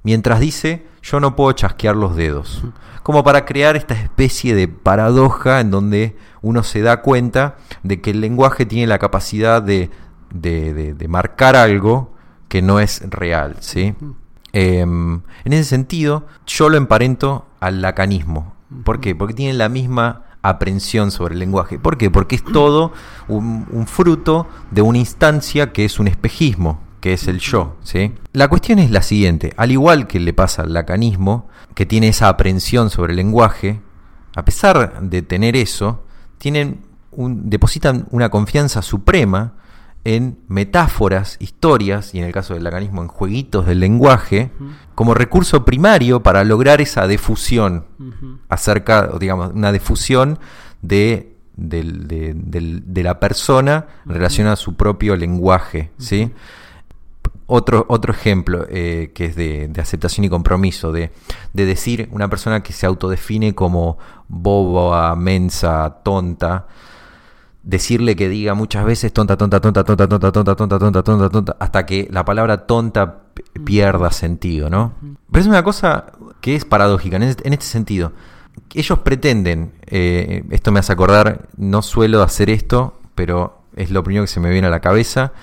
mientras 0.04 0.40
dice, 0.40 0.86
yo 1.02 1.20
no 1.20 1.36
puedo 1.36 1.52
chasquear 1.54 1.96
los 1.96 2.16
dedos. 2.16 2.64
Como 3.04 3.24
para 3.24 3.46
crear 3.46 3.78
esta 3.78 3.94
especie 3.94 4.54
de 4.56 4.68
paradoja 4.68 5.62
en 5.62 5.72
donde 5.72 6.18
uno 6.42 6.64
se 6.64 6.82
da 6.82 7.02
cuenta 7.02 7.56
de 7.84 8.02
que 8.02 8.12
el 8.12 8.22
lenguaje 8.22 8.66
tiene 8.66 8.88
la 8.88 9.00
capacidad 9.00 9.62
de, 9.62 9.90
de, 10.30 11.08
marcar 11.08 11.56
algo 11.56 12.14
que 12.50 12.62
no 12.62 12.80
es 12.80 13.02
real. 13.10 13.56
¿sí? 13.62 13.96
Em, 14.52 15.22
en 15.46 15.54
ese 15.54 15.64
sentido, 15.64 16.28
yo 16.46 16.70
lo 16.70 16.78
emparento 16.78 17.48
al 17.60 17.82
lacanismo. 17.82 18.54
¿Por 18.84 19.00
qué? 19.00 19.16
Porque 19.16 19.34
tiene 19.34 19.54
la 19.54 19.70
misma 19.70 20.24
aprensión 20.42 21.12
sobre 21.12 21.34
el 21.34 21.40
lenguaje. 21.40 21.80
¿Por 21.80 21.98
qué? 21.98 22.10
Porque 22.10 22.36
es 22.36 22.44
todo 22.44 22.92
un, 23.28 23.86
fruto 23.88 24.48
de 24.72 24.82
una 24.82 24.98
instancia 24.98 25.72
que 25.74 25.86
es 25.86 26.00
un 26.00 26.08
espejismo, 26.08 26.80
que 27.02 27.14
es 27.14 27.28
el 27.28 27.40
yo. 27.40 27.76
¿sí? 27.84 28.14
La 28.34 28.48
cuestión 28.48 28.80
es 28.80 28.92
la 28.92 29.02
siguiente, 29.02 29.54
al 29.58 29.72
igual 29.72 30.08
que 30.08 30.20
le 30.20 30.34
pasa 30.34 30.64
al 30.64 30.74
lacanismo, 30.74 31.48
que 31.74 31.86
tiene 31.86 32.10
esa 32.10 32.30
aprensión 32.30 32.90
sobre 32.90 33.14
el 33.14 33.18
lenguaje, 33.18 33.82
a 34.36 34.46
pesar 34.46 35.02
de 35.02 35.22
tener 35.22 35.56
eso, 35.56 36.04
tienen 36.38 36.82
un, 37.12 37.50
depositan 37.50 38.08
una 38.12 38.30
confianza 38.30 38.82
suprema 38.82 39.54
en 40.08 40.40
metáforas, 40.48 41.36
historias, 41.42 42.16
y 42.16 42.20
en 42.20 42.24
el 42.24 42.32
caso 42.32 42.54
del 42.54 42.64
lacanismo 42.64 43.02
en 43.02 43.10
jueguitos 43.10 43.66
del 43.66 43.82
lenguaje, 43.82 44.52
como 44.96 45.14
recurso 45.14 45.66
primario 45.66 46.24
para 46.24 46.46
lograr 46.46 46.80
esa 46.80 47.06
difusión 47.08 47.84
acerca, 48.48 49.10
digamos, 49.20 49.52
una 49.54 49.74
difusión 49.74 50.40
de, 50.82 51.36
de, 51.58 53.04
la 53.04 53.20
persona 53.20 53.88
en 54.06 54.14
relación 54.14 54.48
a 54.48 54.56
su 54.56 54.76
propio 54.76 55.18
lenguaje, 55.18 55.92
¿sí? 55.98 56.32
Otro, 57.46 57.86
otro 57.90 58.14
ejemplo 58.14 58.66
eh, 58.70 59.12
que 59.14 59.26
es 59.26 59.36
de, 59.36 59.70
aceptación 59.78 60.24
y 60.24 60.30
compromiso, 60.30 60.94
de, 60.94 61.12
de, 61.52 61.66
decir 61.66 62.08
una 62.14 62.30
persona 62.30 62.64
que 62.64 62.72
se 62.72 62.86
autodefine 62.86 63.54
como 63.54 63.98
boba, 64.30 65.14
mensa, 65.18 65.98
tonta, 66.02 66.68
decirle 67.68 68.16
que 68.16 68.30
diga 68.30 68.54
muchas 68.54 68.86
veces 68.86 69.12
tonta, 69.12 69.36
tonta, 69.38 69.60
tonta, 69.60 69.84
tonta, 69.84 70.08
tonta, 70.08 70.32
tonta, 70.32 70.56
tonta, 70.56 70.80
tonta, 70.80 71.04
tonta, 71.04 71.30
tonta, 71.30 71.56
hasta 71.60 71.86
que 71.86 72.08
la 72.10 72.24
palabra 72.24 72.66
tonta 72.66 73.24
pierda 73.66 74.10
sentido, 74.12 74.70
¿no? 74.70 74.94
Pero 75.30 75.42
es 75.42 75.48
una 75.48 75.64
cosa 75.64 76.06
que 76.40 76.56
es 76.56 76.64
paradójica 76.64 77.18
en 77.18 77.24
este, 77.24 77.66
sentido. 77.66 78.14
Ellos 78.74 79.00
pretenden, 79.00 79.74
esto 79.86 80.72
me 80.72 80.80
hace 80.80 80.94
acordar, 80.94 81.50
no 81.58 81.82
suelo 81.82 82.24
hacer 82.24 82.50
esto, 82.50 83.02
pero 83.16 83.64
es 83.76 83.92
lo 83.92 84.02
primero 84.02 84.24
que 84.24 84.32
se 84.32 84.40
me 84.40 84.50
viene 84.50 84.68
a 84.68 84.72
la 84.72 84.80
cabeza. 84.80 85.34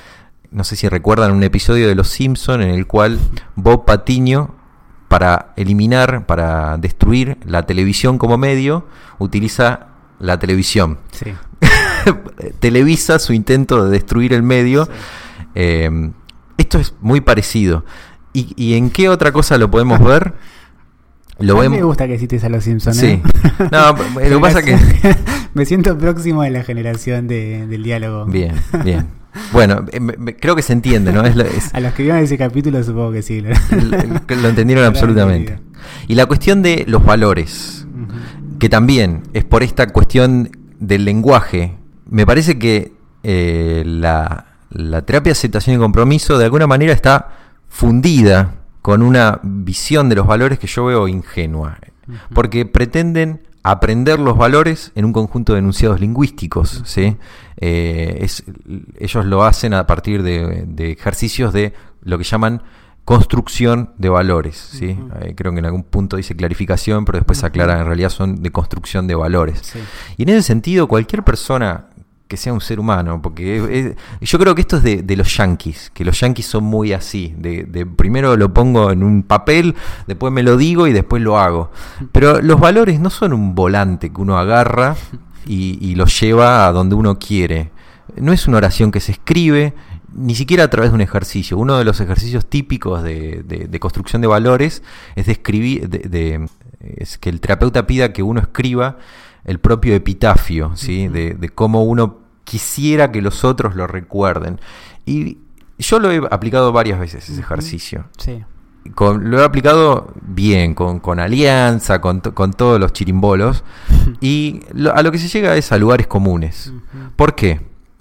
No 0.50 0.64
sé 0.64 0.76
si 0.76 0.88
recuerdan 0.88 1.30
un 1.32 1.42
episodio 1.42 1.86
de 1.86 1.94
Los 1.94 2.08
Simpson 2.08 2.62
en 2.62 2.70
el 2.70 2.86
cual 2.86 3.18
Bob 3.54 3.84
Patiño, 3.84 4.54
para 5.08 5.52
eliminar, 5.56 6.24
para 6.24 6.78
destruir 6.78 7.36
la 7.44 7.64
televisión 7.66 8.16
como 8.16 8.38
medio, 8.38 8.86
utiliza 9.18 9.88
la 10.18 10.38
televisión. 10.38 10.98
Sí. 11.12 11.34
televisa 12.60 13.18
su 13.18 13.32
intento 13.32 13.84
de 13.84 13.90
destruir 13.90 14.32
el 14.32 14.42
medio. 14.42 14.88
Eh, 15.54 16.10
esto 16.58 16.78
es 16.78 16.94
muy 17.00 17.20
parecido. 17.20 17.84
¿Y, 18.32 18.74
en 18.74 18.90
qué 18.90 19.08
otra 19.08 19.30
cosa 19.30 19.58
lo 19.58 19.70
podemos 19.70 20.02
ver? 20.02 20.34
Lo 21.38 21.60
a 21.60 21.62
mí 21.62 21.68
me 21.68 21.82
gusta 21.82 22.08
que 22.08 22.18
cites 22.18 22.42
a 22.42 22.48
los 22.48 22.64
Simpsons. 22.64 22.96
Sí. 22.96 23.06
¿eh? 23.06 23.22
No, 23.70 23.94
lo 24.28 24.36
que 24.36 24.38
pasa 24.40 24.62
que. 24.62 24.76
me 25.54 25.64
siento 25.64 25.96
próximo 25.96 26.42
de 26.42 26.50
la 26.50 26.64
generación 26.64 27.28
del 27.28 27.82
diálogo. 27.82 28.26
Bien, 28.26 28.54
bien. 28.82 29.06
Bueno, 29.52 29.84
eh, 29.92 30.36
creo 30.40 30.56
que 30.56 30.62
se 30.62 30.72
entiende, 30.72 31.12
¿no? 31.12 31.20
A 31.20 31.80
los 31.80 31.92
que 31.94 32.02
vieron 32.02 32.20
ese 32.22 32.38
capítulo 32.38 32.82
supongo 32.82 33.12
que 33.12 33.22
sí. 33.22 33.40
Lo, 33.40 34.48
entendieron 34.48 34.84
absolutamente. 34.84 35.58
Y 36.08 36.14
la 36.14 36.26
cuestión 36.26 36.62
de 36.62 36.84
los 36.88 37.04
valores, 37.04 37.86
que 38.58 38.68
también 38.68 39.22
es 39.32 39.44
por 39.44 39.62
esta 39.62 39.88
cuestión 39.88 40.50
del 40.80 41.04
lenguaje. 41.04 41.76
Me 42.06 42.26
parece 42.26 42.58
que 42.58 42.92
eh, 43.22 43.82
la, 43.86 44.46
la 44.70 45.02
terapia 45.02 45.30
de 45.30 45.38
aceptación 45.38 45.76
y 45.76 45.78
compromiso 45.78 46.38
de 46.38 46.44
alguna 46.44 46.66
manera 46.66 46.92
está 46.92 47.28
fundida 47.68 48.54
con 48.82 49.02
una 49.02 49.40
visión 49.42 50.10
de 50.10 50.16
los 50.16 50.26
valores 50.26 50.58
que 50.58 50.66
yo 50.66 50.84
veo 50.84 51.08
ingenua, 51.08 51.78
porque 52.34 52.66
pretenden 52.66 53.40
aprender 53.62 54.20
los 54.20 54.36
valores 54.36 54.92
en 54.94 55.06
un 55.06 55.14
conjunto 55.14 55.54
de 55.54 55.60
enunciados 55.60 56.00
lingüísticos. 56.00 56.82
¿sí? 56.84 57.16
Eh, 57.56 58.26
ellos 58.98 59.24
lo 59.24 59.42
hacen 59.42 59.72
a 59.72 59.86
partir 59.86 60.22
de, 60.22 60.92
ejercicios 60.92 61.54
de 61.54 61.72
lo 62.02 62.18
que 62.18 62.24
llaman 62.24 62.62
construcción 63.06 63.94
de 63.96 64.10
valores. 64.10 64.56
¿sí? 64.56 64.98
Eh, 65.22 65.34
creo 65.34 65.52
que 65.52 65.60
en 65.60 65.64
algún 65.64 65.84
punto 65.84 66.18
dice 66.18 66.36
clarificación, 66.36 67.06
pero 67.06 67.18
después 67.18 67.42
aclara, 67.42 67.80
en 67.80 67.86
realidad 67.86 68.10
son 68.10 68.42
de 68.42 68.50
construcción 68.50 69.06
de 69.06 69.14
valores. 69.14 69.72
Y 70.18 70.24
en 70.24 70.28
ese 70.28 70.42
sentido, 70.42 70.88
cualquier 70.88 71.22
persona 71.22 71.86
que 72.34 72.38
sea 72.38 72.52
un 72.52 72.60
ser 72.60 72.80
humano, 72.80 73.22
porque 73.22 73.94
yo 74.20 74.38
creo 74.40 74.56
que 74.56 74.62
esto 74.62 74.78
es 74.78 75.06
de, 75.06 75.16
los 75.16 75.36
yankees, 75.36 75.92
que 75.94 76.04
los 76.04 76.18
yankees 76.18 76.46
son 76.46 76.64
muy 76.64 76.92
así, 76.92 77.32
de, 77.38 77.86
primero 77.86 78.36
lo 78.36 78.52
pongo 78.52 78.90
en 78.90 79.04
un 79.04 79.22
papel, 79.22 79.76
después 80.08 80.32
me 80.32 80.42
lo 80.42 80.56
digo 80.56 80.88
y 80.88 80.92
después 80.92 81.22
lo 81.22 81.38
hago. 81.38 81.70
Pero 82.10 82.42
los 82.42 82.58
valores 82.58 82.98
no 82.98 83.10
son 83.10 83.32
un 83.32 83.54
volante 83.54 84.10
que 84.12 84.20
uno 84.20 84.36
agarra 84.36 84.96
y, 85.46 85.78
y 85.80 85.94
lo 85.94 86.06
lleva 86.06 86.66
a 86.66 86.72
donde 86.72 86.96
uno 86.96 87.20
quiere. 87.20 87.70
No 88.16 88.32
es 88.32 88.48
una 88.48 88.56
oración 88.56 88.90
que 88.90 88.98
se 88.98 89.12
escribe, 89.12 89.74
ni 90.12 90.34
siquiera 90.34 90.64
a 90.64 90.70
través 90.70 90.90
de 90.90 90.96
un 90.96 91.02
ejercicio. 91.02 91.56
Uno 91.56 91.78
de 91.78 91.84
los 91.84 92.00
ejercicios 92.00 92.46
típicos 92.46 93.04
de, 93.04 93.78
construcción 93.80 94.22
de 94.22 94.28
valores 94.28 94.82
es 95.14 95.26
de 95.26 95.32
escribir, 95.32 95.88
de, 95.88 96.48
es 96.80 97.16
que 97.16 97.30
el 97.30 97.40
terapeuta 97.40 97.86
pida 97.86 98.12
que 98.12 98.24
uno 98.24 98.40
escriba 98.40 98.98
el 99.44 99.60
propio 99.60 99.94
epitafio, 99.94 100.72
¿sí? 100.74 101.06
de, 101.08 101.50
cómo 101.54 101.84
uno 101.84 102.23
quisiera 102.44 103.10
que 103.10 103.20
los 103.20 103.44
otros 103.44 103.74
lo 103.74 103.86
recuerden. 103.86 104.60
Y 105.04 105.38
yo 105.78 105.98
lo 105.98 106.10
he 106.10 106.20
aplicado 106.30 106.72
varias 106.72 107.00
veces 107.00 107.28
ese 107.28 107.40
ejercicio. 107.40 108.06
Sí. 108.18 108.44
Con, 108.94 109.30
lo 109.30 109.40
he 109.40 109.44
aplicado 109.44 110.12
bien, 110.20 110.74
con, 110.74 111.00
con 111.00 111.18
alianza, 111.18 112.00
con, 112.00 112.20
con, 112.20 112.52
todos 112.52 112.78
los 112.78 112.92
chirimbolos. 112.92 113.64
y 114.20 114.60
a 114.94 115.02
lo 115.02 115.10
que 115.10 115.18
se 115.18 115.28
llega 115.28 115.56
es 115.56 115.72
a 115.72 115.78
lugares 115.78 116.06
comunes. 116.06 116.72
¿Por 117.16 117.34
qué? 117.34 117.60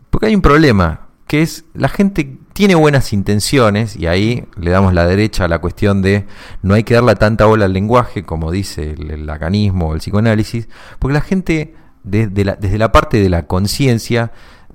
Porque 0.09 0.27
hay 0.27 0.35
un 0.35 0.41
problema, 0.41 1.07
que 1.25 1.41
es 1.41 1.65
la 1.73 1.89
gente 1.89 2.37
tiene 2.51 2.75
buenas 2.75 3.13
intenciones, 3.13 3.95
y 3.95 4.05
ahí 4.05 4.45
le 4.57 4.69
damos 4.69 4.93
la 4.93 5.07
derecha 5.07 5.45
a 5.45 5.47
la 5.47 5.59
cuestión 5.59 6.03
de 6.03 6.27
no 6.61 6.75
hay 6.75 6.83
que 6.83 6.93
darle 6.93 7.15
tanta 7.15 7.45
bola 7.45 7.65
al 7.65 7.73
lenguaje, 7.73 8.23
como 8.23 8.51
dice 8.51 8.91
el, 8.91 9.09
el 9.09 9.25
lacanismo 9.25 9.87
o 9.87 9.93
el 9.93 10.01
psicoanálisis, 10.01 10.67
porque 10.99 11.13
la 11.13 11.21
gente 11.21 11.73
desde 12.03 12.45
la, 12.45 12.55
desde 12.55 12.77
la 12.77 12.91
parte 12.91 13.21
de 13.21 13.29
la 13.29 13.47
conciencia, 13.47 14.31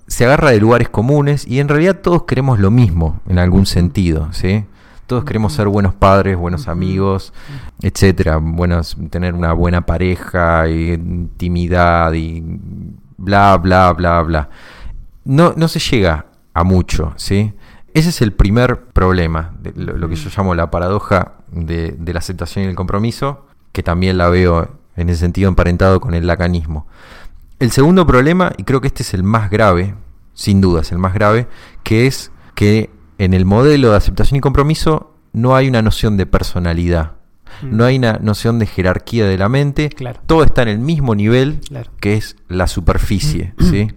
se 0.09 0.25
agarra 0.25 0.51
de 0.51 0.59
lugares 0.59 0.89
comunes 0.89 1.47
y 1.47 1.61
en 1.61 1.69
realidad 1.69 2.01
todos 2.03 2.25
queremos 2.25 2.59
lo 2.59 2.71
mismo 2.71 3.21
en 3.29 3.39
algún 3.39 3.67
sentido, 3.67 4.33
¿sí? 4.33 4.65
Todos 5.07 5.25
queremos 5.25 5.53
ser 5.53 5.69
buenos 5.69 5.95
padres, 5.95 6.37
buenos 6.37 6.69
amigos, 6.69 7.33
etcétera, 7.81 8.39
buenos, 8.39 8.97
tener 9.11 9.35
una 9.35 9.53
buena 9.53 9.87
pareja, 9.87 10.69
y 10.69 10.93
intimidad 10.93 12.13
y 12.13 12.43
bla, 13.17 13.57
bla, 13.57 13.93
bla, 13.93 14.23
bla. 14.23 14.49
No, 15.25 15.55
no 15.57 15.69
se 15.69 15.79
llega 15.79 16.27
a 16.53 16.65
mucho, 16.65 17.13
¿sí? 17.17 17.55
Ese 17.95 18.11
es 18.11 18.21
el 18.21 18.33
primer 18.33 18.85
problema, 18.85 19.55
de 19.61 19.73
lo, 19.77 20.09
que 20.09 20.17
yo 20.17 20.31
llamo 20.37 20.55
la 20.55 20.71
paradoja 20.71 21.33
de, 21.51 21.95
de 21.99 22.13
la 22.13 22.19
aceptación 22.19 22.65
y 22.65 22.69
el 22.69 22.75
compromiso, 22.75 23.47
que 23.73 23.83
también 23.83 24.19
la 24.19 24.29
veo 24.29 24.78
en 24.99 25.09
ese 25.09 25.21
sentido 25.21 25.49
emparentado 25.49 26.01
con 26.01 26.15
el 26.15 26.27
lacanismo. 26.27 26.87
El 27.59 27.73
segundo 27.73 28.07
problema, 28.07 28.53
y 28.57 28.65
creo 28.65 28.81
que 28.81 28.89
este 28.89 29.03
es 29.03 29.15
el 29.15 29.23
más 29.23 29.51
grave, 29.51 29.95
sin 30.35 30.61
duda 30.61 30.83
es 30.83 30.93
el 30.93 30.99
más 30.99 31.15
grave, 31.15 31.49
que 31.83 32.07
es 32.07 32.31
que 32.55 32.91
en 33.19 33.35
el 33.35 33.45
modelo 33.45 33.91
de 33.91 33.97
aceptación 33.97 34.39
y 34.39 34.41
compromiso 34.41 35.15
no 35.33 35.57
hay 35.57 35.69
una 35.69 35.83
noción 35.83 36.17
de 36.17 36.27
personalidad. 36.27 37.13
Mm. 37.63 37.77
No 37.77 37.85
hay 37.85 37.99
una 37.99 38.15
noción 38.15 38.59
de 38.59 38.67
jerarquía 38.67 39.27
de 39.27 39.39
la 39.39 39.49
mente. 39.49 39.91
Todo 40.27 40.45
está 40.45 40.63
en 40.63 40.69
el 40.69 40.79
mismo 40.79 41.15
nivel 41.15 41.61
que 42.01 42.15
es 42.15 42.37
la 42.49 42.67
superficie. 42.67 43.55
Mm. 43.59 43.65
¿sí? 43.65 43.89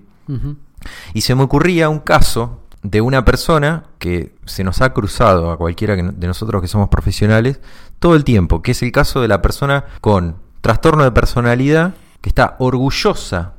Y 1.14 1.22
se 1.22 1.36
me 1.36 1.44
ocurría 1.44 1.90
un 1.90 2.00
caso 2.00 2.62
de 2.84 3.02
una 3.02 3.26
persona 3.26 3.84
que 4.00 4.34
se 4.46 4.64
nos 4.64 4.82
ha 4.82 4.94
cruzado 4.94 5.52
a 5.52 5.58
cualquiera 5.58 5.96
de 5.96 6.28
nosotros 6.28 6.62
que 6.62 6.68
somos 6.68 6.90
profesionales 6.90 7.60
todo 8.00 8.16
el 8.16 8.24
tiempo, 8.24 8.64
que 8.64 8.72
es 8.72 8.82
el 8.82 8.92
caso 8.92 9.22
de 9.22 9.28
la 9.28 9.42
persona 9.42 9.86
con 10.02 10.38
trastorno 10.62 11.04
de 11.04 11.12
personalidad 11.12 11.94
que 12.22 12.30
está 12.30 12.56
orgullosa 12.60 13.54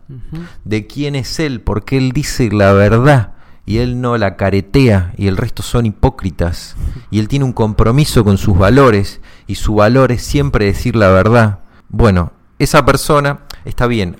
de 0.64 0.86
quién 0.86 1.16
es 1.16 1.38
él, 1.40 1.60
porque 1.60 1.96
él 1.98 2.12
dice 2.12 2.48
la 2.50 2.72
verdad 2.72 3.32
y 3.66 3.78
él 3.78 4.00
no 4.00 4.16
la 4.18 4.36
caretea 4.36 5.12
y 5.16 5.26
el 5.26 5.36
resto 5.36 5.62
son 5.62 5.86
hipócritas 5.86 6.76
y 7.10 7.18
él 7.18 7.28
tiene 7.28 7.44
un 7.44 7.52
compromiso 7.52 8.24
con 8.24 8.38
sus 8.38 8.56
valores 8.56 9.20
y 9.46 9.56
su 9.56 9.74
valor 9.74 10.12
es 10.12 10.22
siempre 10.22 10.66
decir 10.66 10.96
la 10.96 11.08
verdad. 11.08 11.60
Bueno, 11.88 12.32
esa 12.58 12.84
persona 12.84 13.40
está 13.64 13.86
bien, 13.86 14.16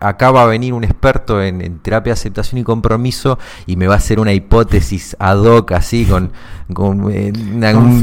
acá 0.00 0.30
va 0.30 0.42
a 0.42 0.46
venir 0.46 0.72
un 0.72 0.84
experto 0.84 1.42
en, 1.42 1.78
terapia 1.80 2.12
de 2.12 2.18
aceptación 2.18 2.60
y 2.60 2.64
compromiso 2.64 3.38
y 3.66 3.76
me 3.76 3.86
va 3.86 3.94
a 3.94 3.98
hacer 3.98 4.20
una 4.20 4.32
hipótesis 4.32 5.16
ad 5.18 5.38
hoc 5.38 5.72
así 5.72 6.04
con, 6.04 6.32
con, 6.72 7.10
eh, 7.12 7.32
un, 7.34 8.00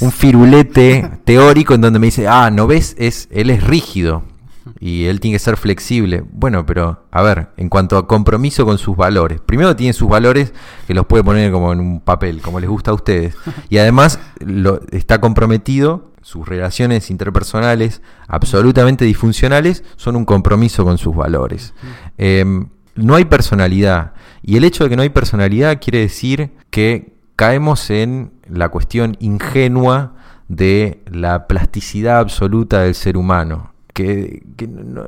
un, 0.00 0.12
firulete 0.12 1.10
teórico 1.24 1.74
en 1.74 1.80
donde 1.80 1.98
me 1.98 2.06
dice, 2.06 2.28
ah, 2.28 2.50
¿no 2.50 2.66
ves? 2.66 2.94
Es, 2.98 3.28
él 3.30 3.50
es 3.50 3.64
rígido 3.64 4.22
y 4.80 5.04
él 5.06 5.20
tiene 5.20 5.36
que 5.36 5.40
ser 5.40 5.56
flexible. 5.56 6.24
Bueno, 6.32 6.66
pero 6.66 7.04
a 7.10 7.22
ver, 7.22 7.48
en 7.56 7.68
cuanto 7.68 7.96
a 7.96 8.06
compromiso 8.06 8.64
con 8.64 8.78
sus 8.78 8.96
valores, 8.96 9.40
primero 9.40 9.76
tiene 9.76 9.92
sus 9.92 10.08
valores 10.08 10.52
que 10.86 10.94
los 10.94 11.06
puede 11.06 11.24
poner 11.24 11.52
como 11.52 11.72
en 11.72 11.80
un 11.80 12.00
papel, 12.00 12.40
como 12.40 12.60
les 12.60 12.68
gusta 12.68 12.90
a 12.90 12.94
ustedes, 12.94 13.36
y 13.68 13.78
además 13.78 14.18
lo, 14.40 14.80
está 14.90 15.20
comprometido, 15.20 16.12
sus 16.24 16.48
relaciones 16.48 17.10
interpersonales 17.10 18.02
absolutamente 18.26 19.04
disfuncionales 19.04 19.84
son 19.96 20.16
un 20.16 20.24
compromiso 20.24 20.84
con 20.84 20.98
sus 20.98 21.14
valores. 21.14 21.74
Em, 22.18 22.68
no 22.96 23.14
hay 23.14 23.24
personalidad, 23.24 24.12
y 24.42 24.56
el 24.56 24.64
hecho 24.64 24.84
de 24.84 24.90
que 24.90 24.96
no 24.96 25.02
hay 25.02 25.10
personalidad 25.10 25.80
quiere 25.80 26.00
decir 26.00 26.50
que 26.70 27.14
caemos 27.36 27.90
en 27.90 28.32
la 28.48 28.68
cuestión 28.68 29.16
ingenua 29.20 30.14
de 30.48 31.02
la 31.06 31.46
plasticidad 31.46 32.18
absoluta 32.18 32.82
del 32.82 32.94
ser 32.94 33.16
humano 33.16 33.74
que, 33.94 34.42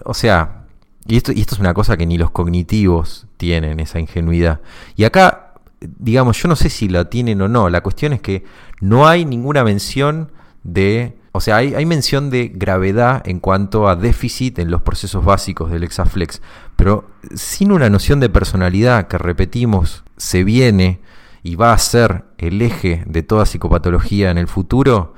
o 0.04 0.14
sea, 0.14 0.64
y 1.06 1.16
esto, 1.16 1.32
y 1.32 1.40
esto 1.40 1.56
es 1.56 1.60
una 1.60 1.74
cosa 1.74 1.96
que 1.96 2.06
ni 2.06 2.16
los 2.16 2.30
cognitivos 2.30 3.26
tienen, 3.36 3.80
esa 3.80 4.00
ingenuidad. 4.00 4.60
Y 4.94 5.04
acá, 5.04 5.54
digamos, 5.80 6.40
yo 6.40 6.48
no 6.48 6.56
sé 6.56 6.70
si 6.70 6.88
la 6.88 7.10
tienen 7.10 7.42
o 7.42 7.48
no, 7.48 7.68
la 7.68 7.82
cuestión 7.82 8.12
es 8.14 8.20
que 8.20 8.44
no 8.80 9.06
hay 9.06 9.24
ninguna 9.24 9.64
mención 9.64 10.32
de... 10.66 11.16
O 11.32 11.40
sea, 11.40 11.56
hay, 11.56 11.74
hay 11.74 11.84
mención 11.84 12.30
de 12.30 12.48
gravedad 12.48 13.22
en 13.26 13.40
cuanto 13.40 13.88
a 13.88 13.96
déficit 13.96 14.58
en 14.58 14.70
los 14.70 14.80
procesos 14.80 15.22
básicos 15.22 15.70
del 15.70 15.84
Exaflex, 15.84 16.40
pero 16.76 17.10
sin 17.34 17.72
una 17.72 17.90
noción 17.90 18.20
de 18.20 18.30
personalidad 18.30 19.06
que 19.06 19.18
repetimos 19.18 20.02
se 20.16 20.44
viene 20.44 21.00
y 21.42 21.56
va 21.56 21.74
a 21.74 21.78
ser 21.78 22.24
el 22.38 22.62
eje 22.62 23.04
de 23.06 23.22
toda 23.22 23.44
psicopatología 23.44 24.30
en 24.30 24.38
el 24.38 24.48
futuro, 24.48 25.14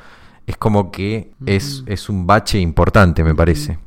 es 0.47 0.57
como 0.57 0.91
que 0.91 1.31
es, 1.47 1.85
es 1.87 2.09
un 2.09 2.27
bache 2.27 2.59
importante, 2.59 3.23
me 3.23 3.35
parece. 3.35 3.79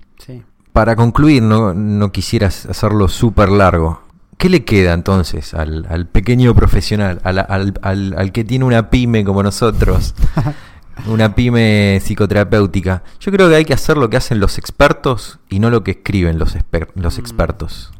Para 0.71 0.95
concluir, 0.95 1.43
no, 1.43 1.73
no 1.73 2.11
quisieras 2.13 2.65
hacerlo 2.65 3.09
súper 3.09 3.49
largo. 3.49 4.01
¿Qué 4.37 4.49
le 4.49 4.63
queda 4.63 4.93
entonces 4.93 5.53
al, 5.53 5.85
al 5.89 6.07
pequeño 6.07 6.55
profesional, 6.55 7.19
al, 7.23 7.39
al, 7.39 8.15
al, 8.17 8.31
que 8.31 8.43
tiene 8.43 8.65
una 8.65 8.89
pyme 8.89 9.23
como 9.25 9.43
nosotros? 9.43 10.15
una 11.07 11.35
pyme 11.35 11.99
psicoterapéutica. 12.01 13.03
Yo 13.19 13.31
creo 13.31 13.49
que 13.49 13.55
hay 13.55 13.65
que 13.65 13.73
hacer 13.73 13.97
lo 13.97 14.09
que 14.09 14.17
hacen 14.17 14.39
los 14.39 14.57
expertos 14.57 15.39
y 15.49 15.59
no 15.59 15.69
lo 15.69 15.83
que 15.83 15.91
escriben 15.91 16.37
los, 16.37 16.55
los 16.95 17.17
mm, 17.17 17.19
expertos. 17.19 17.91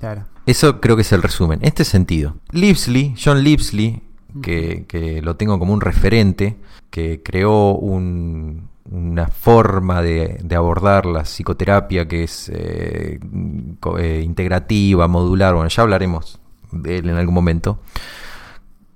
Eso 0.46 0.82
creo 0.82 0.96
que 0.96 1.04
es 1.04 1.12
el 1.12 1.22
resumen. 1.22 1.60
En 1.62 1.68
este 1.68 1.86
sentido, 1.86 2.36
Lipsley, 2.52 3.16
John 3.24 3.44
Lipsley, 3.44 4.02
que, 4.42 4.86
que, 4.88 5.22
lo 5.22 5.36
tengo 5.36 5.60
como 5.60 5.74
un 5.74 5.82
referente, 5.82 6.58
que 6.90 7.22
creó 7.24 7.74
un, 7.74 8.70
una 8.92 9.28
forma 9.28 10.02
de, 10.02 10.44
abordar 10.56 11.06
la 11.06 11.24
psicoterapia 11.24 12.08
que 12.08 12.24
es 12.24 12.52
eh, 12.54 13.20
eh, 14.00 14.22
integrativa, 14.24 15.08
modular, 15.08 15.54
bueno, 15.54 15.70
ya 15.70 15.84
hablaremos 15.84 16.40
de 16.72 16.98
él 16.98 17.10
en 17.10 17.16
algún 17.16 17.34
momento. 17.34 17.80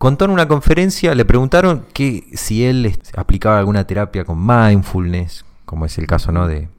Contó 0.06 0.26
en 0.26 0.30
una 0.30 0.48
conferencia, 0.48 1.16
le 1.16 1.26
preguntaron 1.26 1.88
que 1.92 2.28
si 2.34 2.64
él 2.64 2.96
aplicaba 3.18 3.58
alguna 3.58 3.88
terapia 3.88 4.24
con 4.24 4.38
mindfulness, 4.38 5.46
como 5.66 5.88
es 5.88 5.98
el 5.98 6.06
caso 6.06 6.32
¿no? 6.32 6.48
de 6.48 6.70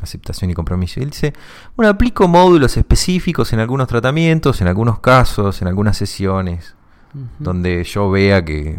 aceptación 0.00 0.52
y 0.52 0.54
compromiso. 0.54 1.00
Y 1.00 1.02
él 1.02 1.10
dice, 1.10 1.32
bueno, 1.74 1.90
aplico 1.90 2.28
módulos 2.28 2.76
específicos 2.76 3.52
en 3.52 3.58
algunos 3.58 3.88
tratamientos, 3.88 4.60
en 4.60 4.68
algunos 4.68 5.00
casos, 5.00 5.60
en 5.62 5.66
algunas 5.66 5.96
sesiones, 5.96 6.76
donde 7.40 7.82
yo 7.82 8.08
vea 8.08 8.44
que, 8.44 8.78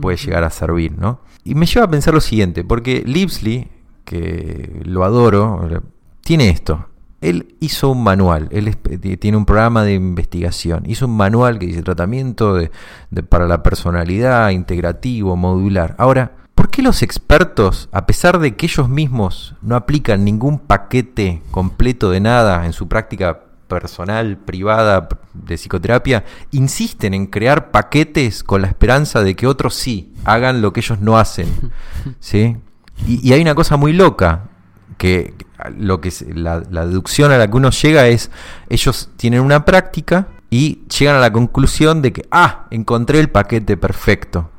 puede 0.00 0.16
llegar 0.16 0.42
a 0.42 0.50
servir, 0.50 0.98
¿no? 0.98 1.20
Y 1.44 1.54
me 1.54 1.66
lleva 1.66 1.86
a 1.86 1.90
pensar 1.90 2.12
lo 2.12 2.20
siguiente, 2.20 2.64
porque 2.64 3.04
Lipsley, 3.06 3.70
que 4.04 4.82
lo 4.84 5.04
adoro, 5.04 5.80
tiene 6.22 6.48
esto. 6.48 6.88
Él 7.24 7.56
hizo 7.58 7.90
un 7.90 8.04
manual, 8.04 8.48
él 8.52 8.76
tiene 9.18 9.38
un 9.38 9.46
programa 9.46 9.82
de 9.82 9.94
investigación, 9.94 10.84
hizo 10.86 11.06
un 11.06 11.16
manual 11.16 11.58
que 11.58 11.66
dice 11.66 11.82
tratamiento 11.82 12.54
de, 12.54 12.70
para 13.28 13.48
la 13.48 13.62
personalidad, 13.62 14.50
integrativo, 14.50 15.34
modular. 15.34 15.94
Ahora, 15.96 16.32
¿por 16.54 16.68
qué 16.68 16.82
los 16.82 17.02
expertos, 17.02 17.88
a 17.92 18.04
pesar 18.04 18.40
de 18.40 18.56
que 18.56 18.66
ellos 18.66 18.90
mismos 18.90 19.54
no 19.62 19.74
aplican 19.74 20.22
ningún 20.22 20.58
paquete 20.58 21.42
completo 21.50 22.10
de 22.10 22.20
nada 22.20 22.66
en 22.66 22.74
su 22.74 22.88
práctica 22.88 23.40
personal, 23.68 24.36
privada, 24.36 25.08
de 25.32 25.56
psicoterapia, 25.56 26.24
insisten 26.50 27.14
en 27.14 27.26
crear 27.26 27.70
paquetes 27.70 28.44
con 28.44 28.60
la 28.60 28.68
esperanza 28.68 29.22
de 29.22 29.34
que 29.34 29.46
otros 29.46 29.74
sí 29.74 30.12
hagan 30.26 30.60
lo 30.60 30.74
que 30.74 30.80
ellos 30.80 31.00
no 31.00 31.16
hacen? 31.16 31.48
¿Sí? 32.20 32.58
Y, 33.06 33.26
y 33.26 33.32
hay 33.32 33.40
una 33.40 33.54
cosa 33.54 33.78
muy 33.78 33.94
loca, 33.94 34.50
que 34.98 35.34
lo 35.76 36.00
que 36.00 36.12
la, 36.34 36.60
deducción 36.60 37.32
a 37.32 37.38
la 37.38 37.48
que 37.48 37.56
uno 37.56 37.70
llega 37.70 38.06
es, 38.06 38.30
ellos 38.68 39.10
tienen 39.16 39.40
una 39.40 39.64
práctica 39.64 40.28
y 40.50 40.82
llegan 40.98 41.16
a 41.16 41.20
la 41.20 41.32
conclusión 41.32 42.02
de 42.02 42.12
que, 42.12 42.26
ah, 42.30 42.66
encontré 42.70 43.20
el 43.20 43.30
paquete 43.30 43.76
perfecto. 43.76 44.50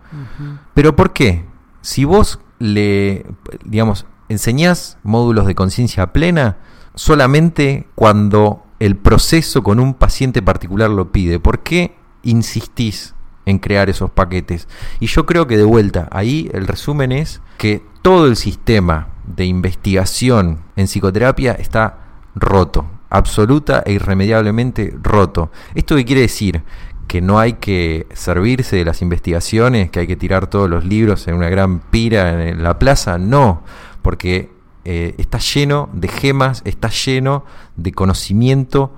Pero 0.74 0.96
¿por 0.96 1.14
qué? 1.14 1.46
Si 1.82 2.06
vos 2.06 2.40
le, 2.60 3.26
digamos, 3.66 4.06
enseñás 4.30 4.98
módulos 5.04 5.46
de 5.46 5.56
conciencia 5.56 6.14
plena 6.14 6.58
solamente 6.96 7.88
cuando 7.96 8.64
el 8.80 8.96
proceso 8.96 9.64
con 9.64 9.80
un 9.80 9.94
paciente 9.94 10.42
particular 10.42 10.90
lo 10.90 11.12
pide, 11.12 11.40
¿por 11.40 11.64
qué 11.64 11.96
insistís 12.24 13.14
en 13.46 13.60
crear 13.60 13.90
esos 13.90 14.12
paquetes? 14.12 14.68
Y 15.00 15.08
yo 15.08 15.26
creo 15.26 15.48
que 15.48 15.58
de 15.58 15.64
vuelta, 15.64 16.08
ahí 16.12 16.50
el 16.54 16.68
resumen 16.68 17.12
es 17.12 17.42
que 17.58 17.84
todo 18.02 18.26
el 18.28 18.36
sistema 18.36 19.10
de 19.28 19.46
investigación 19.46 20.60
en 20.76 20.86
psicoterapia 20.88 21.54
está 21.54 21.98
roto, 22.36 22.86
absoluta 23.10 23.84
e 23.86 23.94
irremediablemente 23.94 24.94
roto. 25.02 25.52
¿Esto 25.74 25.96
qué 25.96 26.06
quiere 26.06 26.22
decir? 26.22 26.64
Que 27.08 27.22
no 27.22 27.40
hay 27.40 27.54
que 27.54 28.08
servirse 28.14 28.76
de 28.76 28.86
las 28.86 29.02
investigaciones, 29.02 29.90
que 29.90 30.02
hay 30.02 30.08
que 30.08 30.16
tirar 30.16 30.48
todos 30.48 30.70
los 30.70 30.86
libros 30.86 31.28
en 31.28 31.36
una 31.36 31.50
gran 31.50 31.80
pira 31.80 32.50
en 32.50 32.64
la 32.64 32.80
plaza, 32.80 33.18
no, 33.18 33.64
porque 34.02 34.52
eh, 34.84 35.16
está 35.18 35.40
lleno 35.40 35.90
de 35.94 36.08
gemas, 36.08 36.62
está 36.66 36.90
lleno 36.90 37.46
de 37.76 37.92
conocimiento 37.92 38.94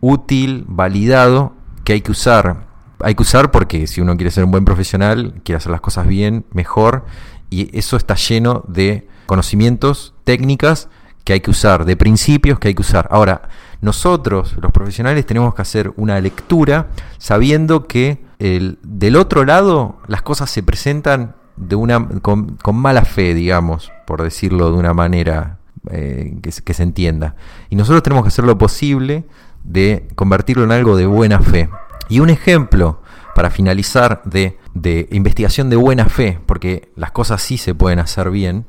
útil, 0.00 0.64
validado, 0.68 1.52
que 1.84 1.94
hay 1.94 2.00
que 2.00 2.10
usar. 2.10 2.66
Hay 3.00 3.14
que 3.14 3.22
usar 3.22 3.50
porque 3.50 3.86
si 3.86 4.00
uno 4.00 4.16
quiere 4.16 4.30
ser 4.30 4.44
un 4.44 4.50
buen 4.50 4.64
profesional, 4.64 5.40
quiere 5.44 5.58
hacer 5.58 5.72
las 5.72 5.80
cosas 5.80 6.06
bien, 6.06 6.46
mejor, 6.52 7.04
y 7.50 7.76
eso 7.78 7.96
está 7.96 8.14
lleno 8.14 8.64
de 8.68 9.08
conocimientos, 9.26 10.14
técnicas 10.24 10.88
que 11.24 11.32
hay 11.32 11.40
que 11.40 11.50
usar, 11.50 11.84
de 11.84 11.96
principios 11.96 12.58
que 12.58 12.68
hay 12.68 12.74
que 12.74 12.82
usar. 12.82 13.08
Ahora, 13.10 13.48
nosotros, 13.80 14.54
los 14.60 14.72
profesionales, 14.72 15.26
tenemos 15.26 15.54
que 15.54 15.62
hacer 15.62 15.92
una 15.96 16.20
lectura 16.20 16.88
sabiendo 17.18 17.86
que 17.86 18.24
el, 18.38 18.78
del 18.82 19.16
otro 19.16 19.44
lado 19.44 19.98
las 20.06 20.22
cosas 20.22 20.50
se 20.50 20.62
presentan 20.62 21.34
de 21.56 21.74
una, 21.74 22.06
con, 22.22 22.58
mala 22.74 23.04
fe, 23.04 23.34
digamos, 23.34 23.90
por 24.06 24.22
decirlo 24.22 24.70
de 24.70 24.78
una 24.78 24.94
manera 24.94 25.58
eh, 25.90 26.38
que, 26.42 26.50
que 26.50 26.74
se 26.74 26.82
entienda. 26.82 27.34
Y 27.70 27.76
nosotros 27.76 28.02
tenemos 28.02 28.24
que 28.24 28.28
hacer 28.28 28.44
lo 28.44 28.56
posible 28.58 29.24
de 29.64 30.08
convertirlo 30.14 30.64
en 30.64 30.72
algo 30.72 30.96
de 30.96 31.06
buena 31.06 31.40
fe. 31.40 31.68
Y 32.08 32.20
un 32.20 32.30
ejemplo 32.30 33.00
para 33.34 33.50
finalizar 33.50 34.22
de, 34.24 34.58
de 34.74 35.08
investigación 35.10 35.68
de 35.70 35.76
buena 35.76 36.06
fe, 36.06 36.38
porque 36.46 36.90
las 36.96 37.10
cosas 37.10 37.42
sí 37.42 37.58
se 37.58 37.74
pueden 37.74 37.98
hacer 37.98 38.30
bien, 38.30 38.64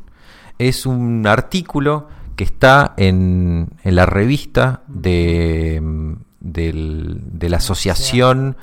es 0.59 0.85
un 0.85 1.25
artículo 1.27 2.07
que 2.35 2.43
está 2.43 2.93
en, 2.97 3.69
en 3.83 3.95
la 3.95 4.05
revista 4.05 4.83
de, 4.87 5.81
de 6.39 7.49
la 7.49 7.57
Asociación 7.57 8.55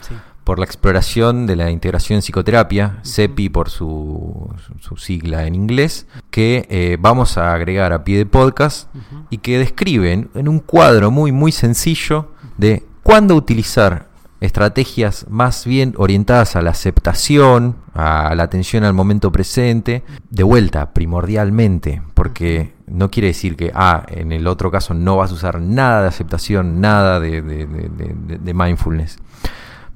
por 0.45 0.59
la 0.59 0.67
Exploración 0.67 1.47
de 1.47 1.57
la 1.57 1.71
Integración 1.71 2.17
en 2.17 2.23
Psicoterapia, 2.23 3.01
CEPI 3.03 3.49
por 3.49 3.71
su, 3.71 4.55
su, 4.81 4.97
sigla 4.97 5.47
en 5.47 5.55
inglés, 5.55 6.07
que 6.31 6.67
eh, 6.69 6.99
vamos 7.01 7.39
a 7.39 7.55
agregar 7.55 7.93
a 7.93 8.05
pie 8.05 8.19
de 8.19 8.27
podcast 8.27 8.95
y 9.31 9.39
que 9.39 9.59
describen 9.59 10.31
en 10.35 10.49
un 10.49 10.61
cuadro 10.61 11.11
muy, 11.11 11.33
muy 11.33 11.51
sencillo 11.51 12.31
de 12.59 12.85
cuándo 13.03 13.35
utilizar 13.35 14.09
estrategias 14.45 15.27
más 15.29 15.65
bien 15.65 15.95
orientadas 15.97 16.55
a 16.55 16.63
la 16.63 16.71
aceptación, 16.71 17.77
a 17.95 18.35
la 18.35 18.43
atención 18.43 18.85
al 18.85 18.93
momento 18.93 19.33
presente, 19.33 20.05
de 20.31 20.43
vuelta, 20.43 20.93
primordialmente, 20.93 22.03
porque 22.13 22.75
no 22.87 23.11
quiere 23.11 23.29
decir 23.29 23.57
que, 23.57 23.73
ah, 23.75 24.05
en 24.09 24.33
el 24.33 24.47
otro 24.47 24.71
caso 24.71 24.93
no 24.93 25.17
vas 25.17 25.31
a 25.31 25.35
usar 25.35 25.61
nada 25.61 26.03
de 26.03 26.09
aceptación, 26.09 26.81
nada 26.81 27.21
de, 27.21 28.55
mindfulness. 28.55 29.19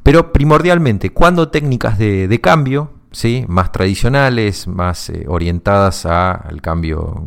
Pero 0.03 0.33
primordialmente, 0.33 1.11
cuando 1.11 1.51
técnicas 1.51 1.99
de, 1.99 2.41
cambio, 2.41 2.93
¿sí? 3.13 3.45
más 3.49 3.71
tradicionales, 3.71 4.67
más 4.67 5.11
eh, 5.11 5.27
orientadas 5.29 6.07
al 6.07 6.63
cambio 6.63 7.23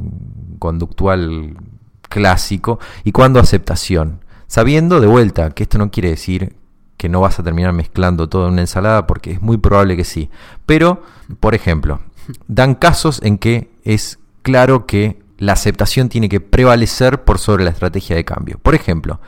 conductual 0.58 1.56
clásico, 2.02 2.80
y 3.04 3.12
cuando 3.12 3.40
aceptación. 3.40 4.22
Sabiendo 4.48 5.00
de 5.00 5.08
vuelta 5.08 5.52
que 5.52 5.64
esto 5.64 5.78
no 5.78 5.92
quiere 5.92 6.10
decir 6.10 6.61
que 7.02 7.10
no 7.10 7.20
vas 7.20 7.40
a 7.40 7.44
terminar 7.44 7.74
mezclando 7.74 8.30
todo 8.30 8.46
en 8.46 8.54
una 8.54 8.62
ensalada 8.62 9.08
porque 9.08 9.32
es 9.32 9.42
muy 9.42 9.58
probable 9.58 9.98
que 9.98 10.04
sí. 10.04 10.30
Pero, 10.68 11.02
por 11.40 11.56
ejemplo, 11.56 12.00
dan 12.48 12.76
casos 12.76 13.20
en 13.24 13.40
que 13.40 13.72
es 13.84 14.20
claro 14.44 14.86
que 14.86 15.20
la 15.40 15.54
aceptación 15.54 16.10
tiene 16.10 16.30
que 16.30 16.42
prevalecer 16.42 17.24
por 17.24 17.40
sobre 17.40 17.64
la 17.64 17.72
estrategia 17.72 18.16
de 18.16 18.24
cambio. 18.24 18.60
Por 18.62 18.76
ejemplo, 18.76 19.20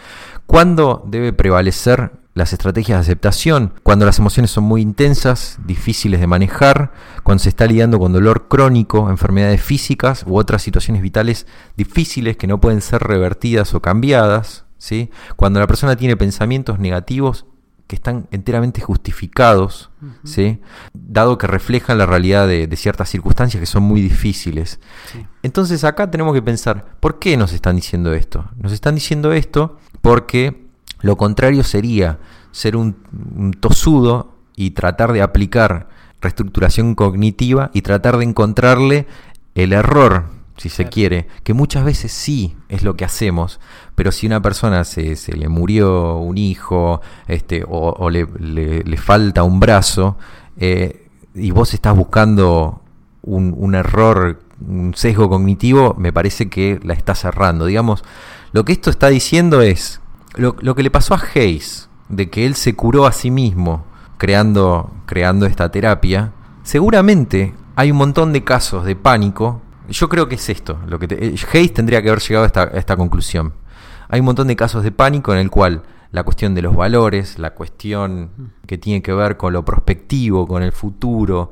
¿cuándo 0.45 1.03
debe 1.07 1.33
prevalecer 1.33 2.11
las 2.35 2.53
estrategias 2.53 2.99
de 2.99 3.01
aceptación? 3.01 3.73
Cuando 3.81 4.05
las 4.05 4.19
emociones 4.19 4.51
son 4.51 4.65
muy 4.65 4.83
intensas, 4.83 5.57
difíciles 5.65 6.19
de 6.19 6.27
manejar, 6.27 6.91
cuando 7.23 7.41
se 7.41 7.49
está 7.49 7.65
lidiando 7.65 7.97
con 7.97 8.13
dolor 8.13 8.49
crónico, 8.49 9.09
enfermedades 9.09 9.63
físicas 9.63 10.25
u 10.27 10.37
otras 10.37 10.61
situaciones 10.61 11.01
vitales 11.01 11.47
difíciles 11.75 12.37
que 12.37 12.45
no 12.45 12.61
pueden 12.61 12.81
ser 12.81 13.01
revertidas 13.01 13.73
o 13.73 13.81
cambiadas. 13.81 14.65
¿sí? 14.77 15.09
Cuando 15.35 15.59
la 15.59 15.65
persona 15.65 15.95
tiene 15.95 16.15
pensamientos 16.15 16.77
negativos 16.77 17.47
que 17.93 17.95
están 17.95 18.27
enteramente 18.31 18.81
justificados, 18.81 19.91
¿sí? 20.23 20.59
dado 20.93 21.37
que 21.37 21.45
reflejan 21.45 21.99
la 21.99 22.07
realidad 22.07 22.47
de, 22.47 22.67
ciertas 22.75 23.07
circunstancias 23.07 23.59
que 23.59 23.67
son 23.67 23.83
muy 23.83 24.01
difíciles. 24.01 24.79
Entonces 25.43 25.83
acá 25.83 26.09
tenemos 26.09 26.33
que 26.33 26.41
pensar, 26.41 26.97
¿por 26.99 27.19
qué 27.19 27.37
nos 27.37 27.53
están 27.53 27.75
diciendo 27.75 28.11
esto? 28.15 28.49
Nos 28.57 28.71
están 28.71 28.95
diciendo 28.95 29.31
esto 29.31 29.77
porque 30.01 30.65
lo 31.01 31.17
contrario 31.17 31.63
sería 31.63 32.17
ser 32.51 32.75
un, 32.75 32.97
un 33.35 33.53
tosudo 33.53 34.33
y 34.55 34.71
tratar 34.71 35.13
de 35.13 35.21
aplicar 35.21 35.87
reestructuración 36.19 36.95
cognitiva 36.95 37.69
y 37.75 37.83
tratar 37.83 38.17
de 38.17 38.23
encontrarle 38.23 39.05
el 39.53 39.71
error 39.71 40.31
si 40.63 40.69
se 40.69 40.85
quiere, 40.85 41.27
que 41.43 41.53
muchas 41.53 41.83
veces 41.83 42.13
sí 42.13 42.55
es 42.69 42.83
lo 42.83 42.95
que 42.95 43.03
hacemos, 43.03 43.59
pero 43.95 44.13
si 44.13 44.27
una 44.27 44.41
persona 44.41 44.85
se, 44.85 45.17
se 45.17 45.35
le 45.35 45.49
murió 45.49 46.15
un 46.15 46.37
hijo 46.37 47.01
este, 47.27 47.65
o, 47.67 48.09
le, 48.09 48.25
le, 48.39 48.97
falta 48.97 49.43
un 49.43 49.59
brazo 49.59 50.17
eh, 50.55 51.09
y 51.35 51.51
vos 51.51 51.73
estás 51.73 51.97
buscando 51.97 52.81
un, 53.23 53.53
un, 53.57 53.75
error, 53.75 54.39
un 54.65 54.93
sesgo 54.95 55.27
cognitivo, 55.27 55.95
me 55.97 56.13
parece 56.13 56.49
que 56.49 56.79
la 56.81 56.93
está 56.93 57.13
cerrando. 57.13 57.65
Digamos, 57.65 58.05
lo 58.53 58.63
que 58.63 58.71
esto 58.71 58.89
está 58.89 59.09
diciendo 59.09 59.61
es 59.61 59.99
lo, 60.35 60.55
lo 60.61 60.75
que 60.75 60.83
le 60.83 60.91
pasó 60.91 61.13
a 61.13 61.21
Hayes, 61.35 61.89
de 62.07 62.29
que 62.29 62.45
él 62.45 62.55
se 62.55 62.73
curó 62.73 63.05
a 63.05 63.11
sí 63.11 63.31
mismo 63.31 63.83
creando, 64.17 64.91
creando 65.07 65.45
esta 65.45 65.69
terapia, 65.71 66.31
seguramente 66.63 67.53
hay 67.75 67.91
un 67.91 67.97
montón 67.97 68.31
de 68.31 68.45
casos 68.45 68.85
de 68.85 68.95
pánico 68.95 69.61
yo 69.89 70.09
creo 70.09 70.27
que 70.27 70.35
es 70.35 70.49
esto. 70.49 70.79
Lo 70.87 70.99
que 70.99 71.07
te, 71.07 71.25
eh, 71.25 71.35
Hayes 71.53 71.73
tendría 71.73 72.01
que 72.01 72.09
haber 72.09 72.21
llegado 72.21 72.43
a 72.43 72.47
esta, 72.47 72.63
esta, 72.63 72.95
conclusión. 72.97 73.53
Hay 74.09 74.19
un 74.19 74.25
montón 74.25 74.47
de 74.47 74.55
casos 74.55 74.83
de 74.83 74.91
pánico 74.91 75.33
en 75.33 75.39
el 75.39 75.49
cual 75.49 75.83
la 76.11 76.23
cuestión 76.23 76.53
de 76.55 76.61
los 76.61 76.75
valores, 76.75 77.39
la 77.39 77.51
cuestión 77.55 78.29
que 78.67 78.77
tiene 78.77 79.01
que 79.01 79.13
ver 79.13 79.37
con 79.37 79.53
lo 79.53 79.65
prospectivo, 79.65 80.47
con 80.47 80.61
el 80.61 80.71
futuro, 80.71 81.51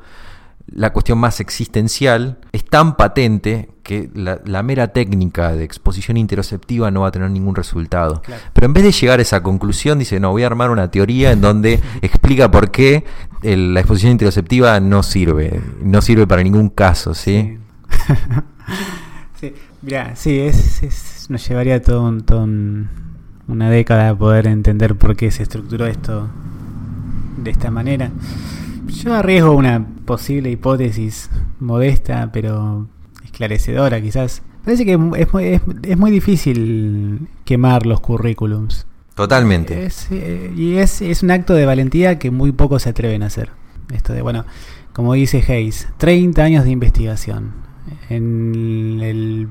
la 0.67 0.93
cuestión 0.93 1.17
más 1.17 1.39
existencial, 1.39 2.37
es 2.51 2.63
tan 2.63 2.95
patente 2.95 3.69
que 3.83 4.09
la, 4.13 4.39
la 4.45 4.61
mera 4.61 4.89
técnica 4.89 5.53
de 5.53 5.63
exposición 5.63 6.15
interoceptiva 6.17 6.91
no 6.91 7.01
va 7.01 7.07
a 7.07 7.11
tener 7.11 7.29
ningún 7.31 7.55
resultado. 7.55 8.21
Claro. 8.21 8.41
Pero 8.53 8.67
en 8.67 8.73
vez 8.73 8.83
de 8.83 8.91
llegar 8.91 9.19
a 9.19 9.21
esa 9.23 9.41
conclusión, 9.41 9.97
dice, 9.99 10.19
no, 10.19 10.31
voy 10.31 10.43
a 10.43 10.47
armar 10.47 10.69
una 10.69 10.91
teoría 10.91 11.31
en 11.31 11.41
donde 11.41 11.81
explica 12.03 12.51
por 12.51 12.69
qué 12.69 13.03
el- 13.41 13.73
la 13.73 13.79
exposición 13.79 14.11
interoceptiva 14.11 14.79
no 14.79 15.01
sirve, 15.01 15.61
no 15.81 16.01
sirve 16.01 16.27
para 16.27 16.43
ningún 16.43 16.69
caso, 16.69 17.15
¿sí? 17.15 17.41
Sí, 17.41 17.57
mira, 19.81 20.15
sí, 20.15 20.39
es, 20.39 20.83
es- 20.83 21.25
nos 21.29 21.47
llevaría 21.47 21.81
todo, 21.81 22.03
un- 22.03 22.21
todo 22.21 22.43
un- 22.43 22.87
una 23.47 23.69
década 23.69 24.09
a 24.09 24.15
poder 24.17 24.47
entender 24.47 24.95
por 24.95 25.15
qué 25.15 25.31
se 25.31 25.43
estructuró 25.43 25.85
esto 25.87 26.29
de 27.37 27.51
esta 27.51 27.71
manera. 27.71 28.11
Yo 28.87 29.13
arriesgo 29.15 29.51
una 29.53 29.85
posible 30.05 30.51
hipótesis 30.51 31.29
modesta, 31.59 32.29
pero 32.31 32.87
esclarecedora 33.23 34.01
quizás. 34.01 34.41
Parece 34.63 34.85
que 34.85 34.93
es, 34.93 34.99
mu- 34.99 35.15
es 35.15 35.33
muy- 35.33 35.45
es- 35.45 35.61
es 35.83 35.97
muy 35.97 36.11
difícil 36.11 37.27
quemar 37.45 37.85
los 37.85 37.99
currículums. 37.99 38.85
Totalmente. 39.15 39.85
Es, 39.85 40.07
eh, 40.11 40.51
y 40.55 40.75
es, 40.75 41.01
es 41.01 41.23
un 41.23 41.31
acto 41.31 41.53
de 41.53 41.65
valentía 41.65 42.17
que 42.19 42.31
muy 42.31 42.51
pocos 42.51 42.83
se 42.83 42.89
atreven 42.89 43.23
a 43.23 43.27
hacer. 43.27 43.49
Esto 43.93 44.13
de, 44.13 44.21
bueno, 44.21 44.45
como 44.93 45.13
dice 45.13 45.43
Hayes, 45.47 45.87
30 45.97 46.43
años 46.43 46.63
de 46.63 46.71
investigación 46.71 47.51
en 48.15 48.99
el 49.01 49.49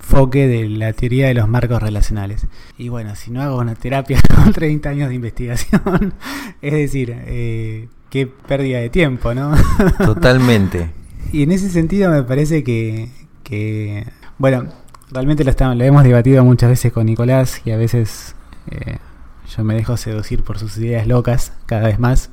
foque 0.00 0.48
de 0.48 0.68
la 0.68 0.92
teoría 0.92 1.28
de 1.28 1.34
los 1.34 1.48
marcos 1.48 1.82
relacionales. 1.82 2.46
Y 2.76 2.88
bueno, 2.88 3.14
si 3.14 3.30
no 3.30 3.42
hago 3.42 3.58
una 3.58 3.74
terapia 3.74 4.20
con 4.34 4.52
30 4.52 4.88
años 4.88 5.08
de 5.08 5.14
investigación, 5.14 6.14
es 6.62 6.72
decir, 6.72 7.14
eh, 7.26 7.88
qué 8.08 8.26
pérdida 8.26 8.80
de 8.80 8.90
tiempo, 8.90 9.34
¿no? 9.34 9.54
Totalmente. 10.04 10.90
Y 11.32 11.44
en 11.44 11.52
ese 11.52 11.70
sentido 11.70 12.10
me 12.10 12.22
parece 12.22 12.64
que, 12.64 13.08
que, 13.44 14.06
bueno, 14.38 14.64
realmente 15.12 15.44
lo, 15.44 15.50
estamos, 15.50 15.76
lo 15.76 15.84
hemos 15.84 16.02
debatido 16.02 16.44
muchas 16.44 16.70
veces 16.70 16.92
con 16.92 17.06
Nicolás 17.06 17.62
y 17.64 17.70
a 17.70 17.76
veces 17.76 18.34
eh, 18.70 18.96
yo 19.56 19.64
me 19.64 19.74
dejo 19.74 19.96
seducir 19.96 20.42
por 20.42 20.58
sus 20.58 20.76
ideas 20.78 21.06
locas 21.06 21.52
cada 21.66 21.86
vez 21.86 21.98
más. 21.98 22.30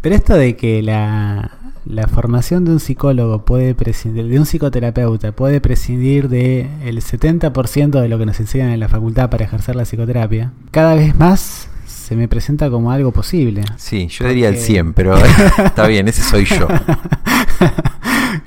Pero 0.00 0.14
esto 0.14 0.34
de 0.34 0.56
que 0.56 0.82
la, 0.82 1.73
la 1.86 2.08
formación 2.08 2.64
de 2.64 2.72
un 2.72 2.80
psicólogo 2.80 3.44
puede 3.44 3.74
prescindir, 3.74 4.26
de 4.26 4.38
un 4.38 4.46
psicoterapeuta 4.46 5.32
puede 5.32 5.60
prescindir 5.60 6.28
del 6.28 6.68
el 6.82 7.00
70% 7.02 8.00
de 8.00 8.08
lo 8.08 8.18
que 8.18 8.26
nos 8.26 8.40
enseñan 8.40 8.70
en 8.70 8.80
la 8.80 8.88
facultad 8.88 9.30
para 9.30 9.44
ejercer 9.44 9.76
la 9.76 9.84
psicoterapia, 9.84 10.52
cada 10.70 10.94
vez 10.94 11.16
más 11.18 11.68
se 12.04 12.16
me 12.16 12.28
presenta 12.28 12.70
como 12.70 12.90
algo 12.92 13.10
posible. 13.12 13.62
Sí, 13.76 14.06
yo 14.08 14.28
diría 14.28 14.48
el 14.48 14.54
Porque- 14.54 14.66
100, 14.66 14.92
pero 14.92 15.16
está 15.64 15.86
bien, 15.86 16.06
ese 16.08 16.22
soy 16.22 16.44
yo. 16.44 16.68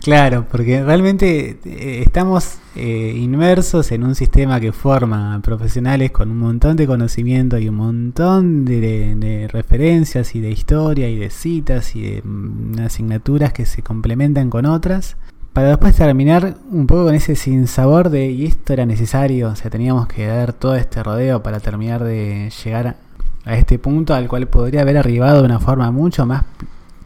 Claro, 0.03 0.45
porque 0.49 0.83
realmente 0.83 1.59
eh, 1.65 2.03
estamos 2.05 2.57
eh, 2.75 3.13
inmersos 3.17 3.91
en 3.91 4.03
un 4.03 4.15
sistema 4.15 4.59
que 4.59 4.71
forma 4.71 5.39
profesionales 5.41 6.11
con 6.11 6.29
un 6.31 6.39
montón 6.39 6.75
de 6.77 6.87
conocimiento 6.87 7.57
y 7.57 7.69
un 7.69 7.75
montón 7.75 8.65
de, 8.65 9.15
de 9.15 9.47
referencias 9.47 10.35
y 10.35 10.39
de 10.41 10.51
historia 10.51 11.09
y 11.09 11.17
de 11.17 11.29
citas 11.29 11.95
y 11.95 12.01
de 12.01 12.21
mm, 12.23 12.79
asignaturas 12.85 13.53
que 13.53 13.65
se 13.65 13.81
complementan 13.81 14.49
con 14.49 14.65
otras 14.65 15.17
para 15.53 15.69
después 15.69 15.95
terminar 15.95 16.55
un 16.69 16.85
poco 16.85 17.05
con 17.05 17.15
ese 17.15 17.35
sinsabor 17.35 18.09
de 18.09 18.29
y 18.29 18.45
esto 18.45 18.73
era 18.73 18.85
necesario, 18.85 19.49
o 19.49 19.55
sea, 19.55 19.71
teníamos 19.71 20.07
que 20.07 20.27
dar 20.27 20.53
todo 20.53 20.75
este 20.75 21.01
rodeo 21.01 21.41
para 21.41 21.59
terminar 21.59 22.03
de 22.03 22.51
llegar 22.63 22.97
a, 23.47 23.55
este 23.55 23.79
punto 23.79 24.13
al 24.13 24.27
cual 24.27 24.47
podría 24.47 24.81
haber 24.81 24.97
arribado 24.97 25.39
de 25.39 25.45
una 25.45 25.59
forma 25.59 25.91
mucho 25.91 26.25
más 26.25 26.43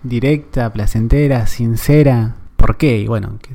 directa, 0.04 0.72
placentera, 0.74 1.46
sincera. 1.48 2.36
¿Por 2.56 2.78
qué? 2.78 3.00
Y 3.00 3.08
bueno, 3.08 3.38
que- 3.42 3.54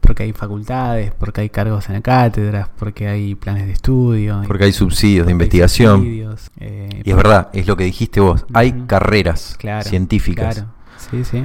porque 0.00 0.22
hay 0.22 0.32
facultades, 0.32 1.12
porque 1.18 1.42
hay 1.42 1.50
cargos 1.50 1.86
en 1.88 1.96
la 1.96 2.00
cátedra, 2.00 2.70
porque 2.78 3.08
hay 3.08 3.34
planes 3.34 3.66
de 3.66 3.72
estudio. 3.72 4.40
Porque 4.46 4.64
hay 4.64 4.72
subsidios 4.72 5.24
porque 5.24 5.28
de 5.28 5.32
investigación. 5.32 5.96
subsidios, 6.00 6.50
eh, 6.60 7.02
Y 7.04 7.10
es 7.10 7.16
verdad, 7.16 7.48
es 7.52 7.66
lo 7.66 7.76
que 7.76 7.84
dijiste 7.84 8.18
vos. 8.20 8.46
Hay 8.54 8.72
carreras 8.86 9.56
Claro, 9.58 9.86
científicas. 9.86 10.54
Claro, 10.54 10.70
sí, 11.10 11.24
sí. 11.24 11.44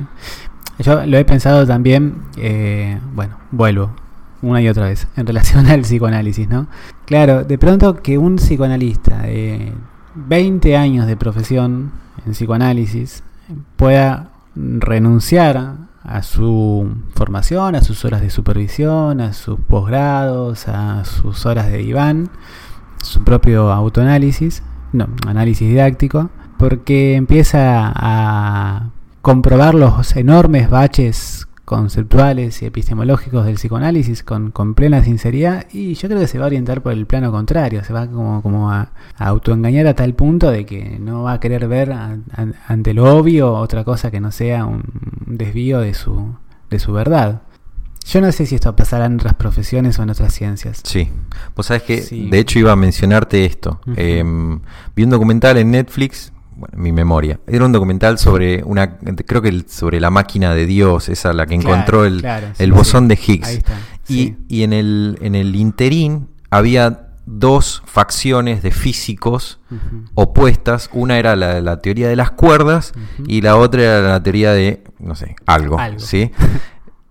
Yo 0.79 1.05
lo 1.05 1.17
he 1.17 1.25
pensado 1.25 1.67
también, 1.67 2.15
eh, 2.37 2.99
bueno, 3.13 3.37
vuelvo 3.51 3.93
una 4.41 4.61
y 4.61 4.67
otra 4.69 4.85
vez 4.85 5.07
en 5.17 5.27
relación 5.27 5.67
al 5.67 5.81
psicoanálisis, 5.81 6.47
¿no? 6.47 6.67
Claro, 7.05 7.43
de 7.43 7.57
pronto 7.57 8.01
que 8.01 8.17
un 8.17 8.37
psicoanalista 8.37 9.23
de 9.23 9.73
20 10.15 10.77
años 10.77 11.07
de 11.07 11.17
profesión 11.17 11.91
en 12.25 12.33
psicoanálisis 12.33 13.23
pueda 13.75 14.29
renunciar 14.55 15.77
a 16.03 16.21
su 16.21 16.95
formación, 17.15 17.75
a 17.75 17.81
sus 17.81 18.03
horas 18.05 18.21
de 18.21 18.29
supervisión, 18.29 19.21
a 19.21 19.33
sus 19.33 19.59
posgrados, 19.59 20.67
a 20.67 21.05
sus 21.05 21.45
horas 21.45 21.67
de 21.67 21.77
diván, 21.77 22.29
su 23.01 23.23
propio 23.23 23.71
autoanálisis, 23.71 24.63
no, 24.91 25.07
análisis 25.25 25.67
didáctico, 25.67 26.29
porque 26.57 27.15
empieza 27.15 27.91
a 27.95 28.89
comprobar 29.21 29.73
los 29.73 30.15
enormes 30.15 30.69
baches 30.69 31.47
conceptuales 31.65 32.61
y 32.61 32.65
epistemológicos 32.65 33.45
del 33.45 33.55
psicoanálisis 33.55 34.21
con, 34.23 34.51
con 34.51 34.73
plena 34.73 35.03
sinceridad 35.03 35.65
y 35.71 35.93
yo 35.95 36.07
creo 36.09 36.19
que 36.19 36.27
se 36.27 36.37
va 36.37 36.45
a 36.45 36.47
orientar 36.47 36.81
por 36.83 36.91
el 36.93 37.05
plano 37.05 37.31
contrario, 37.31 37.83
se 37.83 37.93
va 37.93 38.07
como, 38.07 38.41
como 38.41 38.69
a, 38.71 38.91
a 39.17 39.27
autoengañar 39.27 39.87
a 39.87 39.95
tal 39.95 40.13
punto 40.13 40.51
de 40.51 40.65
que 40.65 40.97
no 40.99 41.23
va 41.23 41.33
a 41.33 41.39
querer 41.39 41.67
ver 41.67 41.91
a- 41.93 42.17
a- 42.35 42.47
ante 42.67 42.93
lo 42.93 43.15
obvio 43.17 43.53
otra 43.53 43.83
cosa 43.83 44.11
que 44.11 44.19
no 44.19 44.31
sea 44.31 44.65
un 44.65 44.83
desvío 45.25 45.79
de 45.79 45.93
su, 45.93 46.35
de 46.69 46.79
su 46.79 46.91
verdad. 46.91 47.41
Yo 48.05 48.19
no 48.19 48.29
sé 48.33 48.45
si 48.45 48.55
esto 48.55 48.75
pasará 48.75 49.05
en 49.05 49.15
otras 49.15 49.33
profesiones 49.35 49.97
o 49.97 50.03
en 50.03 50.09
otras 50.09 50.33
ciencias. 50.33 50.81
Sí. 50.83 51.09
Vos 51.55 51.67
sabés 51.67 51.83
que, 51.83 52.01
Sí. 52.01 52.29
de 52.29 52.39
hecho, 52.39 52.59
iba 52.59 52.73
a 52.73 52.75
mencionarte 52.75 53.45
esto. 53.45 53.79
Em, 53.95 54.59
vi 54.93 55.03
un 55.05 55.09
documental 55.09 55.55
en 55.57 55.71
Netflix, 55.71 56.32
bueno, 56.55 56.77
mi 56.77 56.91
memoria. 56.91 57.39
Era 57.47 57.65
un 57.65 57.71
documental 57.71 58.17
sobre 58.17 58.63
una, 58.63 58.97
creo 58.97 59.41
que 59.41 59.49
el- 59.49 59.67
sobre 59.69 59.99
la 59.99 60.09
máquina 60.09 60.53
de 60.53 60.65
Dios, 60.65 61.09
esa 61.09 61.33
la 61.33 61.45
que 61.45 61.57
Claro, 61.57 61.73
encontró 61.75 62.05
el, 62.05 62.21
claro, 62.21 62.47
sí, 62.55 62.63
el 62.63 62.71
sí. 62.71 62.77
bosón 62.77 63.07
de 63.07 63.15
Ahí 63.15 63.23
Higgs. 63.35 63.49
está. 63.49 63.73
Y, 64.07 64.13
sí. 64.13 64.37
y 64.49 64.63
en 64.63 64.73
el, 64.73 65.17
en 65.21 65.35
el 65.35 65.55
interín 65.55 66.27
había 66.49 67.07
dos 67.25 67.81
facciones 67.85 68.61
de 68.63 68.71
físicos 68.71 69.59
opuestas. 70.13 70.89
Una 70.93 71.17
era 71.17 71.35
la, 71.35 71.61
la 71.61 71.81
teoría 71.81 72.09
de 72.09 72.15
las 72.15 72.31
cuerdas 72.31 72.93
y 73.25 73.41
la 73.41 73.55
otra 73.55 73.81
era 73.81 74.01
la 74.01 74.21
teoría 74.23 74.51
de, 74.51 74.83
no 74.99 75.15
sé, 75.15 75.35
algo, 75.45 75.79
Algo. 75.79 75.99
¿sí? 75.99 76.31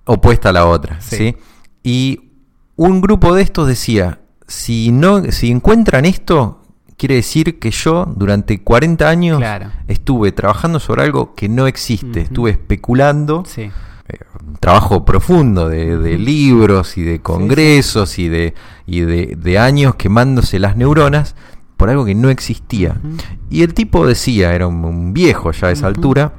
Opuesta 0.05 0.51
a 0.51 0.53
la 0.53 0.67
otra. 0.67 1.01
¿sí? 1.01 1.37
Y 1.83 2.31
un 2.77 3.01
grupo 3.01 3.35
de 3.35 3.43
estos 3.43 3.69
decía, 3.69 4.21
si, 4.47 4.91
no, 4.93 5.23
si 5.31 5.51
encuentran 5.51 6.05
esto, 6.05 6.62
quiere 7.03 7.17
decir 7.17 7.59
que 7.59 7.73
yo 7.73 8.07
durante 8.17 8.61
40 8.63 9.09
años 9.09 9.39
Claro. 9.39 9.71
estuve 9.89 10.31
trabajando 10.31 10.79
sobre 10.79 11.03
algo 11.03 11.35
que 11.35 11.49
no 11.49 11.67
existe, 11.67 12.21
estuve 12.21 12.53
especulando 12.53 13.43
Sí. 13.45 13.63
eh, 13.63 14.19
un 14.47 14.55
trabajo 14.61 15.05
profundo 15.05 15.69
de, 15.69 16.17
libros 16.17 16.97
y 16.97 17.03
de 17.03 17.19
congresos 17.21 18.21
y 18.21 18.29
de, 18.29 18.55
y 18.87 19.01
de, 19.01 19.35
de 19.37 19.59
años 19.59 19.97
quemándose 19.97 20.61
las 20.61 20.77
neuronas 20.77 21.35
por 21.77 21.91
algo 21.91 22.05
que 22.05 22.15
no 22.15 22.31
existía. 22.31 22.95
Y 23.51 23.63
el 23.63 23.75
tipo 23.75 24.07
decía, 24.07 24.55
era 24.55 24.69
un, 24.69 24.85
un 24.85 25.13
viejo 25.13 25.51
ya 25.51 25.67
a 25.67 25.71
esa 25.73 25.89
altura, 25.89 26.35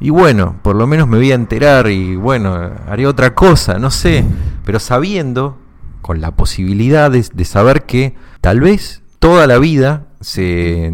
y 0.00 0.10
bueno, 0.10 0.56
por 0.62 0.74
lo 0.74 0.88
menos 0.88 1.06
me 1.06 1.18
voy 1.18 1.30
a 1.30 1.36
enterar 1.36 1.88
y 1.88 2.16
bueno, 2.16 2.56
haré 2.88 3.06
otra 3.06 3.36
cosa, 3.36 3.78
no 3.78 3.92
sé, 3.92 4.24
pero 4.64 4.80
sabiendo, 4.80 5.58
con 6.00 6.20
la 6.20 6.32
posibilidad 6.34 7.08
de, 7.12 7.24
de 7.32 7.44
saber 7.44 7.84
que 7.84 8.16
tal 8.40 8.58
vez 8.58 9.01
toda 9.22 9.46
la 9.46 9.58
vida 9.58 10.06
se, 10.20 10.92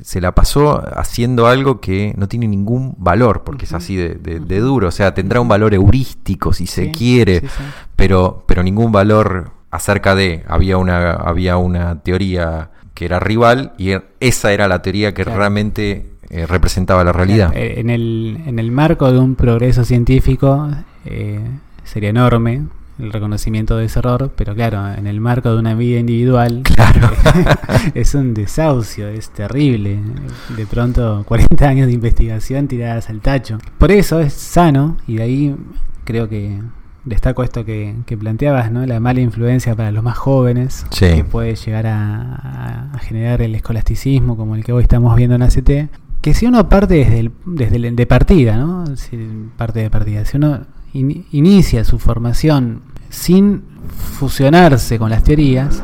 se 0.00 0.20
la 0.20 0.34
pasó 0.34 0.82
haciendo 0.98 1.46
algo 1.46 1.80
que 1.80 2.12
no 2.16 2.26
tiene 2.26 2.48
ningún 2.48 2.96
valor, 2.98 3.44
porque 3.44 3.66
es 3.66 3.72
así 3.72 3.94
de, 3.94 4.16
de- 4.16 4.40
de 4.40 4.58
Ujú. 4.58 4.66
duro, 4.68 4.88
o 4.88 4.90
sea, 4.90 5.14
tendrá 5.14 5.40
un 5.40 5.46
valor 5.46 5.72
heurístico 5.74 6.52
si 6.52 6.66
se 6.66 6.86
Sí, 6.86 6.90
quiere, 6.92 7.40
sí, 7.40 7.46
sí. 7.46 7.62
pero, 7.94 8.42
pero 8.48 8.64
ningún 8.64 8.90
valor 8.90 9.52
acerca 9.70 10.16
de, 10.16 10.42
había 10.48 10.76
una, 10.76 11.12
había 11.12 11.56
una 11.56 12.00
teoría 12.02 12.70
que 12.94 13.04
era 13.04 13.20
rival 13.20 13.74
y 13.78 13.90
er- 13.90 14.06
esa 14.18 14.52
era 14.52 14.66
la 14.66 14.82
teoría 14.82 15.14
que 15.14 15.22
Claro. 15.22 15.38
realmente 15.38 16.10
eh, 16.30 16.46
representaba 16.46 17.04
la 17.04 17.12
realidad. 17.12 17.52
Eh, 17.54 17.78
En 17.80 17.90
el, 17.90 18.38
en 18.44 18.58
el 18.58 18.72
marco 18.72 19.12
de 19.12 19.18
un 19.20 19.36
progreso 19.36 19.84
científico 19.84 20.68
eh, 21.04 21.40
sería 21.84 22.10
enorme 22.10 22.66
el 22.98 23.12
reconocimiento 23.12 23.76
de 23.76 23.84
ese 23.86 23.98
error, 24.00 24.32
pero 24.36 24.54
claro, 24.54 24.86
en 24.92 25.06
el 25.06 25.20
marco 25.20 25.52
de 25.52 25.58
una 25.58 25.74
vida 25.74 25.98
individual 26.00 26.62
Claro. 26.64 27.10
es 27.94 28.14
un 28.14 28.34
desahucio, 28.34 29.08
es 29.08 29.30
terrible. 29.30 29.98
De 30.56 30.66
pronto 30.66 31.22
40 31.26 31.68
años 31.68 31.86
de 31.86 31.92
investigación 31.92 32.66
tiradas 32.68 33.08
al 33.10 33.20
tacho. 33.20 33.58
Por 33.78 33.90
eso 33.92 34.20
es 34.20 34.32
sano, 34.32 34.96
y 35.06 35.16
de 35.16 35.22
ahí 35.22 35.56
creo 36.04 36.28
que 36.28 36.58
destaco 37.04 37.42
esto 37.42 37.64
que, 37.64 37.94
que 38.04 38.16
planteabas, 38.18 38.70
¿no? 38.72 38.84
La 38.84 39.00
mala 39.00 39.20
influencia 39.20 39.74
para 39.74 39.90
los 39.92 40.02
más 40.04 40.18
jóvenes, 40.18 40.84
Sí. 40.90 41.06
que 41.16 41.24
puede 41.24 41.54
llegar 41.54 41.86
a, 41.86 42.92
generar 43.02 43.40
el 43.42 43.54
escolasticismo 43.54 44.36
como 44.36 44.54
el 44.56 44.64
que 44.64 44.72
hoy 44.72 44.82
estamos 44.82 45.14
viendo 45.16 45.36
en 45.36 45.42
ACT. 45.42 45.70
Que 46.20 46.34
si 46.34 46.46
uno 46.46 46.68
parte 46.68 46.94
desde 46.94 47.20
el, 47.20 47.30
desde 47.46 47.76
el- 47.76 47.94
de 47.96 48.06
partida, 48.06 48.56
¿no? 48.56 48.84
Si 48.96 49.16
parte 49.56 49.80
de 49.80 49.88
partida, 49.88 50.24
si 50.24 50.36
uno 50.36 50.66
in- 50.92 51.24
inicia 51.30 51.84
su 51.84 51.98
formación 51.98 52.82
sin 53.10 53.62
fusionarse 54.18 54.98
con 54.98 55.10
las 55.10 55.22
teorías, 55.22 55.82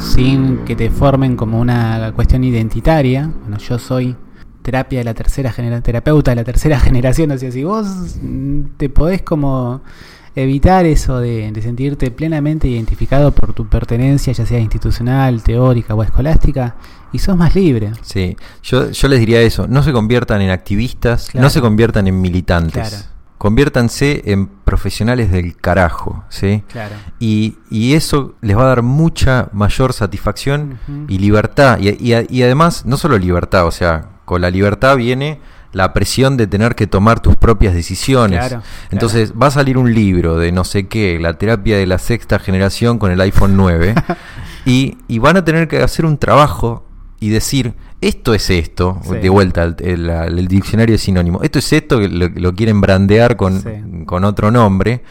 sin 0.00 0.58
que 0.64 0.76
te 0.76 0.90
formen 0.90 1.36
como 1.36 1.60
una 1.60 2.12
cuestión 2.14 2.44
identitaria. 2.44 3.30
Bueno, 3.42 3.58
yo 3.58 3.78
soy 3.78 4.16
terapia 4.62 5.00
de 5.00 5.04
la 5.04 5.14
tercera 5.14 5.52
generación, 5.52 5.82
terapeuta 5.82 6.32
de 6.32 6.36
la 6.36 6.44
tercera 6.44 6.78
generación, 6.80 7.30
o 7.30 7.38
sea, 7.38 7.50
si 7.50 7.64
vos 7.64 7.86
te 8.76 8.88
podés 8.88 9.22
como 9.22 9.82
evitar 10.36 10.86
eso 10.86 11.18
de, 11.18 11.52
sentirte 11.60 12.10
plenamente 12.10 12.68
identificado 12.68 13.32
por 13.32 13.52
tu 13.52 13.66
pertenencia, 13.66 14.32
ya 14.32 14.46
sea 14.46 14.60
institucional, 14.60 15.42
teórica 15.42 15.94
o 15.94 16.02
escolástica, 16.02 16.76
y 17.12 17.18
sos 17.18 17.36
más 17.36 17.54
libre. 17.56 17.92
Sí, 18.02 18.36
yo, 18.62 18.90
yo 18.90 19.08
les 19.08 19.18
diría 19.18 19.40
eso, 19.40 19.66
no 19.66 19.82
se 19.82 19.92
conviertan 19.92 20.40
en 20.42 20.50
activistas, 20.50 21.34
no 21.34 21.50
se 21.50 21.60
conviertan 21.60 22.06
en 22.06 22.20
militantes. 22.20 23.08
Conviértanse 23.40 24.22
en 24.26 24.48
profesionales 24.48 25.30
del 25.32 25.56
carajo, 25.56 26.24
¿sí? 26.28 26.62
Claro. 26.68 26.94
Y, 27.18 27.56
y, 27.70 27.94
eso 27.94 28.34
les 28.42 28.54
va 28.54 28.64
a 28.64 28.66
dar 28.66 28.82
mucha 28.82 29.48
mayor 29.52 29.94
satisfacción 29.94 30.78
y 31.08 31.18
libertad. 31.18 31.78
Y, 31.80 32.12
y 32.12 32.42
además, 32.42 32.84
no 32.84 32.98
solo 32.98 33.16
libertad, 33.16 33.66
o 33.66 33.70
sea, 33.70 34.10
con 34.26 34.42
la 34.42 34.50
libertad 34.50 34.96
viene 34.98 35.40
la 35.72 35.92
presión 35.92 36.36
de 36.36 36.46
tener 36.46 36.74
que 36.74 36.86
tomar 36.86 37.20
tus 37.20 37.36
propias 37.36 37.74
decisiones. 37.74 38.56
Entonces 38.90 39.32
va 39.40 39.46
a 39.48 39.50
salir 39.50 39.78
un 39.78 39.94
libro 39.94 40.36
de 40.36 40.52
no 40.52 40.64
sé 40.64 40.88
qué, 40.88 41.18
la 41.20 41.34
terapia 41.34 41.76
de 41.78 41.86
la 41.86 41.98
sexta 41.98 42.38
generación 42.38 42.98
con 42.98 43.10
el 43.10 43.20
iPhone 43.20 43.56
9, 43.56 43.94
y, 44.64 45.18
van 45.18 45.36
a 45.36 45.44
tener 45.44 45.68
que 45.68 45.82
hacer 45.82 46.04
un 46.04 46.18
trabajo 46.18 46.86
y 47.20 47.30
decir, 47.30 47.74
esto 48.00 48.34
es 48.34 48.48
esto, 48.50 49.00
de 49.10 49.28
vuelta 49.28 49.62
el, 49.64 50.48
diccionario 50.48 50.94
es 50.94 51.02
sinónimo, 51.02 51.42
esto 51.42 51.58
es 51.58 51.72
esto, 51.72 51.98
que 51.98 52.08
lo, 52.08 52.54
quieren 52.54 52.80
brandear 52.80 53.36
con, 53.36 54.04
con 54.06 54.24
otro 54.24 54.50
nombre. 54.50 55.02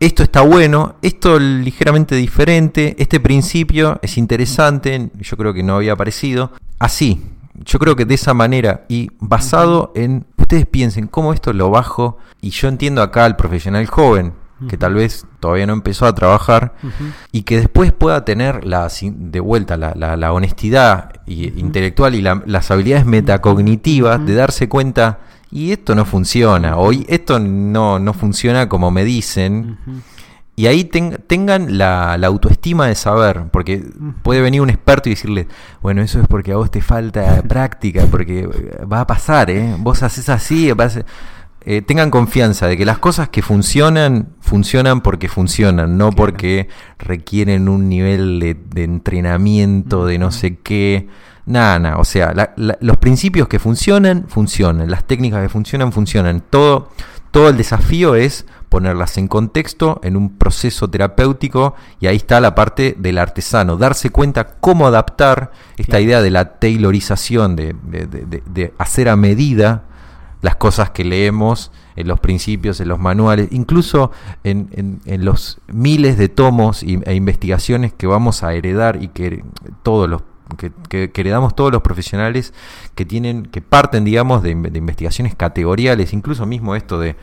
Esto 0.00 0.22
está 0.22 0.42
bueno, 0.42 0.94
esto 1.02 1.38
ligeramente 1.40 2.14
diferente, 2.14 2.94
este 2.98 3.18
principio 3.18 3.98
es 4.00 4.16
interesante, 4.16 5.10
yo 5.18 5.36
creo 5.36 5.52
que 5.52 5.64
no 5.64 5.76
había 5.76 5.94
aparecido. 5.94 6.52
Así, 6.78 7.20
yo 7.64 7.78
creo 7.78 7.96
que 7.96 8.04
de 8.04 8.14
esa 8.14 8.32
manera 8.32 8.84
y 8.88 9.10
basado 9.18 9.92
en, 9.96 10.24
ustedes 10.36 10.66
piensen 10.66 11.08
cómo 11.08 11.32
esto 11.32 11.52
lo 11.52 11.70
bajo 11.70 12.18
y 12.40 12.50
yo 12.50 12.68
entiendo 12.68 13.02
acá 13.02 13.24
al 13.24 13.36
profesional 13.36 13.86
joven 13.86 14.32
que 14.68 14.76
tal 14.76 14.94
vez 14.94 15.26
todavía 15.40 15.66
no 15.66 15.72
empezó 15.72 16.06
a 16.06 16.14
trabajar 16.14 16.74
y 17.30 17.42
que 17.42 17.58
después 17.58 17.92
pueda 17.92 18.24
tener 18.24 18.64
la, 18.64 18.88
de 19.00 19.40
vuelta 19.40 19.76
la, 19.76 19.94
la, 19.94 20.32
honestidad 20.32 21.12
intelectual 21.26 22.14
y 22.14 22.22
las 22.22 22.70
habilidades 22.70 23.06
metacognitivas 23.06 24.24
de 24.24 24.34
darse 24.34 24.68
cuenta 24.68 25.20
y 25.50 25.72
esto 25.72 25.94
no 25.94 26.04
funciona, 26.04 26.76
o 26.76 26.92
esto 26.92 27.38
no, 27.38 27.98
no 27.98 28.12
funciona 28.12 28.68
como 28.68 28.90
me 28.90 29.04
dicen. 29.04 29.78
Y 30.56 30.66
ahí 30.66 30.84
tengan 30.84 31.78
la, 31.78 32.14
autoestima 32.14 32.88
de 32.88 32.96
saber, 32.96 33.44
porque 33.52 33.84
puede 34.22 34.40
venir 34.40 34.60
un 34.60 34.70
experto 34.70 35.08
y 35.08 35.12
decirle, 35.12 35.46
bueno, 35.80 36.02
eso 36.02 36.20
es 36.20 36.26
porque 36.26 36.52
a 36.52 36.56
vos 36.56 36.70
te 36.70 36.82
falta 36.82 37.42
práctica, 37.42 38.06
porque 38.10 38.48
va 38.92 39.02
a 39.02 39.06
pasar, 39.06 39.50
¿eh? 39.50 39.76
Vos 39.78 40.02
haces 40.02 40.28
así, 40.28 40.72
eh, 41.70 41.82
tengan 41.82 42.10
confianza 42.10 42.66
de 42.66 42.78
que 42.78 42.86
las 42.86 42.96
cosas 42.96 43.28
que 43.28 43.42
funcionan, 43.42 44.30
funcionan 44.40 45.02
porque 45.02 45.28
funcionan, 45.28 45.98
no 45.98 46.12
porque 46.12 46.66
requieren 46.98 47.68
un 47.68 47.90
nivel 47.90 48.40
de, 48.40 48.84
entrenamiento, 48.84 50.06
de 50.06 50.18
no 50.18 50.32
sé 50.32 50.56
qué. 50.60 51.08
Nada, 51.44 51.78
nada. 51.78 51.98
O 51.98 52.06
sea, 52.06 52.54
los 52.56 52.96
principios 52.96 53.48
que 53.48 53.58
funcionan, 53.58 54.24
funcionan. 54.28 54.90
Las 54.90 55.06
técnicas 55.06 55.42
que 55.42 55.50
funcionan, 55.50 55.92
funcionan. 55.92 56.42
Todo, 56.48 56.88
todo 57.32 57.50
el 57.50 57.58
desafío 57.58 58.14
es 58.14 58.46
ponerlas 58.70 59.18
en 59.18 59.28
contexto, 59.28 60.00
en 60.02 60.16
un 60.16 60.38
proceso 60.38 60.88
terapéutico, 60.88 61.74
y 62.00 62.06
ahí 62.06 62.16
está 62.16 62.40
la 62.40 62.54
parte 62.54 62.96
del 62.98 63.18
artesano, 63.18 63.76
darse 63.76 64.08
cuenta 64.08 64.54
cómo 64.58 64.86
adaptar 64.86 65.52
esta 65.76 66.00
idea 66.00 66.22
de 66.22 66.30
la 66.30 66.58
taylorización, 66.60 67.56
de, 67.56 68.72
hacer 68.78 69.10
a 69.10 69.16
medida 69.16 69.84
las 70.40 70.56
cosas 70.56 70.90
que 70.90 71.04
leemos 71.04 71.72
en 71.96 72.08
los 72.08 72.20
principios, 72.20 72.80
en 72.80 72.88
los 72.88 72.98
manuales, 72.98 73.48
incluso 73.50 74.12
en, 74.44 75.00
los 75.04 75.58
miles 75.66 76.16
de 76.16 76.28
tomos 76.28 76.82
e 76.82 77.14
investigaciones 77.14 77.92
que 77.92 78.06
vamos 78.06 78.42
a 78.42 78.54
heredar 78.54 79.02
y 79.02 79.08
que 79.08 79.44
todos 79.82 80.08
los 80.08 80.22
que, 80.56 81.10
heredamos 81.14 81.54
todos 81.54 81.72
los 81.72 81.82
profesionales 81.82 82.54
que 82.94 83.04
tienen, 83.04 83.44
que 83.44 83.60
parten, 83.60 84.04
digamos, 84.04 84.42
de 84.42 84.50
investigaciones 84.50 85.34
categoriales, 85.34 86.12
incluso 86.12 86.46
mismo 86.46 86.74
esto 86.74 86.98
de 86.98 87.16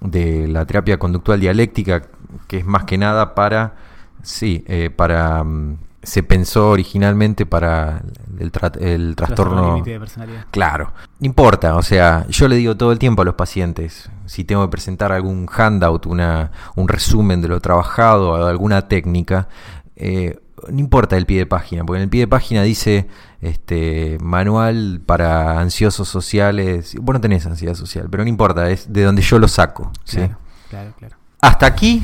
de 0.00 0.46
la 0.48 0.64
terapia 0.66 0.98
conductual 0.98 1.40
dialéctica, 1.40 2.02
que 2.48 2.58
es 2.58 2.66
más 2.66 2.84
que 2.84 2.98
nada 2.98 3.34
para, 3.34 3.76
sí, 4.22 4.64
eh, 4.66 4.90
para, 4.90 5.42
mm, 5.44 5.78
se 6.06 6.22
pensó 6.22 6.70
originalmente 6.70 7.44
para 7.46 8.02
el, 8.38 8.52
el 8.80 9.16
trastorno... 9.16 9.82
de 9.82 9.98
personalidad. 9.98 10.46
Claro, 10.50 10.92
no 11.18 11.26
importa, 11.26 11.74
o 11.74 11.82
sea, 11.82 12.26
yo 12.28 12.48
le 12.48 12.56
digo 12.56 12.76
todo 12.76 12.92
el 12.92 12.98
tiempo 12.98 13.22
a 13.22 13.24
los 13.24 13.34
pacientes, 13.34 14.08
si 14.24 14.44
tengo 14.44 14.62
que 14.62 14.70
presentar 14.70 15.10
algún 15.12 15.46
handout, 15.46 16.06
una, 16.06 16.52
un 16.76 16.88
resumen 16.88 17.42
de 17.42 17.48
lo 17.48 17.60
trabajado, 17.60 18.46
alguna 18.46 18.88
técnica, 18.88 19.48
eh, 19.96 20.38
no 20.70 20.78
importa 20.78 21.16
el 21.16 21.26
pie 21.26 21.38
de 21.38 21.46
página, 21.46 21.84
porque 21.84 21.98
en 21.98 22.04
el 22.04 22.08
pie 22.08 22.20
de 22.20 22.28
página 22.28 22.62
dice 22.62 23.08
este 23.40 24.18
manual 24.20 25.00
para 25.04 25.60
ansiosos 25.60 26.08
sociales. 26.08 26.96
Vos 27.00 27.14
no 27.14 27.20
tenés 27.20 27.46
ansiedad 27.46 27.74
social, 27.74 28.08
pero 28.10 28.22
no 28.24 28.28
importa, 28.28 28.70
es 28.70 28.92
de 28.92 29.02
donde 29.02 29.22
yo 29.22 29.38
lo 29.38 29.48
saco. 29.48 29.92
Claro, 30.06 30.38
claro, 30.70 30.92
claro. 30.98 31.16
Hasta 31.40 31.66
aquí 31.66 32.02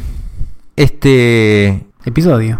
este 0.77 1.87
episodio. 2.05 2.59